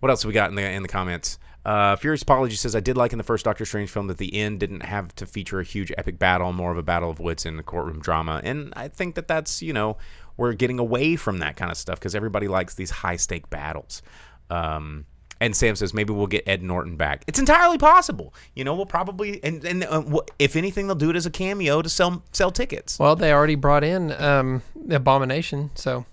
what 0.00 0.10
else 0.10 0.22
have 0.22 0.28
we 0.28 0.34
got 0.34 0.50
in 0.50 0.56
the 0.56 0.62
in 0.62 0.82
the 0.82 0.88
comments? 0.88 1.38
Uh, 1.64 1.96
Furious 1.96 2.22
Apology 2.22 2.54
says 2.54 2.76
I 2.76 2.80
did 2.80 2.96
like 2.96 3.12
in 3.12 3.18
the 3.18 3.24
first 3.24 3.44
Doctor 3.44 3.64
Strange 3.64 3.90
film 3.90 4.06
that 4.06 4.18
the 4.18 4.34
end 4.36 4.60
didn't 4.60 4.82
have 4.82 5.12
to 5.16 5.26
feature 5.26 5.58
a 5.58 5.64
huge 5.64 5.92
epic 5.98 6.18
battle, 6.18 6.52
more 6.52 6.70
of 6.70 6.78
a 6.78 6.82
battle 6.82 7.10
of 7.10 7.18
wits 7.18 7.44
in 7.44 7.56
the 7.56 7.62
courtroom 7.62 8.00
drama, 8.00 8.40
and 8.44 8.72
I 8.76 8.88
think 8.88 9.14
that 9.14 9.26
that's 9.26 9.62
you 9.62 9.72
know 9.72 9.96
we're 10.36 10.52
getting 10.52 10.78
away 10.78 11.16
from 11.16 11.38
that 11.38 11.56
kind 11.56 11.70
of 11.70 11.78
stuff 11.78 11.98
because 11.98 12.14
everybody 12.14 12.46
likes 12.46 12.74
these 12.74 12.90
high 12.90 13.16
stake 13.16 13.48
battles. 13.48 14.02
Um, 14.50 15.06
and 15.40 15.54
Sam 15.54 15.76
says 15.76 15.92
maybe 15.94 16.12
we'll 16.12 16.26
get 16.26 16.46
Ed 16.48 16.62
Norton 16.62 16.96
back. 16.96 17.24
It's 17.26 17.38
entirely 17.38 17.78
possible. 17.78 18.32
You 18.54 18.64
know, 18.64 18.74
we'll 18.74 18.86
probably 18.86 19.42
and 19.44 19.64
and 19.64 19.84
uh, 19.84 20.20
if 20.38 20.56
anything, 20.56 20.86
they'll 20.86 20.96
do 20.96 21.10
it 21.10 21.16
as 21.16 21.26
a 21.26 21.30
cameo 21.30 21.82
to 21.82 21.88
sell 21.88 22.22
sell 22.32 22.50
tickets. 22.50 22.98
Well, 22.98 23.16
they 23.16 23.32
already 23.32 23.54
brought 23.54 23.84
in 23.84 24.12
um, 24.12 24.62
the 24.74 24.96
Abomination, 24.96 25.70
so 25.74 26.04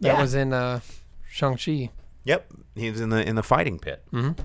that 0.00 0.14
Yeah. 0.14 0.20
was 0.20 0.34
in 0.34 0.52
uh, 0.52 0.80
Shang 1.28 1.56
Chi. 1.56 1.90
Yep, 2.24 2.52
he 2.76 2.90
was 2.90 3.00
in 3.00 3.08
the 3.10 3.26
in 3.26 3.34
the 3.36 3.42
fighting 3.42 3.78
pit. 3.78 4.02
Mm-hmm. 4.12 4.40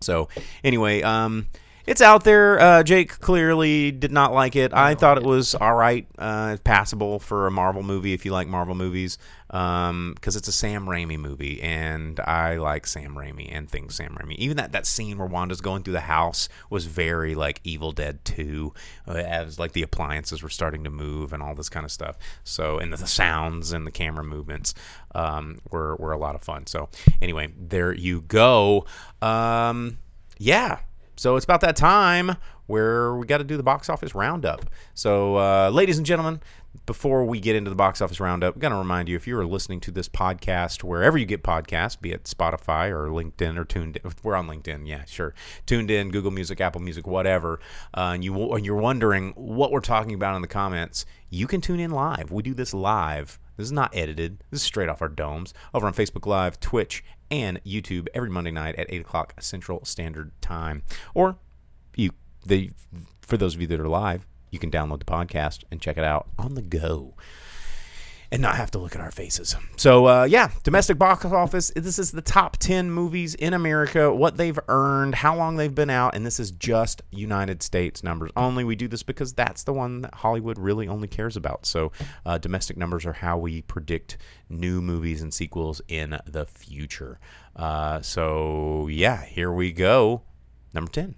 So 0.00 0.28
anyway, 0.64 1.02
um, 1.02 1.46
it's 1.86 2.00
out 2.00 2.24
there. 2.24 2.60
Uh, 2.60 2.82
Jake 2.82 3.18
clearly 3.20 3.90
did 3.90 4.12
not 4.12 4.32
like 4.32 4.56
it. 4.56 4.72
I 4.72 4.94
thought 4.94 5.16
it 5.16 5.24
was 5.24 5.54
all 5.54 5.74
right, 5.74 6.06
uh, 6.18 6.56
passable 6.64 7.18
for 7.18 7.46
a 7.46 7.50
Marvel 7.50 7.82
movie 7.82 8.12
if 8.12 8.24
you 8.24 8.32
like 8.32 8.48
Marvel 8.48 8.74
movies, 8.74 9.18
because 9.48 10.36
it's 10.36 10.48
a 10.48 10.52
Sam 10.52 10.86
Raimi 10.86 11.18
movie, 11.18 11.60
and 11.60 12.20
I 12.20 12.56
like 12.56 12.86
Sam 12.86 13.14
Raimi 13.14 13.48
and 13.50 13.68
things 13.68 13.96
Sam 13.96 14.16
Raimi. 14.20 14.36
Even 14.36 14.56
that 14.58 14.72
that 14.72 14.86
scene 14.86 15.18
where 15.18 15.26
Wanda's 15.26 15.60
going 15.60 15.82
through 15.82 15.94
the 15.94 16.00
house 16.00 16.48
was 16.68 16.86
very 16.86 17.34
like 17.34 17.60
Evil 17.64 17.92
Dead 17.92 18.24
Two, 18.24 18.72
uh, 19.08 19.12
as 19.12 19.58
like 19.58 19.72
the 19.72 19.82
appliances 19.82 20.42
were 20.42 20.48
starting 20.48 20.84
to 20.84 20.90
move 20.90 21.32
and 21.32 21.42
all 21.42 21.54
this 21.54 21.68
kind 21.68 21.84
of 21.84 21.90
stuff. 21.90 22.16
So 22.44 22.78
and 22.78 22.92
the, 22.92 22.96
the 22.96 23.06
sounds 23.06 23.72
and 23.72 23.86
the 23.86 23.90
camera 23.90 24.24
movements 24.24 24.74
um, 25.14 25.58
were 25.70 25.96
were 25.96 26.12
a 26.12 26.18
lot 26.18 26.34
of 26.34 26.42
fun. 26.42 26.66
So 26.66 26.88
anyway, 27.20 27.52
there 27.58 27.92
you 27.92 28.20
go. 28.20 28.84
Um, 29.20 29.98
yeah. 30.38 30.80
So 31.20 31.36
it's 31.36 31.44
about 31.44 31.60
that 31.60 31.76
time 31.76 32.36
where 32.66 33.14
we 33.14 33.26
got 33.26 33.38
to 33.38 33.44
do 33.44 33.58
the 33.58 33.62
box 33.62 33.90
office 33.90 34.14
roundup. 34.14 34.64
So, 34.94 35.36
uh, 35.36 35.68
ladies 35.68 35.98
and 35.98 36.06
gentlemen, 36.06 36.40
before 36.86 37.26
we 37.26 37.40
get 37.40 37.56
into 37.56 37.68
the 37.68 37.76
box 37.76 38.00
office 38.00 38.20
roundup, 38.20 38.54
I'm 38.54 38.60
going 38.60 38.72
to 38.72 38.78
remind 38.78 39.06
you 39.10 39.16
if 39.16 39.26
you're 39.26 39.44
listening 39.44 39.80
to 39.80 39.90
this 39.90 40.08
podcast 40.08 40.82
wherever 40.82 41.18
you 41.18 41.26
get 41.26 41.42
podcasts, 41.42 42.00
be 42.00 42.12
it 42.12 42.24
Spotify 42.24 42.88
or 42.88 43.08
LinkedIn 43.08 43.58
or 43.58 43.66
Tuned 43.66 43.98
in, 43.98 44.12
we're 44.22 44.34
on 44.34 44.48
LinkedIn, 44.48 44.88
yeah, 44.88 45.04
sure. 45.04 45.34
Tuned 45.66 45.90
in, 45.90 46.10
Google 46.10 46.30
Music, 46.30 46.58
Apple 46.58 46.80
Music, 46.80 47.06
whatever, 47.06 47.60
uh, 47.92 48.12
and, 48.14 48.24
you, 48.24 48.54
and 48.54 48.64
you're 48.64 48.76
wondering 48.76 49.34
what 49.36 49.72
we're 49.72 49.80
talking 49.80 50.14
about 50.14 50.36
in 50.36 50.40
the 50.40 50.48
comments, 50.48 51.04
you 51.28 51.46
can 51.46 51.60
tune 51.60 51.80
in 51.80 51.90
live. 51.90 52.30
We 52.30 52.42
do 52.42 52.54
this 52.54 52.72
live. 52.72 53.38
This 53.60 53.68
is 53.68 53.72
not 53.72 53.94
edited. 53.94 54.42
This 54.50 54.60
is 54.60 54.66
straight 54.66 54.88
off 54.88 55.02
our 55.02 55.08
domes 55.08 55.52
over 55.74 55.86
on 55.86 55.92
Facebook 55.92 56.24
Live, 56.24 56.58
Twitch, 56.60 57.04
and 57.30 57.62
YouTube 57.62 58.08
every 58.14 58.30
Monday 58.30 58.50
night 58.50 58.74
at 58.76 58.86
8 58.88 59.02
o'clock 59.02 59.34
Central 59.38 59.84
Standard 59.84 60.32
Time. 60.40 60.82
Or 61.12 61.36
you, 61.94 62.12
the, 62.46 62.70
for 63.20 63.36
those 63.36 63.54
of 63.54 63.60
you 63.60 63.66
that 63.66 63.78
are 63.78 63.86
live, 63.86 64.26
you 64.50 64.58
can 64.58 64.70
download 64.70 65.00
the 65.00 65.04
podcast 65.04 65.64
and 65.70 65.78
check 65.78 65.98
it 65.98 66.04
out 66.04 66.30
on 66.38 66.54
the 66.54 66.62
go 66.62 67.14
and 68.32 68.40
not 68.40 68.56
have 68.56 68.70
to 68.70 68.78
look 68.78 68.94
at 68.94 69.00
our 69.00 69.10
faces. 69.10 69.56
So, 69.76 70.06
uh, 70.06 70.24
yeah, 70.24 70.50
domestic 70.62 70.98
box 70.98 71.24
office. 71.24 71.72
This 71.74 71.98
is 71.98 72.12
the 72.12 72.22
top 72.22 72.58
10 72.58 72.90
movies 72.90 73.34
in 73.34 73.54
America, 73.54 74.12
what 74.14 74.36
they've 74.36 74.58
earned, 74.68 75.16
how 75.16 75.36
long 75.36 75.56
they've 75.56 75.74
been 75.74 75.90
out, 75.90 76.14
and 76.14 76.24
this 76.24 76.38
is 76.38 76.50
just 76.52 77.02
United 77.10 77.62
States 77.62 78.04
numbers 78.04 78.30
only. 78.36 78.62
We 78.62 78.76
do 78.76 78.88
this 78.88 79.02
because 79.02 79.32
that's 79.32 79.64
the 79.64 79.72
one 79.72 80.02
that 80.02 80.14
Hollywood 80.14 80.58
really 80.58 80.86
only 80.86 81.08
cares 81.08 81.36
about. 81.36 81.66
So, 81.66 81.92
uh, 82.24 82.38
domestic 82.38 82.76
numbers 82.76 83.04
are 83.04 83.12
how 83.12 83.38
we 83.38 83.62
predict 83.62 84.18
new 84.48 84.80
movies 84.80 85.22
and 85.22 85.34
sequels 85.34 85.80
in 85.88 86.16
the 86.26 86.46
future. 86.46 87.18
Uh, 87.56 88.00
so, 88.00 88.86
yeah, 88.88 89.24
here 89.24 89.50
we 89.52 89.72
go. 89.72 90.22
Number 90.72 90.90
10. 90.90 91.16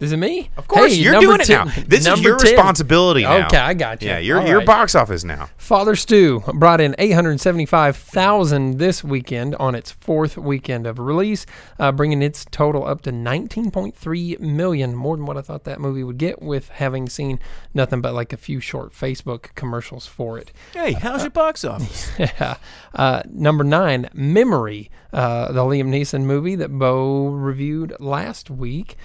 Is 0.00 0.12
it 0.12 0.16
me? 0.16 0.50
Of 0.56 0.66
course, 0.66 0.92
Hey, 0.94 0.98
you're 0.98 1.20
doing 1.20 1.40
it 1.40 1.44
10 1.46 1.66
now. 1.66 1.72
This 1.86 2.06
is 2.06 2.20
your 2.22 2.38
10. 2.38 2.50
responsibility 2.52 3.22
now. 3.22 3.46
Okay, 3.46 3.58
I 3.58 3.74
got 3.74 4.00
you. 4.00 4.08
Yeah, 4.08 4.18
you're 4.18 4.40
your 4.46 4.58
right. 4.58 4.66
box 4.66 4.94
office 4.94 5.24
now. 5.24 5.50
Father 5.58 5.94
Stew 5.94 6.42
brought 6.54 6.80
in 6.80 6.94
875,000 6.98 8.78
this 8.78 9.04
weekend 9.04 9.54
on 9.56 9.74
its 9.74 9.90
fourth 9.92 10.36
weekend 10.36 10.86
of 10.86 10.98
release, 10.98 11.44
uh, 11.78 11.92
bringing 11.92 12.22
its 12.22 12.44
total 12.50 12.86
up 12.86 13.02
to 13.02 13.12
19.3 13.12 14.40
million, 14.40 14.94
more 14.96 15.16
than 15.16 15.26
what 15.26 15.36
I 15.36 15.42
thought 15.42 15.64
that 15.64 15.80
movie 15.80 16.02
would 16.02 16.18
get 16.18 16.40
with 16.42 16.68
having 16.70 17.08
seen 17.08 17.38
nothing 17.74 18.00
but 18.00 18.14
like 18.14 18.32
a 18.32 18.36
few 18.36 18.60
short 18.60 18.92
Facebook 18.92 19.54
commercials 19.54 20.06
for 20.06 20.38
it. 20.38 20.52
Hey, 20.72 20.92
how's 20.92 21.22
your 21.22 21.30
box 21.30 21.64
office? 21.64 22.10
Yeah. 22.18 22.56
Uh, 22.94 23.22
number 23.30 23.64
nine, 23.64 24.08
Memory, 24.12 24.90
uh, 25.12 25.52
the 25.52 25.60
Liam 25.62 25.88
Neeson 25.88 26.22
movie 26.24 26.54
that 26.56 26.68
Bo 26.70 27.28
reviewed 27.28 27.94
last 27.98 28.50
week. 28.50 28.96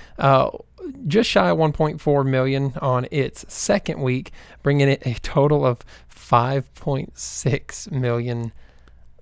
Just 1.07 1.29
shy 1.29 1.49
of 1.49 1.57
1.4 1.57 2.25
million 2.25 2.73
on 2.81 3.07
its 3.11 3.45
second 3.53 4.01
week, 4.01 4.31
bringing 4.63 4.89
it 4.89 5.05
a 5.05 5.13
total 5.15 5.65
of 5.65 5.79
5.6 6.13 7.91
million 7.91 8.51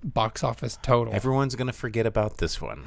box 0.02 0.44
office 0.44 0.78
total. 0.82 1.12
Everyone's 1.14 1.54
gonna 1.54 1.72
forget 1.72 2.06
about 2.06 2.38
this 2.38 2.60
one. 2.60 2.84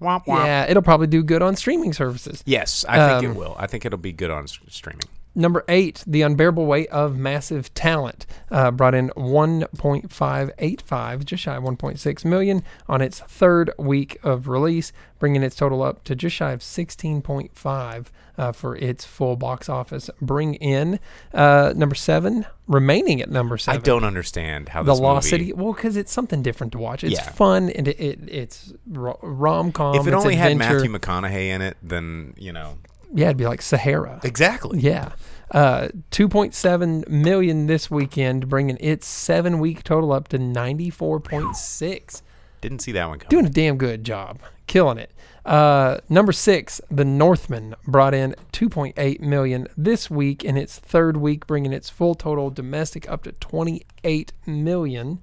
Womp 0.00 0.24
womp. 0.26 0.44
yeah, 0.46 0.66
it'll 0.68 0.82
probably 0.82 1.06
do 1.08 1.22
good 1.22 1.42
on 1.42 1.56
streaming 1.56 1.92
services. 1.92 2.42
Yes, 2.46 2.84
I 2.88 3.08
think 3.20 3.24
Um, 3.26 3.32
it 3.32 3.38
will. 3.38 3.54
I 3.58 3.66
think 3.66 3.84
it'll 3.84 3.98
be 3.98 4.12
good 4.12 4.30
on 4.30 4.46
streaming. 4.46 5.02
Number 5.34 5.64
eight, 5.68 6.02
The 6.06 6.22
Unbearable 6.22 6.66
Weight 6.66 6.88
of 6.88 7.16
Massive 7.16 7.72
Talent, 7.74 8.26
uh, 8.50 8.70
brought 8.72 8.94
in 8.94 9.10
1.585, 9.10 11.24
just 11.24 11.42
shy 11.42 11.56
of 11.56 11.64
1.6 11.64 12.24
million 12.24 12.62
on 12.88 13.00
its 13.00 13.20
third 13.20 13.70
week 13.78 14.18
of 14.22 14.48
release, 14.48 14.92
bringing 15.18 15.42
its 15.42 15.56
total 15.56 15.82
up 15.82 16.04
to 16.04 16.14
just 16.14 16.36
shy 16.36 16.52
of 16.52 16.60
16.5 16.60 18.06
uh, 18.38 18.52
for 18.52 18.76
its 18.76 19.04
full 19.04 19.36
box 19.36 19.68
office. 19.68 20.08
Bring 20.20 20.54
in 20.54 20.98
uh, 21.34 21.72
number 21.76 21.94
seven, 21.94 22.46
remaining 22.66 23.20
at 23.20 23.30
number 23.30 23.58
seven. 23.58 23.80
I 23.80 23.84
don't 23.84 24.04
understand 24.04 24.70
how 24.70 24.82
The 24.82 24.92
this 24.92 25.00
Lost. 25.00 25.28
City. 25.28 25.52
Well, 25.52 25.72
because 25.74 25.96
it's 25.96 26.12
something 26.12 26.42
different 26.42 26.72
to 26.72 26.78
watch. 26.78 27.04
It's 27.04 27.14
Yeah. 27.14 27.30
fun 27.30 27.68
and 27.70 27.86
it, 27.86 28.00
it 28.00 28.18
it's 28.28 28.72
rom 28.86 29.72
com. 29.72 29.94
If 29.96 30.06
it 30.06 30.14
only 30.14 30.36
had. 30.36 30.56
Matthew 30.56 30.90
McConaughey 30.90 31.48
in 31.48 31.62
it, 31.62 31.76
then 31.82 32.34
you 32.36 32.52
know 32.52 32.78
yeah, 33.14 33.26
it'd 33.26 33.36
be 33.36 33.46
like 33.46 33.62
Sahara. 33.62 34.20
exactly. 34.24 34.80
Yeah. 34.80 35.12
Uh, 35.50 35.88
2.7 36.12 37.08
million 37.08 37.66
this 37.66 37.90
weekend, 37.90 38.48
bringing 38.48 38.76
its 38.80 39.06
seven 39.08 39.58
week 39.58 39.82
total 39.82 40.12
up 40.12 40.28
to 40.28 40.38
94.6. 40.38 42.22
Didn't 42.60 42.80
see 42.80 42.92
that 42.92 43.08
one 43.08 43.18
coming. 43.18 43.30
Doing 43.30 43.46
a 43.46 43.50
damn 43.50 43.76
good 43.76 44.04
job. 44.04 44.38
Killing 44.66 44.98
it. 44.98 45.10
Uh, 45.44 45.98
number 46.08 46.32
six, 46.32 46.80
The 46.90 47.04
Northman 47.04 47.74
brought 47.86 48.14
in 48.14 48.34
2.8 48.52 49.20
million 49.20 49.66
this 49.76 50.10
week 50.10 50.44
in 50.44 50.56
its 50.56 50.78
third 50.78 51.16
week, 51.16 51.46
bringing 51.46 51.72
its 51.72 51.88
full 51.88 52.14
total 52.14 52.50
domestic 52.50 53.08
up 53.10 53.24
to 53.24 53.32
28 53.32 54.32
million. 54.46 55.20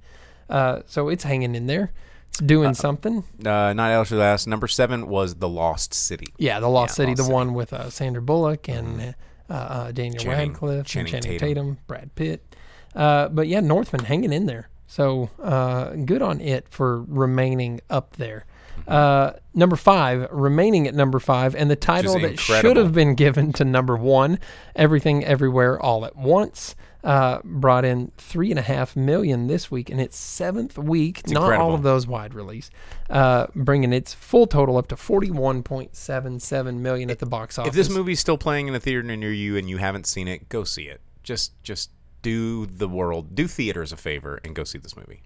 Uh, 0.50 0.80
so 0.86 1.08
it's 1.08 1.24
hanging 1.24 1.54
in 1.54 1.66
there. 1.66 1.92
It's 2.38 2.46
doing 2.46 2.74
something. 2.74 3.24
Uh, 3.44 3.72
not 3.72 3.90
Alex 3.90 4.10
last. 4.12 4.46
Number 4.46 4.68
seven 4.68 5.08
was 5.08 5.34
The 5.36 5.48
Lost 5.48 5.92
City. 5.94 6.26
Yeah, 6.38 6.60
The 6.60 6.68
Lost 6.68 6.92
Yeah, 6.92 6.94
City, 6.94 7.10
Lost 7.10 7.16
the 7.16 7.22
City. 7.24 7.32
Mm-hmm. 7.34 7.48
one 7.48 7.54
with 7.54 7.72
uh, 7.72 7.90
Sandra 7.90 8.22
Bullock 8.22 8.68
and 8.68 9.14
uh, 9.50 9.52
uh, 9.52 9.92
Daniel 9.92 10.22
Channing- 10.22 10.50
Radcliffe 10.52 10.86
Channing 10.86 11.14
and 11.14 11.24
Channing 11.24 11.38
Tatum. 11.40 11.48
Tatum. 11.48 11.78
Brad 11.86 12.14
Pitt. 12.14 12.56
Uh, 12.94 13.28
but 13.28 13.48
yeah, 13.48 13.60
Northman 13.60 14.04
hanging 14.04 14.32
in 14.32 14.46
there. 14.46 14.68
So 14.86 15.30
uh, 15.42 15.90
good 15.90 16.22
on 16.22 16.40
it 16.40 16.66
for 16.70 17.02
remaining 17.02 17.80
up 17.90 18.16
there. 18.16 18.46
Uh, 18.86 19.32
number 19.54 19.76
five, 19.76 20.28
remaining 20.30 20.86
at 20.86 20.94
number 20.94 21.18
five, 21.18 21.54
and 21.56 21.68
the 21.70 21.76
title 21.76 22.18
that 22.20 22.38
should 22.38 22.76
have 22.76 22.92
been 22.92 23.14
given 23.16 23.52
to 23.54 23.64
number 23.64 23.96
one, 23.96 24.38
Everything 24.76 25.24
Everywhere 25.24 25.78
All 25.82 26.06
at 26.06 26.14
Once, 26.16 26.74
uh, 27.04 27.38
brought 27.44 27.84
in 27.84 28.10
three 28.16 28.50
and 28.50 28.58
a 28.58 28.62
half 28.62 28.96
million 28.96 29.46
this 29.46 29.70
week 29.70 29.90
in 29.90 30.00
its 30.00 30.16
seventh 30.16 30.76
week. 30.76 31.28
not 31.28 31.52
all 31.54 31.74
of 31.74 31.82
those 31.82 32.06
wide 32.06 32.34
release, 32.34 32.70
uh, 33.10 33.46
bringing 33.54 33.92
its 33.92 34.14
full 34.14 34.46
total 34.46 34.76
up 34.76 34.88
to 34.88 34.96
forty-one 34.96 35.62
point 35.62 35.94
seven 35.94 36.40
seven 36.40 36.82
million 36.82 37.10
at 37.10 37.18
the 37.18 37.26
box 37.26 37.58
office. 37.58 37.70
If 37.70 37.74
this 37.74 37.90
movie's 37.90 38.20
still 38.20 38.38
playing 38.38 38.68
in 38.68 38.74
a 38.74 38.80
theater 38.80 39.02
near 39.02 39.32
you 39.32 39.56
and 39.56 39.68
you 39.68 39.78
haven't 39.78 40.06
seen 40.06 40.28
it, 40.28 40.48
go 40.48 40.64
see 40.64 40.84
it. 40.84 41.00
Just 41.22 41.52
just 41.62 41.90
do 42.22 42.66
the 42.66 42.88
world, 42.88 43.34
do 43.34 43.46
theaters 43.46 43.92
a 43.92 43.96
favor 43.96 44.40
and 44.44 44.54
go 44.54 44.64
see 44.64 44.78
this 44.78 44.96
movie. 44.96 45.22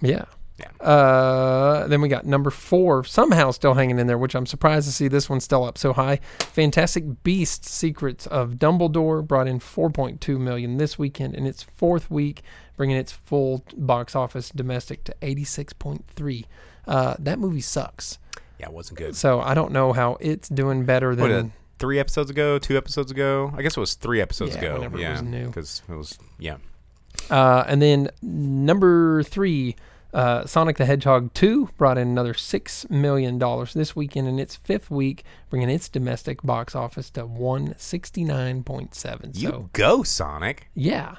Yeah. 0.00 0.24
Yeah. 0.58 0.86
Uh, 0.86 1.86
then 1.86 2.00
we 2.02 2.08
got 2.08 2.26
number 2.26 2.50
four, 2.50 3.04
somehow 3.04 3.50
still 3.50 3.74
hanging 3.74 3.98
in 3.98 4.06
there, 4.06 4.18
which 4.18 4.34
I'm 4.34 4.46
surprised 4.46 4.86
to 4.86 4.92
see 4.92 5.08
this 5.08 5.28
one 5.30 5.40
still 5.40 5.64
up 5.64 5.78
so 5.78 5.92
high. 5.92 6.20
Fantastic 6.40 7.22
Beasts: 7.24 7.70
Secrets 7.70 8.26
of 8.26 8.52
Dumbledore 8.56 9.26
brought 9.26 9.48
in 9.48 9.58
4.2 9.60 10.38
million 10.38 10.76
this 10.76 10.98
weekend 10.98 11.34
in 11.34 11.46
its 11.46 11.62
fourth 11.62 12.10
week, 12.10 12.42
bringing 12.76 12.96
its 12.96 13.12
full 13.12 13.64
box 13.76 14.14
office 14.14 14.50
domestic 14.50 15.04
to 15.04 15.14
86.3. 15.22 16.44
Uh, 16.86 17.14
that 17.18 17.38
movie 17.38 17.60
sucks, 17.60 18.18
Yeah, 18.58 18.66
it 18.66 18.72
wasn't 18.72 18.98
good. 18.98 19.16
so 19.16 19.40
I 19.40 19.54
don't 19.54 19.72
know 19.72 19.92
how 19.92 20.16
it's 20.20 20.48
doing 20.48 20.84
better 20.84 21.10
What, 21.14 21.30
uh, 21.30 21.36
than. 21.36 21.52
three 21.78 21.98
episodes 21.98 22.28
ago, 22.30 22.58
two 22.58 22.76
episodes 22.76 23.10
ago? 23.10 23.52
I 23.56 23.62
guess 23.62 23.76
it 23.76 23.80
was 23.80 23.94
three 23.94 24.20
episodes 24.20 24.54
Yeah, 24.56 24.62
ago. 24.62 24.74
whenever 24.74 24.98
it 24.98 25.02
yeah, 25.02 25.12
was 25.12 25.22
new. 25.22 25.46
because 25.46 25.82
it 25.88 25.94
was 25.94 26.18
yeah. 26.38 26.56
Uh, 27.30 27.64
and 27.68 27.80
then 27.80 28.08
number 28.20 29.22
three, 29.22 29.76
uh, 30.12 30.44
Sonic 30.46 30.76
the 30.76 30.84
Hedgehog 30.84 31.32
2 31.34 31.70
brought 31.78 31.98
in 31.98 32.08
another 32.08 32.34
$6 32.34 32.90
million 32.90 33.38
this 33.74 33.96
weekend 33.96 34.28
in 34.28 34.38
its 34.38 34.56
fifth 34.56 34.90
week, 34.90 35.24
bringing 35.50 35.70
its 35.70 35.88
domestic 35.88 36.42
box 36.42 36.74
office 36.74 37.10
to 37.10 37.26
169.7. 37.26 39.38
You 39.38 39.48
So, 39.48 39.70
go, 39.72 40.02
Sonic. 40.02 40.68
yeah, 40.74 41.16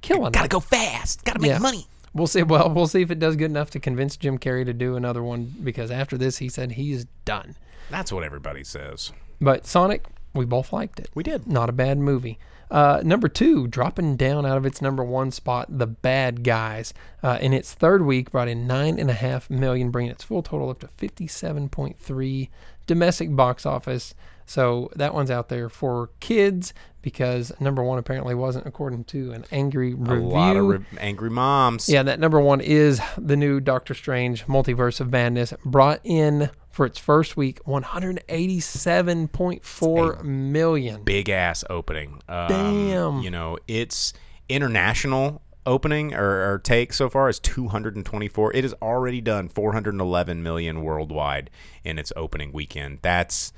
killing 0.00 0.32
Gotta 0.32 0.46
it. 0.46 0.50
go 0.50 0.60
fast. 0.60 1.24
Gotta 1.24 1.40
make 1.40 1.50
Yeah. 1.50 1.58
money. 1.58 1.86
We'll 2.14 2.26
see. 2.26 2.42
Well, 2.42 2.68
we'll 2.70 2.86
see 2.88 3.00
if 3.00 3.10
it 3.10 3.18
does 3.18 3.36
good 3.36 3.50
enough 3.50 3.70
to 3.70 3.80
convince 3.80 4.16
Jim 4.18 4.38
Carrey 4.38 4.66
to 4.66 4.74
do 4.74 4.96
another 4.96 5.22
one 5.22 5.54
because 5.62 5.90
after 5.90 6.18
this, 6.18 6.38
he 6.38 6.48
said 6.50 6.72
he's 6.72 7.06
done. 7.24 7.56
That's 7.90 8.12
what 8.12 8.22
everybody 8.22 8.64
says. 8.64 9.12
But 9.40 9.66
Sonic, 9.66 10.04
we 10.34 10.44
both 10.44 10.72
liked 10.74 11.00
it. 11.00 11.08
We 11.14 11.22
did. 11.22 11.46
Not 11.46 11.70
a 11.70 11.72
bad 11.72 11.96
movie. 11.98 12.38
Uh, 12.72 13.02
number 13.04 13.28
two, 13.28 13.68
dropping 13.68 14.16
down 14.16 14.46
out 14.46 14.56
of 14.56 14.64
its 14.64 14.80
number 14.80 15.04
one 15.04 15.30
spot, 15.30 15.66
The 15.68 15.86
Bad 15.86 16.42
Guys. 16.42 16.94
Uh, 17.22 17.36
in 17.38 17.52
its 17.52 17.74
third 17.74 18.00
week, 18.00 18.32
brought 18.32 18.48
in 18.48 18.66
nine 18.66 18.98
and 18.98 19.10
a 19.10 19.12
half 19.12 19.50
million, 19.50 19.90
bringing 19.90 20.10
its 20.10 20.24
full 20.24 20.42
total 20.42 20.70
up 20.70 20.80
to 20.80 20.88
fifty-seven 20.88 21.68
point 21.68 21.98
three 21.98 22.48
domestic 22.86 23.36
box 23.36 23.66
office. 23.66 24.14
So 24.46 24.90
that 24.96 25.14
one's 25.14 25.30
out 25.30 25.48
there 25.48 25.68
for 25.68 26.10
kids 26.20 26.74
because 27.00 27.52
number 27.60 27.82
one 27.82 27.98
apparently 27.98 28.34
wasn't 28.34 28.66
according 28.66 29.04
to 29.04 29.32
an 29.32 29.44
angry 29.50 29.94
review. 29.94 30.24
A 30.24 30.28
lot 30.28 30.56
of 30.56 30.66
re- 30.66 30.78
angry 30.98 31.30
moms. 31.30 31.88
Yeah, 31.88 32.02
that 32.04 32.20
number 32.20 32.40
one 32.40 32.60
is 32.60 33.00
the 33.18 33.36
new 33.36 33.60
Doctor 33.60 33.94
Strange 33.94 34.46
Multiverse 34.46 35.00
of 35.00 35.10
Madness. 35.10 35.52
Brought 35.64 36.00
in 36.04 36.50
for 36.70 36.86
its 36.86 36.98
first 36.98 37.36
week 37.36 37.62
187.4 37.64 40.22
million. 40.24 41.02
big 41.02 41.28
ass 41.28 41.64
opening. 41.68 42.20
Um, 42.28 42.48
Damn. 42.48 43.22
You 43.22 43.30
know, 43.30 43.58
its 43.68 44.12
international 44.48 45.42
opening 45.64 46.12
or, 46.14 46.54
or 46.54 46.58
take 46.58 46.92
so 46.92 47.08
far 47.08 47.28
is 47.28 47.38
224. 47.40 48.54
It 48.54 48.64
has 48.64 48.74
already 48.82 49.20
done 49.20 49.48
411 49.48 50.42
million 50.42 50.82
worldwide 50.82 51.50
in 51.84 51.98
its 51.98 52.12
opening 52.16 52.52
weekend. 52.52 52.98
That's 53.02 53.52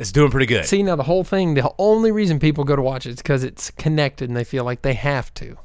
it's 0.00 0.12
doing 0.12 0.30
pretty 0.30 0.46
good. 0.46 0.64
See, 0.64 0.82
now 0.82 0.96
the 0.96 1.02
whole 1.04 1.24
thing, 1.24 1.54
the 1.54 1.72
only 1.78 2.10
reason 2.10 2.38
people 2.40 2.64
go 2.64 2.74
to 2.74 2.82
watch 2.82 3.06
it 3.06 3.10
is 3.10 3.16
because 3.16 3.44
it's 3.44 3.70
connected 3.70 4.28
and 4.28 4.36
they 4.36 4.44
feel 4.44 4.64
like 4.64 4.82
they 4.82 4.94
have 4.94 5.32
to. 5.34 5.56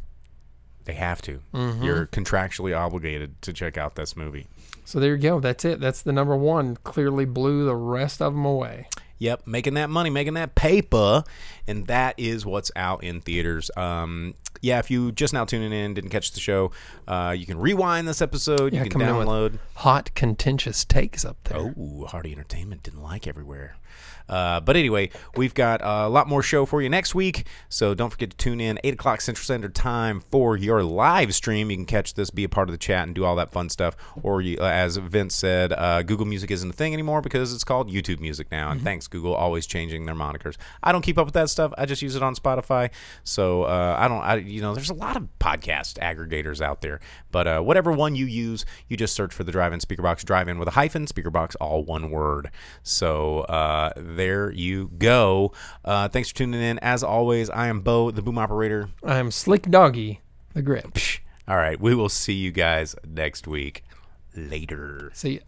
they 0.86 0.93
have 0.93 1.21
to. 1.23 1.41
Mm-hmm. 1.53 1.83
You're 1.83 2.05
contractually 2.07 2.77
obligated 2.77 3.41
to 3.41 3.53
check 3.53 3.77
out 3.77 3.95
this 3.95 4.15
movie. 4.15 4.47
So 4.86 4.99
there 4.99 5.15
you 5.15 5.21
go. 5.21 5.39
That's 5.39 5.65
it. 5.65 5.79
That's 5.79 6.03
the 6.03 6.11
number 6.13 6.36
one. 6.36 6.77
Clearly 6.83 7.25
blew 7.25 7.65
the 7.65 7.75
rest 7.75 8.21
of 8.21 8.33
them 8.33 8.45
away. 8.45 8.88
Yep, 9.17 9.47
making 9.47 9.75
that 9.75 9.89
money, 9.89 10.09
making 10.09 10.33
that 10.33 10.55
paper, 10.55 11.23
and 11.65 11.88
that 11.88 12.15
is 12.17 12.45
what's 12.45 12.69
out 12.75 13.01
in 13.01 13.21
theaters. 13.21 13.71
Um, 13.77 14.36
yeah, 14.61 14.79
if 14.79 14.91
you 14.91 15.13
just 15.13 15.33
now 15.33 15.45
tuning 15.45 15.71
in, 15.71 15.93
didn't 15.93 16.09
catch 16.09 16.33
the 16.33 16.41
show, 16.41 16.71
uh, 17.07 17.33
you 17.36 17.45
can 17.45 17.57
rewind 17.57 18.07
this 18.09 18.21
episode. 18.21 18.73
Yeah, 18.73 18.83
you 18.83 18.89
can 18.89 18.99
coming 18.99 19.07
in 19.07 19.15
with 19.17 19.27
download. 19.27 19.59
hot, 19.75 20.13
contentious 20.15 20.83
takes 20.83 21.23
up 21.23 21.38
there. 21.45 21.73
Oh, 21.77 22.05
Hardy 22.07 22.33
Entertainment 22.33 22.83
didn't 22.83 23.01
like 23.01 23.25
everywhere. 23.25 23.77
Uh, 24.28 24.60
but 24.60 24.76
anyway, 24.76 25.10
we've 25.36 25.54
got 25.54 25.82
a 25.84 26.08
lot 26.08 26.28
more 26.28 26.41
show 26.41 26.66
for 26.66 26.82
you 26.82 26.89
next 26.89 27.14
week. 27.14 27.46
So 27.70 27.93
don't 27.93 28.10
forget 28.10 28.32
to 28.32 28.38
tune 28.38 28.60
in 28.60 28.80
8 28.84 28.93
o'clock 28.96 29.22
Central 29.22 29.43
Standard 29.43 29.76
Time 29.76 30.20
for 30.20 30.58
your 30.58 30.84
live 30.84 31.34
stream. 31.36 31.70
You 31.70 31.78
can 31.78 31.86
catch 31.86 32.14
this, 32.14 32.30
be 32.30 32.43
a 32.43 32.50
part 32.50 32.70
of 32.70 32.74
the 32.74 32.78
chat, 32.78 33.04
and 33.04 33.16
do 33.16 33.26
all 33.26 33.36
that 33.36 33.52
fun 33.52 33.70
stuff. 33.70 33.96
Or, 34.24 34.41
you, 34.41 34.58
uh, 34.60 34.66
as 34.66 34.98
Vince 34.98 35.36
said, 35.36 35.74
uh, 35.74 36.02
Google 36.02 36.26
Music 36.26 36.52
isn't 36.52 36.70
a 36.70 36.74
thing 36.74 36.93
anymore 36.93 37.22
because 37.22 37.54
it's 37.54 37.64
called 37.64 37.91
YouTube 37.91 38.20
Music 38.20 38.52
now. 38.52 38.72
And 38.72 38.82
thanks, 38.82 39.08
Google, 39.08 39.34
always 39.34 39.66
changing 39.66 40.06
their 40.06 40.16
monikers. 40.16 40.58
I 40.82 40.91
don't 40.91 41.02
keep 41.02 41.18
up 41.18 41.26
with 41.26 41.34
that 41.36 41.50
stuff. 41.50 41.74
I 41.78 41.86
just 41.86 42.02
use 42.02 42.16
it 42.16 42.24
on 42.24 42.36
Spotify. 42.36 42.89
So 43.24 43.64
uh, 43.64 43.96
I 43.98 44.08
don't, 44.08 44.22
I, 44.22 44.36
you 44.38 44.62
know, 44.62 44.74
there's 44.74 44.89
a 44.89 44.96
lot 44.96 45.18
of 45.18 45.28
podcast 45.39 46.00
aggregators 46.00 46.62
out 46.62 46.82
there. 46.82 47.00
But 47.32 47.48
uh, 47.48 47.62
whatever 47.62 47.91
one 47.91 48.16
you 48.16 48.26
use, 48.26 48.66
you 48.88 48.98
just 48.98 49.14
search 49.14 49.34
for 49.34 49.43
the 49.43 49.52
Drive 49.52 49.74
In 49.74 49.80
Speaker 49.80 50.02
Box, 50.02 50.24
Drive 50.24 50.48
In 50.48 50.58
with 50.58 50.68
a 50.68 50.72
hyphen, 50.72 51.08
Speaker 51.08 51.30
Box, 51.30 51.56
all 51.56 51.84
one 51.84 52.10
word. 52.10 52.50
So 52.84 53.41
uh, 53.86 53.93
there 53.95 54.51
you 54.51 54.89
go. 54.97 55.51
Uh, 55.83 56.07
thanks 56.07 56.29
for 56.29 56.36
tuning 56.36 56.61
in. 56.61 56.79
As 56.79 57.03
always, 57.03 57.49
I 57.49 57.67
am 57.67 57.81
Bo, 57.81 58.11
the 58.11 58.21
boom 58.21 58.38
operator. 58.38 58.89
I'm 59.03 59.31
Slick 59.31 59.69
Doggy, 59.69 60.21
the 60.53 60.61
grip. 60.61 60.97
All 61.47 61.57
right, 61.57 61.79
we 61.79 61.93
will 61.93 62.09
see 62.09 62.33
you 62.33 62.51
guys 62.51 62.95
next 63.07 63.47
week. 63.47 63.83
Later. 64.36 65.11
See 65.13 65.36
ya. 65.36 65.39